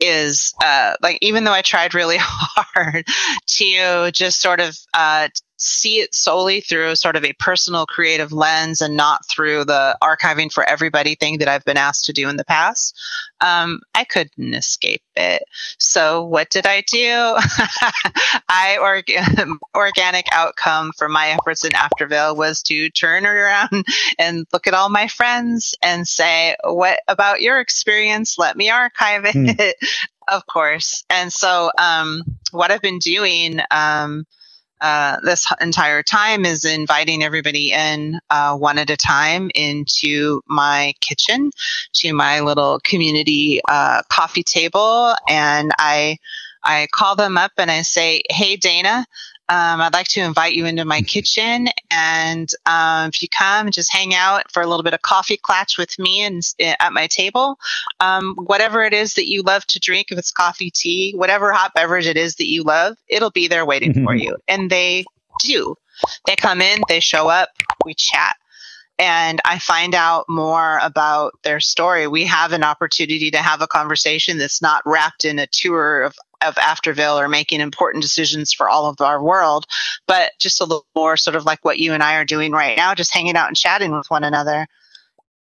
is 0.00 0.54
uh, 0.62 0.94
like 1.02 1.18
even 1.20 1.44
though 1.44 1.52
I 1.52 1.62
tried 1.62 1.94
really 1.94 2.16
hard 2.20 3.06
to 3.46 4.10
just 4.12 4.40
sort 4.40 4.60
of 4.60 4.76
uh, 4.94 5.28
see 5.60 6.00
it 6.00 6.14
solely 6.14 6.62
through 6.62 6.94
sort 6.94 7.16
of 7.16 7.24
a 7.24 7.34
personal 7.34 7.84
creative 7.84 8.32
lens 8.32 8.80
and 8.80 8.96
not 8.96 9.26
through 9.26 9.64
the 9.64 9.96
archiving 10.02 10.50
for 10.50 10.64
everybody 10.64 11.14
thing 11.14 11.38
that 11.38 11.48
I've 11.48 11.64
been 11.64 11.76
asked 11.76 12.06
to 12.06 12.14
do 12.14 12.28
in 12.30 12.36
the 12.36 12.44
past, 12.44 12.98
um, 13.42 13.80
I 13.94 14.04
couldn't 14.04 14.54
escape 14.54 15.02
it. 15.16 15.42
So 15.78 16.24
what 16.24 16.48
did 16.48 16.66
I 16.66 16.82
do? 16.90 17.36
I 18.48 18.78
org- 18.80 19.12
organic 19.76 20.26
outcome 20.32 20.92
for 20.96 21.08
my 21.10 21.28
efforts 21.28 21.64
in 21.64 21.72
Afterville 21.72 22.36
was 22.36 22.62
to 22.64 22.88
turn 22.90 23.26
around 23.26 23.84
and 24.18 24.46
look 24.54 24.66
at 24.66 24.74
all 24.74 24.88
my 24.88 25.08
friends 25.08 25.74
and 25.82 26.08
say, 26.08 26.56
"What 26.64 27.00
about 27.06 27.42
your 27.42 27.60
experience? 27.60 28.38
Let 28.38 28.56
me 28.56 28.70
archive 28.70 29.24
it." 29.26 29.34
Mm. 29.34 29.72
of 30.28 30.46
course. 30.46 31.04
And 31.10 31.30
so, 31.30 31.70
um, 31.78 32.22
what 32.50 32.70
I've 32.70 32.82
been 32.82 32.98
doing. 32.98 33.60
Um, 33.70 34.26
uh, 34.80 35.18
this 35.22 35.46
entire 35.60 36.02
time 36.02 36.44
is 36.44 36.64
inviting 36.64 37.22
everybody 37.22 37.72
in 37.72 38.20
uh, 38.30 38.56
one 38.56 38.78
at 38.78 38.90
a 38.90 38.96
time 38.96 39.50
into 39.54 40.42
my 40.46 40.94
kitchen, 41.00 41.50
to 41.94 42.12
my 42.12 42.40
little 42.40 42.80
community 42.84 43.60
uh, 43.68 44.02
coffee 44.10 44.42
table, 44.42 45.14
and 45.28 45.72
I 45.78 46.18
I 46.62 46.88
call 46.92 47.16
them 47.16 47.38
up 47.38 47.52
and 47.58 47.70
I 47.70 47.82
say, 47.82 48.22
"Hey, 48.30 48.56
Dana." 48.56 49.06
Um, 49.50 49.80
I'd 49.80 49.92
like 49.92 50.06
to 50.08 50.20
invite 50.20 50.54
you 50.54 50.64
into 50.64 50.84
my 50.84 51.02
kitchen, 51.02 51.68
and 51.90 52.48
um, 52.66 53.08
if 53.08 53.20
you 53.20 53.28
come, 53.28 53.72
just 53.72 53.92
hang 53.92 54.14
out 54.14 54.50
for 54.52 54.62
a 54.62 54.66
little 54.68 54.84
bit 54.84 54.94
of 54.94 55.02
coffee 55.02 55.36
clatch 55.36 55.76
with 55.76 55.98
me 55.98 56.22
and 56.22 56.40
eh, 56.60 56.76
at 56.78 56.92
my 56.92 57.08
table. 57.08 57.58
Um, 57.98 58.36
whatever 58.36 58.84
it 58.84 58.94
is 58.94 59.14
that 59.14 59.28
you 59.28 59.42
love 59.42 59.66
to 59.66 59.80
drink, 59.80 60.12
if 60.12 60.18
it's 60.18 60.30
coffee, 60.30 60.70
tea, 60.70 61.14
whatever 61.16 61.52
hot 61.52 61.74
beverage 61.74 62.06
it 62.06 62.16
is 62.16 62.36
that 62.36 62.48
you 62.48 62.62
love, 62.62 62.96
it'll 63.08 63.30
be 63.32 63.48
there 63.48 63.66
waiting 63.66 63.92
mm-hmm. 63.92 64.04
for 64.04 64.14
you. 64.14 64.36
And 64.46 64.70
they 64.70 65.04
do. 65.42 65.74
They 66.26 66.36
come 66.36 66.60
in, 66.60 66.80
they 66.88 67.00
show 67.00 67.28
up, 67.28 67.48
we 67.84 67.94
chat 67.94 68.36
and 69.00 69.40
I 69.46 69.58
find 69.58 69.94
out 69.94 70.26
more 70.28 70.78
about 70.82 71.32
their 71.42 71.58
story. 71.58 72.06
We 72.06 72.26
have 72.26 72.52
an 72.52 72.62
opportunity 72.62 73.30
to 73.30 73.38
have 73.38 73.62
a 73.62 73.66
conversation 73.66 74.36
that's 74.36 74.60
not 74.60 74.82
wrapped 74.84 75.24
in 75.24 75.38
a 75.38 75.46
tour 75.46 76.02
of 76.02 76.14
of 76.42 76.54
Afterville 76.56 77.20
or 77.20 77.28
making 77.28 77.60
important 77.60 78.02
decisions 78.02 78.52
for 78.52 78.68
all 78.68 78.86
of 78.86 79.00
our 79.00 79.22
world, 79.22 79.66
but 80.06 80.32
just 80.38 80.60
a 80.60 80.64
little 80.64 80.86
more 80.94 81.16
sort 81.16 81.36
of 81.36 81.44
like 81.44 81.64
what 81.64 81.78
you 81.78 81.92
and 81.92 82.02
I 82.02 82.16
are 82.16 82.24
doing 82.24 82.52
right 82.52 82.76
now, 82.76 82.94
just 82.94 83.14
hanging 83.14 83.36
out 83.36 83.48
and 83.48 83.56
chatting 83.56 83.92
with 83.92 84.10
one 84.10 84.24
another. 84.24 84.66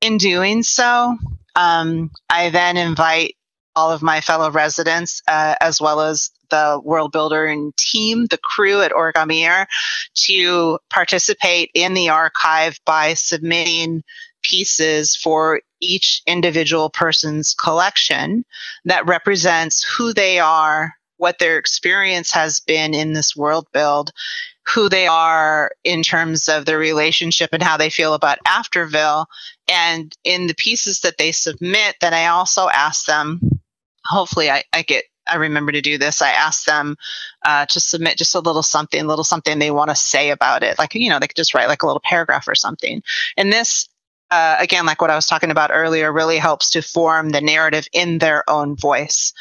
In 0.00 0.18
doing 0.18 0.62
so, 0.62 1.16
um, 1.54 2.10
I 2.28 2.50
then 2.50 2.76
invite 2.76 3.36
all 3.74 3.92
of 3.92 4.02
my 4.02 4.20
fellow 4.20 4.50
residents, 4.50 5.22
uh, 5.28 5.54
as 5.60 5.80
well 5.80 6.00
as 6.00 6.30
the 6.48 6.80
world 6.82 7.12
builder 7.12 7.44
and 7.44 7.76
team, 7.76 8.26
the 8.26 8.38
crew 8.38 8.80
at 8.80 8.92
Origami 8.92 9.46
Air, 9.46 9.66
to 10.14 10.78
participate 10.88 11.70
in 11.74 11.92
the 11.92 12.08
archive 12.08 12.78
by 12.86 13.14
submitting 13.14 14.02
pieces 14.48 15.16
for 15.16 15.60
each 15.80 16.22
individual 16.26 16.90
person's 16.90 17.54
collection 17.54 18.44
that 18.84 19.06
represents 19.06 19.82
who 19.82 20.12
they 20.12 20.38
are, 20.38 20.94
what 21.16 21.38
their 21.38 21.58
experience 21.58 22.32
has 22.32 22.60
been 22.60 22.94
in 22.94 23.12
this 23.12 23.34
world 23.34 23.66
build, 23.72 24.12
who 24.74 24.88
they 24.88 25.06
are 25.06 25.72
in 25.84 26.02
terms 26.02 26.48
of 26.48 26.64
their 26.64 26.78
relationship 26.78 27.50
and 27.52 27.62
how 27.62 27.76
they 27.76 27.90
feel 27.90 28.14
about 28.14 28.38
Afterville. 28.46 29.26
And 29.68 30.16
in 30.24 30.46
the 30.46 30.54
pieces 30.54 31.00
that 31.00 31.18
they 31.18 31.32
submit, 31.32 31.96
then 32.00 32.14
I 32.14 32.26
also 32.26 32.68
ask 32.68 33.06
them, 33.06 33.40
hopefully 34.04 34.50
I, 34.50 34.64
I 34.72 34.82
get 34.82 35.04
I 35.28 35.36
remember 35.36 35.72
to 35.72 35.80
do 35.80 35.98
this. 35.98 36.22
I 36.22 36.30
ask 36.30 36.66
them 36.66 36.96
uh, 37.44 37.66
to 37.66 37.80
submit 37.80 38.16
just 38.16 38.36
a 38.36 38.40
little 38.40 38.62
something, 38.62 39.06
little 39.08 39.24
something 39.24 39.58
they 39.58 39.72
want 39.72 39.90
to 39.90 39.96
say 39.96 40.30
about 40.30 40.62
it. 40.62 40.78
Like, 40.78 40.94
you 40.94 41.10
know, 41.10 41.18
they 41.18 41.26
could 41.26 41.36
just 41.36 41.52
write 41.52 41.68
like 41.68 41.82
a 41.82 41.86
little 41.86 42.02
paragraph 42.04 42.46
or 42.46 42.54
something. 42.54 43.02
And 43.36 43.52
this 43.52 43.88
uh, 44.30 44.56
again, 44.58 44.86
like 44.86 45.00
what 45.00 45.10
I 45.10 45.16
was 45.16 45.26
talking 45.26 45.50
about 45.50 45.70
earlier, 45.72 46.12
really 46.12 46.38
helps 46.38 46.70
to 46.70 46.82
form 46.82 47.30
the 47.30 47.40
narrative 47.40 47.86
in 47.92 48.18
their 48.18 48.48
own 48.48 48.76
voice. 48.76 49.32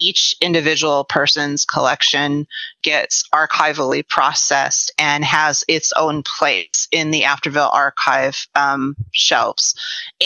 Each 0.00 0.34
individual 0.40 1.04
person's 1.04 1.64
collection 1.64 2.46
gets 2.82 3.28
archivally 3.32 4.06
processed 4.06 4.92
and 4.98 5.24
has 5.24 5.64
its 5.68 5.92
own 5.96 6.22
place 6.22 6.88
in 6.90 7.10
the 7.10 7.22
Afterville 7.22 7.72
archive 7.72 8.46
um, 8.54 8.96
shelves 9.12 9.74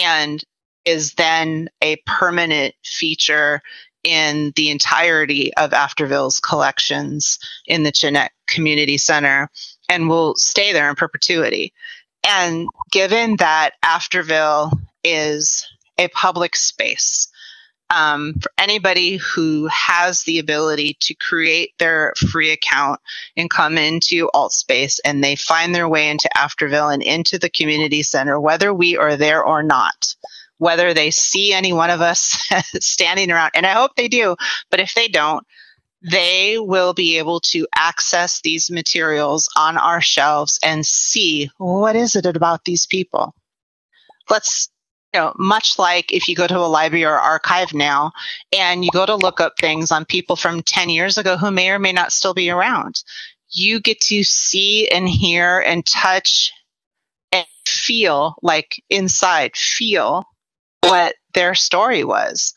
and 0.00 0.42
is 0.84 1.14
then 1.14 1.68
a 1.82 1.96
permanent 2.06 2.74
feature 2.82 3.60
in 4.04 4.52
the 4.56 4.70
entirety 4.70 5.52
of 5.56 5.72
Afterville's 5.72 6.40
collections 6.40 7.38
in 7.66 7.82
the 7.82 7.92
Chenette 7.92 8.30
Community 8.46 8.96
Center 8.96 9.50
and 9.88 10.08
will 10.08 10.34
stay 10.36 10.72
there 10.72 10.88
in 10.88 10.96
perpetuity. 10.96 11.74
And 12.28 12.68
given 12.90 13.36
that 13.36 13.72
Afterville 13.82 14.72
is 15.02 15.66
a 15.96 16.08
public 16.08 16.56
space, 16.56 17.28
um, 17.90 18.34
for 18.42 18.50
anybody 18.58 19.16
who 19.16 19.66
has 19.68 20.22
the 20.22 20.38
ability 20.38 20.98
to 21.00 21.14
create 21.14 21.72
their 21.78 22.12
free 22.30 22.50
account 22.50 23.00
and 23.36 23.48
come 23.48 23.78
into 23.78 24.28
AltSpace 24.34 24.98
and 25.04 25.24
they 25.24 25.36
find 25.36 25.74
their 25.74 25.88
way 25.88 26.10
into 26.10 26.28
Afterville 26.36 26.92
and 26.92 27.02
into 27.02 27.38
the 27.38 27.48
community 27.48 28.02
center, 28.02 28.38
whether 28.38 28.74
we 28.74 28.98
are 28.98 29.16
there 29.16 29.42
or 29.42 29.62
not, 29.62 30.14
whether 30.58 30.92
they 30.92 31.10
see 31.10 31.54
any 31.54 31.72
one 31.72 31.88
of 31.88 32.02
us 32.02 32.36
standing 32.80 33.30
around, 33.30 33.52
and 33.54 33.64
I 33.64 33.72
hope 33.72 33.92
they 33.96 34.08
do, 34.08 34.36
but 34.70 34.80
if 34.80 34.92
they 34.94 35.08
don't, 35.08 35.46
they 36.02 36.58
will 36.58 36.94
be 36.94 37.18
able 37.18 37.40
to 37.40 37.66
access 37.74 38.40
these 38.40 38.70
materials 38.70 39.48
on 39.56 39.76
our 39.76 40.00
shelves 40.00 40.58
and 40.62 40.86
see 40.86 41.50
what 41.58 41.96
is 41.96 42.14
it 42.14 42.24
about 42.24 42.64
these 42.64 42.86
people. 42.86 43.34
Let's, 44.30 44.70
you 45.12 45.20
know, 45.20 45.32
much 45.38 45.78
like 45.78 46.12
if 46.12 46.28
you 46.28 46.36
go 46.36 46.46
to 46.46 46.58
a 46.58 46.68
library 46.68 47.04
or 47.04 47.14
archive 47.14 47.74
now 47.74 48.12
and 48.56 48.84
you 48.84 48.90
go 48.92 49.06
to 49.06 49.16
look 49.16 49.40
up 49.40 49.54
things 49.58 49.90
on 49.90 50.04
people 50.04 50.36
from 50.36 50.62
10 50.62 50.90
years 50.90 51.18
ago 51.18 51.36
who 51.36 51.50
may 51.50 51.70
or 51.70 51.78
may 51.78 51.92
not 51.92 52.12
still 52.12 52.34
be 52.34 52.50
around, 52.50 53.02
you 53.50 53.80
get 53.80 54.00
to 54.00 54.22
see 54.22 54.88
and 54.88 55.08
hear 55.08 55.58
and 55.58 55.84
touch 55.84 56.52
and 57.32 57.46
feel 57.66 58.36
like 58.42 58.82
inside, 58.90 59.56
feel 59.56 60.24
what 60.82 61.14
their 61.34 61.54
story 61.54 62.04
was. 62.04 62.54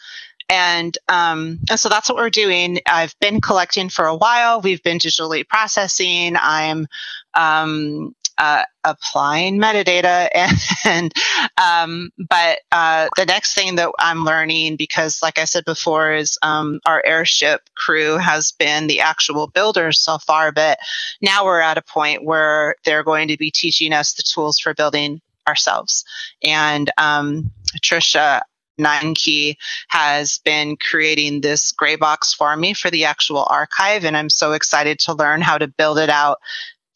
And, 0.51 0.97
um, 1.07 1.59
and 1.69 1.79
so 1.79 1.87
that's 1.87 2.09
what 2.09 2.17
we're 2.17 2.29
doing. 2.29 2.79
I've 2.85 3.17
been 3.21 3.39
collecting 3.39 3.87
for 3.87 4.05
a 4.05 4.15
while. 4.15 4.59
We've 4.59 4.83
been 4.83 4.99
digitally 4.99 5.47
processing. 5.47 6.35
I'm 6.37 6.87
um, 7.33 8.13
uh, 8.37 8.63
applying 8.83 9.59
metadata, 9.59 10.27
and, 10.35 10.57
and 10.83 11.13
um, 11.61 12.09
but 12.29 12.59
uh, 12.71 13.07
the 13.15 13.25
next 13.25 13.53
thing 13.53 13.75
that 13.75 13.91
I'm 13.99 14.25
learning, 14.25 14.75
because 14.75 15.21
like 15.21 15.37
I 15.37 15.45
said 15.45 15.63
before, 15.63 16.11
is 16.13 16.37
um, 16.41 16.79
our 16.85 17.01
airship 17.05 17.61
crew 17.75 18.17
has 18.17 18.51
been 18.51 18.87
the 18.87 18.99
actual 18.99 19.47
builders 19.47 19.99
so 19.99 20.17
far, 20.17 20.51
but 20.51 20.79
now 21.21 21.45
we're 21.45 21.61
at 21.61 21.77
a 21.77 21.83
point 21.83 22.25
where 22.25 22.75
they're 22.83 23.03
going 23.03 23.27
to 23.29 23.37
be 23.37 23.51
teaching 23.51 23.93
us 23.93 24.13
the 24.13 24.23
tools 24.23 24.59
for 24.59 24.73
building 24.73 25.21
ourselves. 25.47 26.03
And 26.43 26.89
um, 26.97 27.51
Trisha 27.81 28.41
Nine 28.77 29.13
Key 29.13 29.57
has 29.89 30.39
been 30.43 30.77
creating 30.77 31.41
this 31.41 31.71
gray 31.71 31.95
box 31.95 32.33
for 32.33 32.55
me 32.55 32.73
for 32.73 32.89
the 32.89 33.05
actual 33.05 33.45
archive, 33.49 34.05
and 34.05 34.15
I'm 34.17 34.29
so 34.29 34.53
excited 34.53 34.99
to 34.99 35.13
learn 35.13 35.41
how 35.41 35.57
to 35.57 35.67
build 35.67 35.97
it 35.97 36.09
out, 36.09 36.39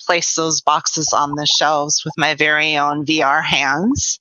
place 0.02 0.36
those 0.36 0.62
boxes 0.62 1.14
on 1.14 1.36
the 1.36 1.46
shelves 1.46 2.04
with 2.06 2.14
my 2.18 2.36
very 2.36 2.78
own 2.78 3.06
VR 3.06 3.44
hands, 3.44 4.20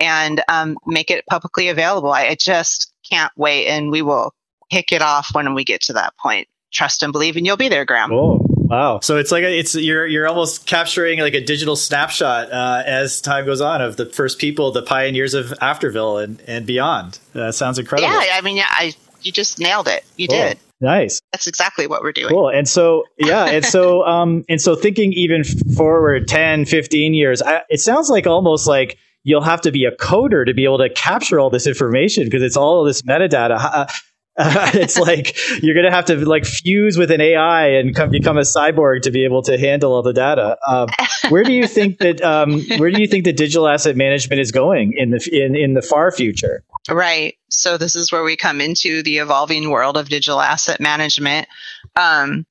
and 0.00 0.42
um, 0.48 0.76
make 0.86 1.10
it 1.10 1.26
publicly 1.26 1.68
available. 1.68 2.12
I, 2.12 2.28
I 2.28 2.34
just 2.34 2.92
can't 3.08 3.32
wait, 3.36 3.68
and 3.68 3.90
we 3.90 4.02
will 4.02 4.34
kick 4.70 4.92
it 4.92 5.02
off 5.02 5.28
when 5.32 5.54
we 5.54 5.64
get 5.64 5.82
to 5.82 5.94
that 5.94 6.14
point. 6.16 6.48
Trust 6.72 7.02
and 7.02 7.12
believe, 7.12 7.36
and 7.36 7.44
you'll 7.44 7.56
be 7.56 7.68
there, 7.68 7.84
Graham. 7.84 8.08
Cool. 8.10 8.51
Wow. 8.72 9.00
So 9.00 9.18
it's 9.18 9.30
like 9.30 9.44
a, 9.44 9.58
it's 9.58 9.74
you're 9.74 10.06
you're 10.06 10.26
almost 10.26 10.66
capturing 10.66 11.18
like 11.18 11.34
a 11.34 11.44
digital 11.44 11.76
snapshot 11.76 12.50
uh, 12.50 12.82
as 12.86 13.20
time 13.20 13.44
goes 13.44 13.60
on 13.60 13.82
of 13.82 13.96
the 13.96 14.06
first 14.06 14.38
people, 14.38 14.72
the 14.72 14.82
pioneers 14.82 15.34
of 15.34 15.48
Afterville 15.60 16.24
and 16.24 16.40
and 16.46 16.64
beyond. 16.64 17.18
That 17.34 17.54
sounds 17.54 17.78
incredible. 17.78 18.10
Yeah, 18.10 18.30
I 18.32 18.40
mean, 18.40 18.62
I 18.64 18.94
you 19.20 19.30
just 19.30 19.58
nailed 19.58 19.88
it. 19.88 20.04
You 20.16 20.26
cool. 20.26 20.38
did. 20.38 20.58
Nice. 20.80 21.20
That's 21.32 21.46
exactly 21.46 21.86
what 21.86 22.02
we're 22.02 22.12
doing. 22.12 22.28
Cool. 22.28 22.48
And 22.48 22.68
so, 22.68 23.04
yeah. 23.16 23.44
And 23.44 23.64
so, 23.64 24.02
um, 24.06 24.44
and 24.48 24.60
so 24.60 24.74
thinking 24.74 25.12
even 25.12 25.44
forward 25.76 26.26
10, 26.26 26.64
15 26.64 27.14
years, 27.14 27.40
I, 27.40 27.62
it 27.68 27.78
sounds 27.78 28.10
like 28.10 28.26
almost 28.26 28.66
like 28.66 28.98
you'll 29.22 29.42
have 29.42 29.60
to 29.60 29.70
be 29.70 29.84
a 29.84 29.92
coder 29.92 30.44
to 30.44 30.52
be 30.52 30.64
able 30.64 30.78
to 30.78 30.90
capture 30.90 31.38
all 31.38 31.50
this 31.50 31.68
information 31.68 32.24
because 32.24 32.42
it's 32.42 32.56
all 32.56 32.82
this 32.82 33.02
metadata. 33.02 33.58
Uh, 33.60 33.86
it's 34.38 34.98
like 34.98 35.36
you're 35.62 35.74
going 35.74 35.84
to 35.84 35.90
have 35.90 36.06
to 36.06 36.16
like 36.16 36.46
fuse 36.46 36.96
with 36.96 37.10
an 37.10 37.20
AI 37.20 37.66
and 37.68 37.94
come, 37.94 38.08
become 38.08 38.38
a 38.38 38.42
cyborg 38.42 39.02
to 39.02 39.10
be 39.10 39.24
able 39.24 39.42
to 39.42 39.58
handle 39.58 39.92
all 39.92 40.00
the 40.00 40.14
data. 40.14 40.56
Um, 40.66 40.88
where 41.28 41.44
do 41.44 41.52
you 41.52 41.66
think 41.68 41.98
that 41.98 42.22
um, 42.22 42.62
where 42.78 42.90
do 42.90 42.98
you 42.98 43.06
think 43.06 43.24
the 43.24 43.32
digital 43.34 43.68
asset 43.68 43.94
management 43.94 44.40
is 44.40 44.50
going 44.50 44.94
in 44.96 45.10
the 45.10 45.28
in, 45.30 45.54
in 45.54 45.74
the 45.74 45.82
far 45.82 46.10
future? 46.10 46.64
Right. 46.88 47.36
So 47.50 47.76
this 47.76 47.94
is 47.94 48.10
where 48.10 48.24
we 48.24 48.36
come 48.36 48.62
into 48.62 49.02
the 49.02 49.18
evolving 49.18 49.68
world 49.68 49.98
of 49.98 50.08
digital 50.08 50.40
asset 50.40 50.80
management. 50.80 51.46
Um, 51.94 52.46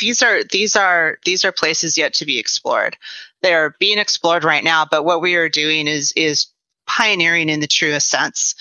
these 0.00 0.22
are 0.22 0.42
these 0.44 0.76
are 0.76 1.18
these 1.26 1.44
are 1.44 1.52
places 1.52 1.98
yet 1.98 2.14
to 2.14 2.24
be 2.24 2.38
explored. 2.38 2.96
They're 3.42 3.76
being 3.78 3.98
explored 3.98 4.44
right 4.44 4.64
now, 4.64 4.86
but 4.90 5.04
what 5.04 5.20
we 5.20 5.34
are 5.34 5.50
doing 5.50 5.88
is 5.88 6.12
is 6.16 6.46
pioneering 6.86 7.50
in 7.50 7.60
the 7.60 7.66
truest 7.66 8.08
sense 8.08 8.54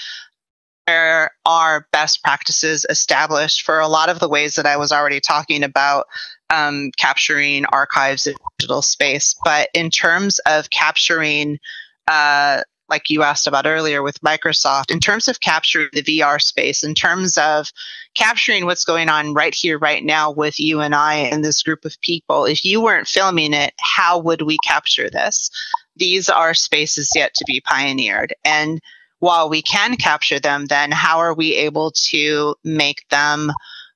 there 0.87 1.31
are 1.45 1.85
best 1.91 2.23
practices 2.23 2.85
established 2.89 3.63
for 3.63 3.79
a 3.79 3.87
lot 3.87 4.09
of 4.09 4.19
the 4.19 4.29
ways 4.29 4.55
that 4.55 4.65
I 4.65 4.77
was 4.77 4.91
already 4.91 5.19
talking 5.19 5.63
about 5.63 6.07
um, 6.49 6.91
capturing 6.95 7.65
archives 7.65 8.25
in 8.25 8.35
digital 8.57 8.81
space. 8.81 9.35
But 9.43 9.69
in 9.73 9.91
terms 9.91 10.39
of 10.47 10.69
capturing, 10.69 11.59
uh, 12.07 12.61
like 12.89 13.09
you 13.09 13.23
asked 13.23 13.47
about 13.47 13.67
earlier 13.67 14.01
with 14.01 14.21
Microsoft, 14.21 14.89
in 14.89 15.01
terms 15.01 15.27
of 15.27 15.41
capturing 15.41 15.89
the 15.91 16.03
VR 16.03 16.41
space, 16.41 16.85
in 16.85 16.95
terms 16.95 17.37
of 17.37 17.69
capturing 18.15 18.65
what's 18.65 18.85
going 18.85 19.09
on 19.09 19.33
right 19.33 19.53
here, 19.53 19.77
right 19.77 20.03
now 20.03 20.31
with 20.31 20.57
you 20.57 20.79
and 20.79 20.95
I 20.95 21.15
and 21.15 21.43
this 21.43 21.63
group 21.63 21.83
of 21.83 21.99
people, 21.99 22.45
if 22.45 22.63
you 22.63 22.81
weren't 22.81 23.09
filming 23.09 23.53
it, 23.53 23.73
how 23.77 24.19
would 24.19 24.41
we 24.41 24.57
capture 24.59 25.09
this? 25.09 25.51
These 25.97 26.29
are 26.29 26.53
spaces 26.53 27.11
yet 27.13 27.33
to 27.33 27.43
be 27.45 27.59
pioneered. 27.59 28.33
And 28.45 28.79
while 29.19 29.49
we 29.49 29.61
can 29.61 29.95
capture 29.95 30.39
them, 30.39 30.65
then 30.65 30.91
how 30.91 31.19
are 31.19 31.33
we 31.33 31.55
able 31.55 31.91
to 32.09 32.55
make 32.63 33.07
them 33.09 33.51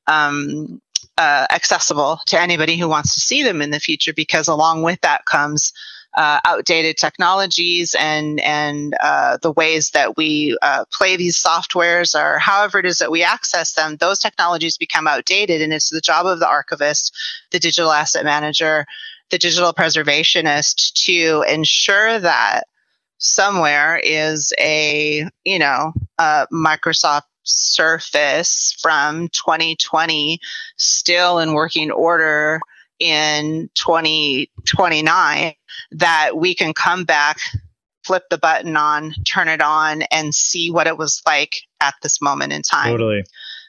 um, 0.08 0.82
uh, 1.18 1.46
accessible 1.52 2.20
to 2.28 2.40
anybody 2.40 2.78
who 2.78 2.90
wants 2.90 3.14
to 3.14 3.20
see 3.20 3.44
them 3.44 3.62
in 3.62 3.72
the 3.72 3.80
future? 3.80 4.14
Because 4.14 4.48
along 4.48 4.84
with 4.84 5.00
that 5.02 5.26
comes 5.26 5.74
uh, 6.14 6.40
outdated 6.44 6.98
technologies 6.98 7.96
and 7.98 8.40
and 8.42 8.94
uh, 9.02 9.38
the 9.42 9.52
ways 9.52 9.92
that 9.92 10.18
we 10.18 10.58
uh, 10.62 10.84
play 10.92 11.16
these 11.16 11.42
softwares 11.42 12.20
or 12.20 12.38
however 12.38 12.80
it 12.80 12.86
is 12.86 12.98
that 12.98 13.12
we 13.12 13.24
access 13.24 13.74
them, 13.74 13.96
those 13.98 14.20
technologies 14.20 14.78
become 14.78 15.08
outdated, 15.08 15.62
and 15.62 15.72
it's 15.72 15.90
the 15.90 16.02
job 16.02 16.26
of 16.26 16.40
the 16.40 16.48
archivist, 16.48 17.16
the 17.52 17.60
digital 17.60 17.92
asset 17.92 18.26
manager, 18.26 18.86
the 19.30 19.38
digital 19.38 19.72
preservationist 19.74 20.94
to 20.94 21.46
ensure 21.48 22.20
that 22.20 22.64
somewhere 23.22 23.98
is 24.04 24.52
a 24.60 25.30
you 25.46 25.60
know 25.60 25.94
a 26.18 26.48
Microsoft 26.52 27.22
Surface 27.44 28.78
from 28.82 29.30
2020 29.30 30.40
still 30.78 31.40
in 31.40 31.54
working 31.54 31.90
order 31.90 32.60
in 33.00 33.70
2029 33.76 35.54
that 35.92 36.32
we 36.36 36.54
can 36.54 36.74
come 36.74 37.04
back 37.04 37.38
flip 38.04 38.24
the 38.30 38.38
button 38.38 38.76
on 38.76 39.14
turn 39.26 39.48
it 39.48 39.62
on 39.62 40.02
and 40.12 40.36
see 40.36 40.70
what 40.70 40.88
it 40.88 40.98
was 40.98 41.22
like 41.26 41.62
at 41.80 41.94
this 42.04 42.22
moment 42.22 42.54
in 42.54 42.62
time. 42.62 42.92
Totally. 42.92 43.24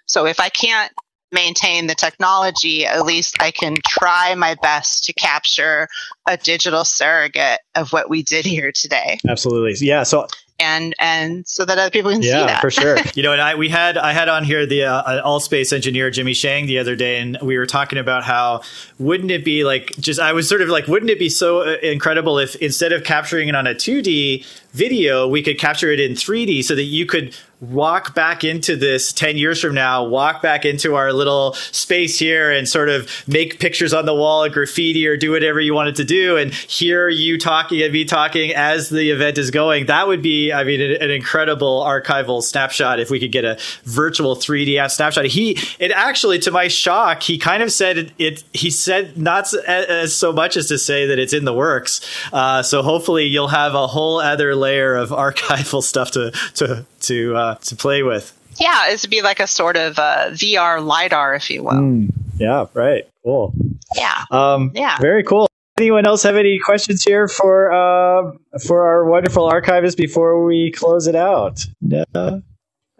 So 0.06 0.26
if 0.26 0.40
i 0.40 0.48
can't 0.48 0.92
maintain 1.32 1.86
the 1.86 1.94
technology, 1.94 2.86
at 2.86 3.04
least 3.04 3.36
I 3.40 3.50
can 3.50 3.76
try 3.86 4.34
my 4.34 4.56
best 4.62 5.04
to 5.04 5.12
capture 5.12 5.88
a 6.28 6.36
digital 6.36 6.84
surrogate 6.84 7.60
of 7.74 7.92
what 7.92 8.10
we 8.10 8.22
did 8.22 8.44
here 8.44 8.72
today. 8.72 9.18
Absolutely. 9.28 9.74
Yeah. 9.86 10.02
So 10.02 10.26
and 10.62 10.94
and 10.98 11.46
so 11.46 11.64
that 11.64 11.78
other 11.78 11.90
people 11.90 12.12
can 12.12 12.22
yeah, 12.22 12.40
see 12.40 12.46
that 12.46 12.60
for 12.60 12.70
sure. 12.70 12.96
you 13.14 13.22
know, 13.22 13.32
and 13.32 13.40
I 13.40 13.56
we 13.56 13.68
had 13.68 13.98
I 13.98 14.12
had 14.12 14.28
on 14.28 14.44
here 14.44 14.64
the 14.64 14.84
uh, 14.84 15.22
AltSpace 15.26 15.72
engineer 15.72 16.10
Jimmy 16.10 16.34
Shang 16.34 16.66
the 16.66 16.78
other 16.78 16.94
day, 16.94 17.18
and 17.18 17.38
we 17.42 17.58
were 17.58 17.66
talking 17.66 17.98
about 17.98 18.22
how 18.22 18.62
wouldn't 18.98 19.30
it 19.30 19.44
be 19.44 19.64
like 19.64 19.92
just 19.98 20.20
I 20.20 20.32
was 20.32 20.48
sort 20.48 20.62
of 20.62 20.68
like 20.68 20.86
wouldn't 20.86 21.10
it 21.10 21.18
be 21.18 21.28
so 21.28 21.62
uh, 21.62 21.76
incredible 21.82 22.38
if 22.38 22.54
instead 22.56 22.92
of 22.92 23.04
capturing 23.04 23.48
it 23.48 23.56
on 23.56 23.66
a 23.66 23.74
two 23.74 24.02
D 24.02 24.44
video, 24.72 25.28
we 25.28 25.42
could 25.42 25.58
capture 25.58 25.90
it 25.90 26.00
in 26.00 26.12
3D 26.12 26.64
so 26.64 26.74
that 26.74 26.84
you 26.84 27.06
could 27.06 27.34
walk 27.62 28.12
back 28.12 28.42
into 28.42 28.74
this 28.74 29.12
10 29.12 29.36
years 29.36 29.60
from 29.60 29.72
now, 29.72 30.04
walk 30.04 30.42
back 30.42 30.64
into 30.64 30.96
our 30.96 31.12
little 31.12 31.52
space 31.52 32.18
here 32.18 32.50
and 32.50 32.68
sort 32.68 32.88
of 32.88 33.08
make 33.28 33.60
pictures 33.60 33.94
on 33.94 34.04
the 34.04 34.14
wall, 34.14 34.48
graffiti, 34.48 35.06
or 35.06 35.16
do 35.16 35.30
whatever 35.30 35.60
you 35.60 35.72
wanted 35.72 35.94
to 35.94 36.04
do, 36.04 36.36
and 36.36 36.52
hear 36.52 37.08
you 37.08 37.38
talking 37.38 37.80
and 37.80 37.92
me 37.92 38.04
talking 38.04 38.52
as 38.52 38.88
the 38.88 39.10
event 39.12 39.38
is 39.38 39.52
going. 39.52 39.86
That 39.86 40.08
would 40.08 40.22
be, 40.22 40.52
I 40.52 40.64
mean, 40.64 40.80
an, 40.80 41.12
incredible 41.12 41.82
archival 41.82 42.42
snapshot 42.42 42.98
if 42.98 43.10
we 43.10 43.20
could 43.20 43.30
get 43.30 43.44
a 43.44 43.58
virtual 43.84 44.34
3D 44.34 44.90
snapshot. 44.90 45.26
He, 45.26 45.56
it 45.78 45.92
actually, 45.92 46.40
to 46.40 46.50
my 46.50 46.66
shock, 46.66 47.22
he 47.22 47.38
kind 47.38 47.62
of 47.62 47.70
said 47.70 47.96
it, 47.96 48.12
it 48.18 48.44
he 48.52 48.70
said 48.70 49.16
not 49.16 49.52
as 49.68 50.16
so 50.16 50.32
much 50.32 50.56
as 50.56 50.66
to 50.68 50.78
say 50.78 51.06
that 51.06 51.18
it's 51.18 51.32
in 51.32 51.44
the 51.44 51.52
works. 51.52 52.00
Uh, 52.32 52.62
so 52.62 52.82
hopefully 52.82 53.26
you'll 53.26 53.48
have 53.48 53.74
a 53.74 53.86
whole 53.86 54.18
other 54.18 54.56
layer 54.62 54.94
of 54.96 55.10
archival 55.24 55.82
stuff 55.82 56.12
to, 56.12 56.30
to, 56.54 56.86
to, 57.00 57.36
uh, 57.36 57.54
to 57.56 57.76
play 57.76 58.02
with. 58.02 58.38
Yeah, 58.58 58.90
it'd 58.90 59.10
be 59.10 59.22
like 59.22 59.40
a 59.40 59.46
sort 59.46 59.76
of 59.76 59.98
uh, 59.98 60.30
VR 60.30 60.84
lidar, 60.84 61.34
if 61.34 61.50
you 61.50 61.62
will. 61.62 61.72
Mm, 61.72 62.12
yeah, 62.36 62.66
right. 62.74 63.04
Cool. 63.24 63.54
Yeah. 63.94 64.24
Um, 64.30 64.72
yeah. 64.74 64.98
Very 65.00 65.22
cool. 65.22 65.48
Anyone 65.78 66.06
else 66.06 66.22
have 66.24 66.36
any 66.36 66.58
questions 66.58 67.02
here 67.02 67.28
for 67.28 67.72
uh, 67.72 68.32
for 68.66 68.86
our 68.86 69.06
wonderful 69.06 69.46
archivist 69.46 69.96
before 69.96 70.44
we 70.44 70.70
close 70.70 71.06
it 71.06 71.14
out? 71.14 71.64
No. 71.80 72.04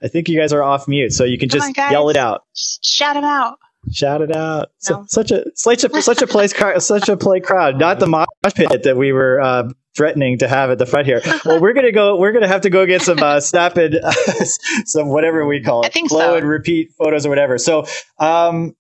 I 0.03 0.09
think 0.09 0.29
you 0.29 0.39
guys 0.39 0.53
are 0.53 0.63
off 0.63 0.89
mute, 0.89 1.13
so 1.13 1.25
you 1.25 1.39
can 1.39 1.49
just 1.49 1.79
on, 1.79 1.93
yell 1.93 2.09
it 2.09 2.17
out. 2.17 2.45
Just 2.57 2.85
shout 2.85 3.15
them 3.15 3.25
out. 3.25 3.59
Shout 3.93 4.23
it 4.23 4.35
out! 4.35 4.71
No. 4.89 5.05
So, 5.05 5.05
such 5.09 5.31
a 5.33 5.45
such 5.55 5.85
a 5.85 6.03
such 6.03 6.23
a 6.23 6.27
place 6.27 6.53
crowd 6.53 6.83
such 6.83 7.09
a 7.09 7.17
play 7.17 7.41
crowd. 7.41 7.79
Not 7.79 7.99
the 7.99 8.07
mosh 8.07 8.27
pit 8.55 8.85
that 8.85 8.97
we 8.97 9.13
were 9.13 9.41
uh, 9.41 9.69
threatening 9.95 10.39
to 10.39 10.49
have 10.49 10.71
at 10.71 10.79
the 10.79 10.87
front 10.87 11.07
here. 11.07 11.21
Well, 11.45 11.61
we're 11.61 11.73
gonna 11.73 11.93
go. 11.93 12.17
We're 12.17 12.33
gonna 12.33 12.49
have 12.49 12.63
to 12.63 12.71
go 12.71 12.87
get 12.87 13.03
some 13.03 13.19
uh, 13.19 13.41
snap 13.53 13.77
and 13.77 13.97
uh, 13.97 14.13
some 14.85 15.09
whatever 15.09 15.47
we 15.47 15.63
call 15.63 15.83
it, 15.83 15.87
I 15.87 15.89
think 15.91 16.09
flow 16.09 16.33
so. 16.33 16.37
and 16.37 16.49
repeat 16.49 16.93
photos 16.99 17.27
or 17.27 17.29
whatever. 17.29 17.59
So, 17.59 17.87
um, 18.19 18.75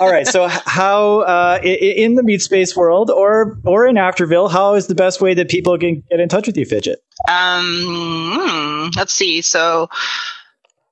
all 0.00 0.10
right. 0.10 0.26
So, 0.26 0.48
how 0.48 1.20
uh, 1.20 1.60
in 1.62 2.14
the 2.14 2.22
meat 2.22 2.42
space 2.42 2.76
world 2.76 3.10
or 3.10 3.58
or 3.64 3.86
in 3.86 3.96
Afterville, 3.96 4.50
how 4.50 4.74
is 4.74 4.86
the 4.86 4.94
best 4.94 5.20
way 5.20 5.34
that 5.34 5.48
people 5.48 5.78
can 5.78 6.02
get 6.10 6.20
in 6.20 6.28
touch 6.28 6.46
with 6.46 6.56
you, 6.56 6.66
Fidget? 6.66 7.02
Um, 7.28 7.64
hmm, 7.86 8.88
let's 8.96 9.12
see. 9.12 9.42
So. 9.42 9.88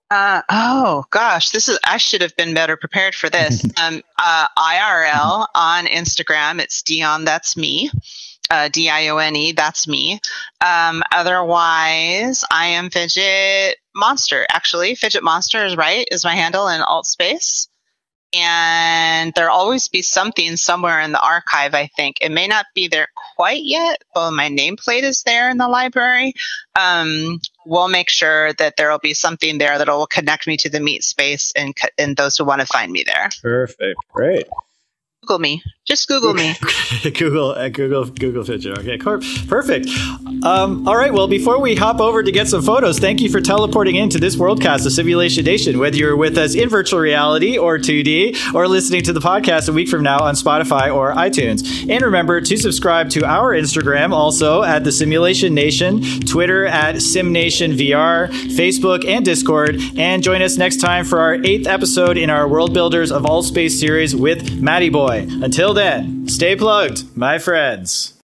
Uh, 0.09 0.41
oh 0.49 1.05
gosh, 1.11 1.51
this 1.51 1.69
is 1.69 1.81
I 1.85 1.97
should 1.97 2.23
have 2.23 2.37
been 2.37 2.55
better 2.55 2.77
prepared 2.77 3.13
for 3.17 3.29
this. 3.29 3.65
um, 3.83 4.03
uh, 4.17 4.47
IRL 4.57 5.49
on 5.53 5.87
Instagram, 5.87 6.61
it's 6.61 6.81
Dione. 6.83 7.25
That's 7.25 7.57
me. 7.57 7.91
Uh, 8.49 8.69
D 8.69 8.89
I 8.89 9.09
O 9.09 9.19
N 9.19 9.35
E. 9.37 9.53
That's 9.53 9.89
me. 9.89 10.21
Um, 10.65 11.03
otherwise, 11.13 12.45
I 12.51 12.67
am 12.69 12.91
Fidget 12.91 13.77
Monster. 13.95 14.47
Actually, 14.49 14.95
Fidget 14.95 15.23
Monster 15.23 15.65
is 15.65 15.77
right. 15.77 16.07
Is 16.11 16.25
my 16.25 16.35
handle 16.35 16.69
in 16.69 16.81
alt 16.81 17.07
space 17.07 17.69
and 18.35 19.33
there'll 19.35 19.55
always 19.55 19.89
be 19.89 20.03
something 20.03 20.57
somewhere 20.57 21.01
in 21.01 21.13
the 21.13 21.21
archive 21.21 21.75
i 21.75 21.87
think 21.97 22.17
it 22.21 22.31
may 22.31 22.47
not 22.47 22.67
be 22.75 22.89
there 22.89 23.09
quite 23.37 23.63
yet 23.63 24.03
but 24.15 24.33
my 24.33 24.49
nameplate 24.49 25.03
is 25.03 25.23
there 25.23 25.51
in 25.51 25.59
the 25.59 25.69
library 25.69 26.33
um, 26.79 27.41
we'll 27.65 27.89
make 27.89 28.11
sure 28.11 28.53
that 28.55 28.77
there 28.77 28.91
will 28.91 28.99
be 28.99 29.15
something 29.15 29.59
there 29.59 29.79
that 29.79 29.89
will 29.89 30.07
connect 30.07 30.47
me 30.47 30.57
to 30.59 30.69
the 30.69 30.81
meat 30.81 31.03
space 31.03 31.53
and, 31.57 31.75
and 31.97 32.17
those 32.17 32.37
who 32.37 32.45
want 32.45 32.61
to 32.61 32.67
find 32.67 32.91
me 32.93 33.05
there 33.07 33.29
perfect 33.43 33.99
great 34.13 34.47
Google 35.27 35.41
me. 35.41 35.61
Just 35.85 36.07
Google 36.07 36.35
me. 36.35 36.55
Google, 37.03 37.51
uh, 37.51 37.69
Google, 37.69 38.05
Google 38.07 38.45
Fidget. 38.45 38.79
Okay, 38.79 38.97
perfect. 38.99 39.89
Um, 40.45 40.87
all 40.87 40.97
right. 40.97 41.13
Well, 41.13 41.27
before 41.27 41.61
we 41.61 41.75
hop 41.75 42.01
over 42.01 42.23
to 42.23 42.31
get 42.31 42.47
some 42.47 42.63
photos, 42.63 43.01
thank 43.01 43.21
you 43.21 43.29
for 43.29 43.41
teleporting 43.41 43.97
into 43.97 44.19
this 44.19 44.37
worldcast 44.37 44.87
of 44.87 44.93
Simulation 44.93 45.45
Nation. 45.45 45.81
Whether 45.81 45.97
you're 45.97 46.17
with 46.17 46.39
us 46.39 46.55
in 46.55 46.69
virtual 46.69 47.01
reality 47.01 47.59
or 47.59 47.79
2D, 47.79 48.55
or 48.55 48.69
listening 48.69 49.03
to 49.03 49.13
the 49.13 49.21
podcast 49.21 49.69
a 49.69 49.73
week 49.73 49.89
from 49.89 50.05
now 50.05 50.21
on 50.21 50.35
Spotify 50.35 50.95
or 50.95 51.13
iTunes. 51.13 51.89
And 51.89 52.03
remember 52.03 52.41
to 52.41 52.57
subscribe 52.57 53.11
to 53.11 53.25
our 53.25 53.53
Instagram, 53.53 54.13
also 54.13 54.63
at 54.63 54.85
the 54.85 54.93
Simulation 54.93 55.55
Nation, 55.55 56.03
Twitter 56.21 56.67
at 56.67 56.97
SimNationVR, 56.97 58.29
Facebook 58.57 59.05
and 59.07 59.25
Discord, 59.25 59.81
and 59.97 60.23
join 60.23 60.43
us 60.43 60.57
next 60.57 60.77
time 60.77 61.05
for 61.05 61.21
our 61.21 61.35
eighth 61.35 61.67
episode 61.67 62.17
in 62.17 62.31
our 62.31 62.47
World 62.49 62.75
Builders 62.75 63.11
of 63.11 63.23
AltSpace 63.23 63.79
series 63.79 64.15
with 64.15 64.61
Matty 64.61 64.89
Boy. 64.89 65.16
Until 65.25 65.75
then, 65.75 66.29
stay 66.29 66.57
plugged, 66.57 67.17
my 67.17 67.39
friends. 67.39 68.13